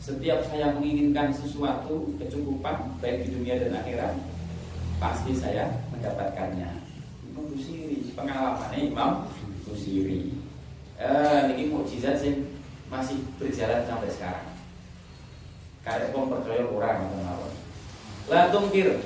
Setiap 0.02 0.42
saya 0.50 0.74
menginginkan 0.76 1.32
sesuatu 1.32 2.12
kecukupan 2.18 2.98
baik 3.00 3.24
di 3.24 3.40
dunia 3.40 3.56
dan 3.62 3.78
akhirat 3.78 4.14
pasti 5.00 5.32
saya 5.32 5.72
mendapatkannya 5.96 6.83
Busiri 7.34 8.14
pengalamannya 8.14 8.94
Imam 8.94 9.26
Busiri 9.66 10.38
eh, 11.02 11.42
ini 11.54 11.74
mukjizat 11.74 12.22
sih 12.22 12.46
masih 12.88 13.18
berjalan 13.42 13.84
sampai 13.90 14.14
sekarang 14.14 14.50
karena 15.84 16.14
pun 16.14 16.32
percaya 16.32 16.64
orang 16.70 17.10
atau 17.10 17.50
lah 18.32 18.48
tungkir 18.54 19.04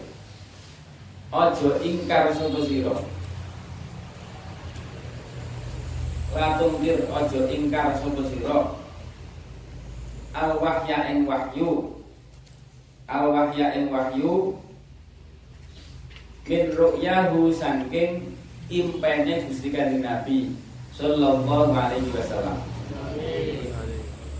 Ojo 1.28 1.76
ingkar 1.84 2.32
sapa 2.32 2.60
sira. 2.64 2.96
Latungkir 6.32 7.04
ojo 7.12 7.40
ingkar 7.52 8.00
sapa 8.00 8.22
sira. 8.32 8.80
Al 10.32 10.56
wahya 10.64 11.12
ing 11.12 11.28
wahyu. 11.28 12.00
Al 13.12 13.28
wahya 13.36 13.76
ing 13.76 13.92
wahyu 13.92 14.56
min 16.48 16.72
ru'yahu 16.72 17.52
saking 17.52 18.34
impene 18.72 19.48
Gusti 19.48 19.70
Kanjeng 19.72 20.04
Nabi 20.04 20.56
sallallahu 20.96 21.76
alaihi 21.76 22.10
wasallam. 22.16 22.58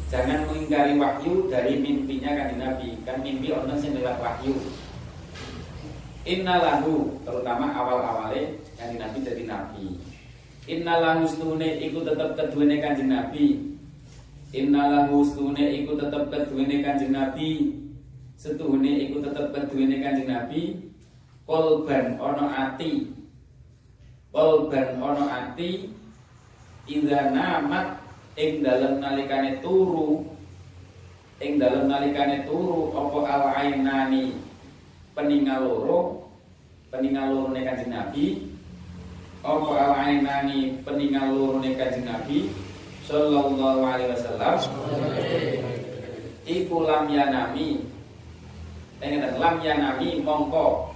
Jangan 0.08 0.48
mengingkari 0.48 0.96
wahyu 0.96 1.52
dari 1.52 1.84
mimpinya 1.84 2.32
kanjeng 2.32 2.64
Nabi. 2.64 2.96
Kan 3.04 3.20
mimpi 3.20 3.52
orang 3.52 3.76
sing 3.76 3.92
lewat 3.92 4.24
wahyu. 4.24 4.56
Innalahu 6.24 7.20
terutama 7.28 7.76
awal-awalnya 7.76 8.56
yang 8.80 8.96
Nabi 8.96 9.18
jadi 9.20 9.44
Nabi. 9.44 10.00
Innalahu 10.68 11.28
stune 11.28 11.84
iku 11.84 12.08
tetep 12.08 12.40
keduwene 12.40 12.80
kanjeng 12.80 13.12
Nabi. 13.12 13.76
Innalahu 14.56 15.28
stune 15.28 15.76
iku 15.84 16.00
tetep 16.00 16.32
keduwene 16.32 16.80
kanjeng 16.88 17.12
Nabi. 17.12 17.84
Setuhune 18.40 19.12
iku 19.12 19.20
tetep 19.20 19.52
keduwene 19.52 20.00
kanjeng 20.00 20.32
Nabi. 20.32 20.87
Kolban 21.48 22.20
ono 22.20 22.46
ati. 22.52 23.08
Kolban 24.36 25.00
ono 25.00 25.24
ati. 25.32 25.88
Idza 26.88 27.32
namat 27.32 28.04
ing 28.36 28.62
dalem 28.62 29.00
nalikane 29.00 29.64
turu. 29.64 30.28
Ing 31.40 31.56
dalem 31.56 31.88
nalikane 31.88 32.44
turu 32.44 32.92
apa 32.92 33.20
al 33.24 33.44
ainani 33.56 34.48
peninggal 35.18 35.66
loro. 35.66 36.30
Peninggal 36.94 37.34
loro 37.34 37.50
ne 37.50 37.66
kanjeng 37.66 37.90
Nabi. 37.90 38.54
Apa 39.42 39.70
al-ainani? 39.74 40.78
Peninggal 40.86 41.34
loro 41.34 41.58
ne 41.58 41.74
Nabi. 42.06 42.54
Sallallahu 43.10 43.82
alaihi 43.82 44.14
wasallam. 44.14 44.56
Iku 46.46 46.76
lam 46.86 47.10
yanami. 47.10 47.82
Tengen 49.02 49.26
lam 49.36 49.56
yanami 49.60 50.22
mongko 50.22 50.87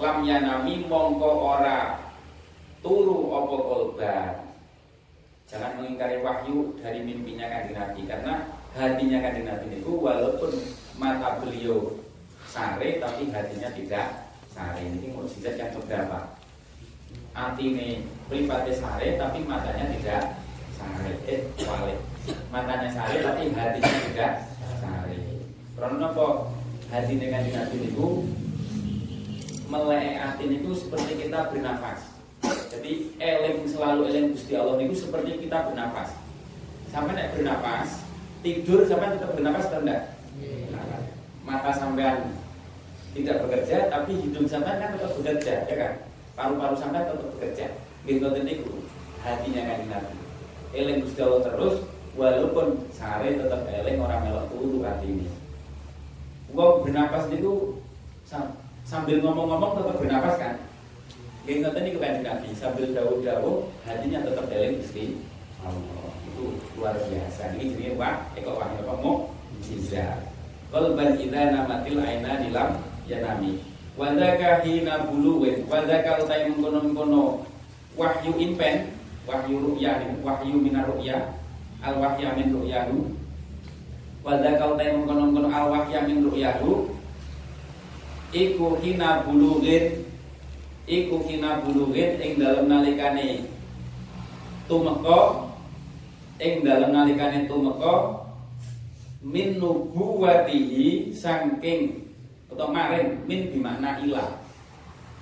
lam 0.00 0.24
yanami 0.24 0.88
mongko 0.88 1.30
ora 1.56 2.00
turu 2.80 3.32
apa 3.36 3.56
kolban 3.60 4.42
Jangan 5.52 5.76
mengingkari 5.76 6.24
wahyu 6.24 6.80
dari 6.80 7.04
mimpinya 7.04 7.44
kanjeng 7.44 7.76
Nabi 7.76 8.08
karena 8.08 8.48
hatinya 8.72 9.20
kanjeng 9.20 9.44
Nabi 9.44 9.84
itu 9.84 9.92
walaupun 10.00 10.48
mata 10.96 11.44
beliau 11.44 12.00
sare 12.48 12.96
tapi 12.96 13.28
hatinya 13.28 13.68
tidak 13.76 14.32
sare. 14.48 14.80
Ini 14.80 15.12
mukjizat 15.12 15.60
yang 15.60 15.76
keberapa 15.76 16.40
ini 17.60 18.08
pribadi 18.32 18.72
sare 18.72 19.20
tapi 19.20 19.44
matanya 19.44 19.92
tidak 19.92 20.40
sare. 20.72 21.12
Eh 21.28 21.44
wale 21.68 22.00
matanya 22.48 22.88
sare 22.88 23.20
tapi 23.20 23.52
hatinya 23.52 23.98
tidak 24.08 24.32
sare. 24.80 25.20
Karena 25.76 26.08
apa? 26.08 26.26
Hati 26.88 27.14
dengan 27.20 27.44
nabi 27.44 27.92
itu 27.92 28.24
melek 29.72 30.20
hati 30.20 30.44
itu 30.52 30.70
seperti 30.76 31.12
kita 31.24 31.48
bernafas. 31.48 32.12
Jadi 32.68 33.16
eling 33.16 33.64
selalu 33.64 34.12
eling 34.12 34.26
gusti 34.36 34.52
Allah 34.52 34.76
itu 34.84 35.08
seperti 35.08 35.48
kita 35.48 35.72
bernafas. 35.72 36.12
Sampai 36.92 37.16
naik 37.16 37.40
bernafas 37.40 38.04
tidur 38.44 38.84
sampai 38.84 39.16
tetap 39.16 39.32
bernafas 39.32 39.72
rendah 39.72 40.12
mata 41.42 41.72
sampean 41.72 42.36
tidak 43.16 43.48
bekerja 43.48 43.88
tapi 43.88 44.12
hidung 44.18 44.44
sampai 44.44 44.76
kan 44.76 44.92
tetap 44.92 45.16
bekerja 45.16 45.54
ya 45.64 45.76
kan? 45.80 45.92
Paru-paru 46.36 46.76
sampai 46.76 47.08
tetap 47.08 47.28
bekerja. 47.40 47.66
Gitu 48.04 48.26
itu 48.28 48.72
hatinya 49.24 49.62
kan 49.72 49.80
nabi 49.88 50.16
eling 50.76 51.06
gusti 51.06 51.20
Allah 51.24 51.40
terus 51.48 51.74
walaupun 52.12 52.76
sare 52.92 53.40
tetap 53.40 53.64
eling 53.72 53.96
orang 54.04 54.20
melok 54.28 54.52
turu 54.52 54.84
hati 54.84 55.08
ini. 55.08 55.28
Gua 56.52 56.84
bernapas 56.84 57.32
sambil 58.92 59.24
ngomong-ngomong 59.24 59.80
tetap 59.80 59.96
bernapas 59.96 60.36
kan? 60.36 60.54
Gitu 61.48 61.64
itu 61.64 61.98
kan 61.98 62.20
nabi 62.20 62.48
sambil 62.52 62.92
jauh-jauh 62.92 63.72
hatinya 63.88 64.20
tetap 64.20 64.52
gusti. 64.52 65.16
Allah 65.64 66.12
itu 66.28 66.60
luar 66.76 67.00
biasa. 67.00 67.56
Ini 67.56 67.72
jadi 67.72 67.96
wah 67.96 68.20
ekor 68.36 68.60
wahyu 68.60 68.84
kamu 68.84 69.12
mujizat 69.56 70.28
kalau 70.68 70.92
idza 70.96 71.42
namatil 71.56 72.04
aina 72.04 72.40
dilam 72.44 72.70
ya 73.08 73.24
nami 73.24 73.64
wadaka 73.96 74.60
hina 74.60 75.08
buluwin. 75.08 75.64
Wadaka 75.72 76.20
utai 76.20 76.52
mengkono-mengkono 76.52 77.48
wahyu 77.96 78.36
impen. 78.36 78.92
Wahyu 79.22 79.54
ru'ya 79.56 80.02
wahyu 80.20 80.60
minar 80.60 80.84
ru'ya. 80.92 81.32
Al 81.80 81.96
wahya 81.98 82.36
min 82.36 82.54
ru'yahu 82.54 83.08
wadaka 84.20 84.76
utai 84.76 84.94
mengkono-mengkono 84.94 85.48
al 85.48 85.66
wahya 85.72 86.04
min 86.04 86.22
iku 88.32 88.80
hina 88.80 89.22
buluwin 89.28 90.08
iku 90.88 91.20
hina 91.28 91.60
buluwin 91.62 92.16
ing 92.18 92.40
dalam 92.40 92.66
nalikane 92.66 93.46
tumeka. 94.66 95.52
Ing 96.40 96.64
dalam 96.66 96.90
nalikane 96.90 97.46
tumeka. 97.46 98.24
Min 99.22 99.62
nubuwatihi 99.62 101.14
saking 101.14 102.10
atau 102.50 102.68
maring 102.74 103.22
min 103.28 103.52
bimakna 103.54 104.02
ilah. 104.02 104.42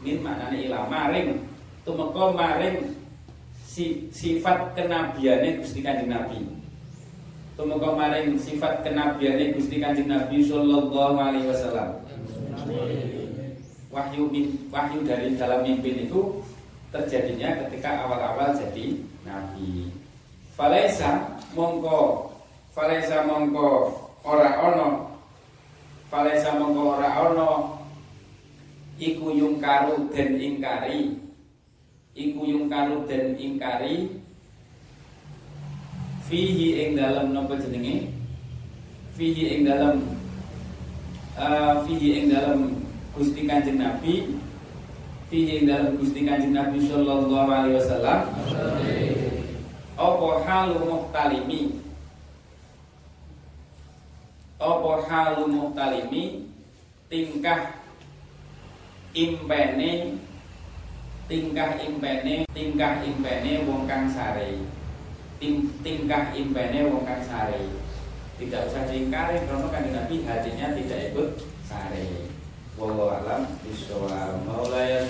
Min 0.00 0.24
maknanya 0.24 0.56
ilah 0.56 0.82
maring. 0.88 1.44
Tumeka 1.84 2.24
maring 2.32 2.96
si, 3.60 4.08
sifat 4.08 4.72
kenabiane 4.72 5.60
Gusti 5.60 5.84
Kanjeng 5.84 6.08
Nabi. 6.08 6.40
Tumeka 7.60 7.92
maring 7.92 8.40
sifat 8.40 8.80
kenabiane 8.80 9.52
Gusti 9.52 9.76
Kanjeng 9.76 10.08
Nabi 10.08 10.40
sallallahu 10.40 11.20
alaihi 11.20 11.44
wasallam. 11.52 11.99
Wahyu 13.90 14.30
wahyu 14.70 14.98
dari 15.02 15.34
dalam 15.34 15.66
mimpi 15.66 16.06
itu 16.06 16.38
terjadinya 16.94 17.58
ketika 17.66 18.06
awal-awal 18.06 18.54
jadi 18.54 18.98
nabi. 19.26 19.90
Falaisa 20.54 21.40
mongko. 21.54 22.30
Falaisa 22.70 23.26
mongko. 23.26 23.94
Ora 24.22 24.50
ono. 24.62 24.88
Falaisa 26.06 26.54
mongko 26.58 26.98
ora 26.98 27.10
ono. 27.30 27.50
Iku 29.00 29.32
yungkaru 29.34 30.10
den 30.14 30.38
ingkari. 30.38 31.16
Iku 32.14 32.46
yungkaru 32.46 33.06
den 33.10 33.34
ingkari. 33.38 34.10
Fihi 36.30 36.78
ing 36.78 36.90
dalam 36.94 37.34
nopo 37.34 37.58
jenenge? 37.58 38.06
Fihi 39.18 39.50
ing 39.50 39.66
dalam 39.66 39.98
uh, 41.40 41.72
fihi 41.88 42.08
ing 42.20 42.24
dalam 42.28 42.76
Gusti 43.16 43.48
Kanjeng 43.48 43.80
Nabi. 43.80 44.36
Fihi 45.32 45.64
ing 45.64 45.66
dalam 45.66 45.96
Gusti 45.96 46.20
Kanjeng 46.28 46.52
Nabi 46.52 46.78
sallallahu 46.84 47.48
alaihi 47.48 47.76
wasallam. 47.80 48.20
Apa 49.96 50.28
halu 50.44 50.76
muhtalimi? 50.84 51.80
Apa 54.60 54.92
halu 55.08 55.42
muhtalimi? 55.48 56.44
Tingkah 57.10 57.74
impene 59.16 60.14
tingkah 61.26 61.74
impene 61.82 62.46
tingkah 62.54 63.02
impene 63.02 63.66
wong 63.66 63.90
kang 63.90 64.06
sare. 64.06 64.62
Ting, 65.42 65.72
tingkah 65.82 66.30
impene 66.36 66.86
wong 66.86 67.02
kang 67.02 67.22
sare 67.26 67.89
tidak 68.40 68.72
usah 68.72 68.88
diingkari 68.88 69.44
karena 69.44 69.68
kan 69.68 69.84
Nabi 69.92 70.24
hatinya 70.24 70.72
tidak 70.72 71.12
ikut 71.12 71.28
sare 71.68 72.24
wallahu 72.80 73.12
alam 73.12 73.44
bisawab. 73.60 74.40
Maula 74.48 75.04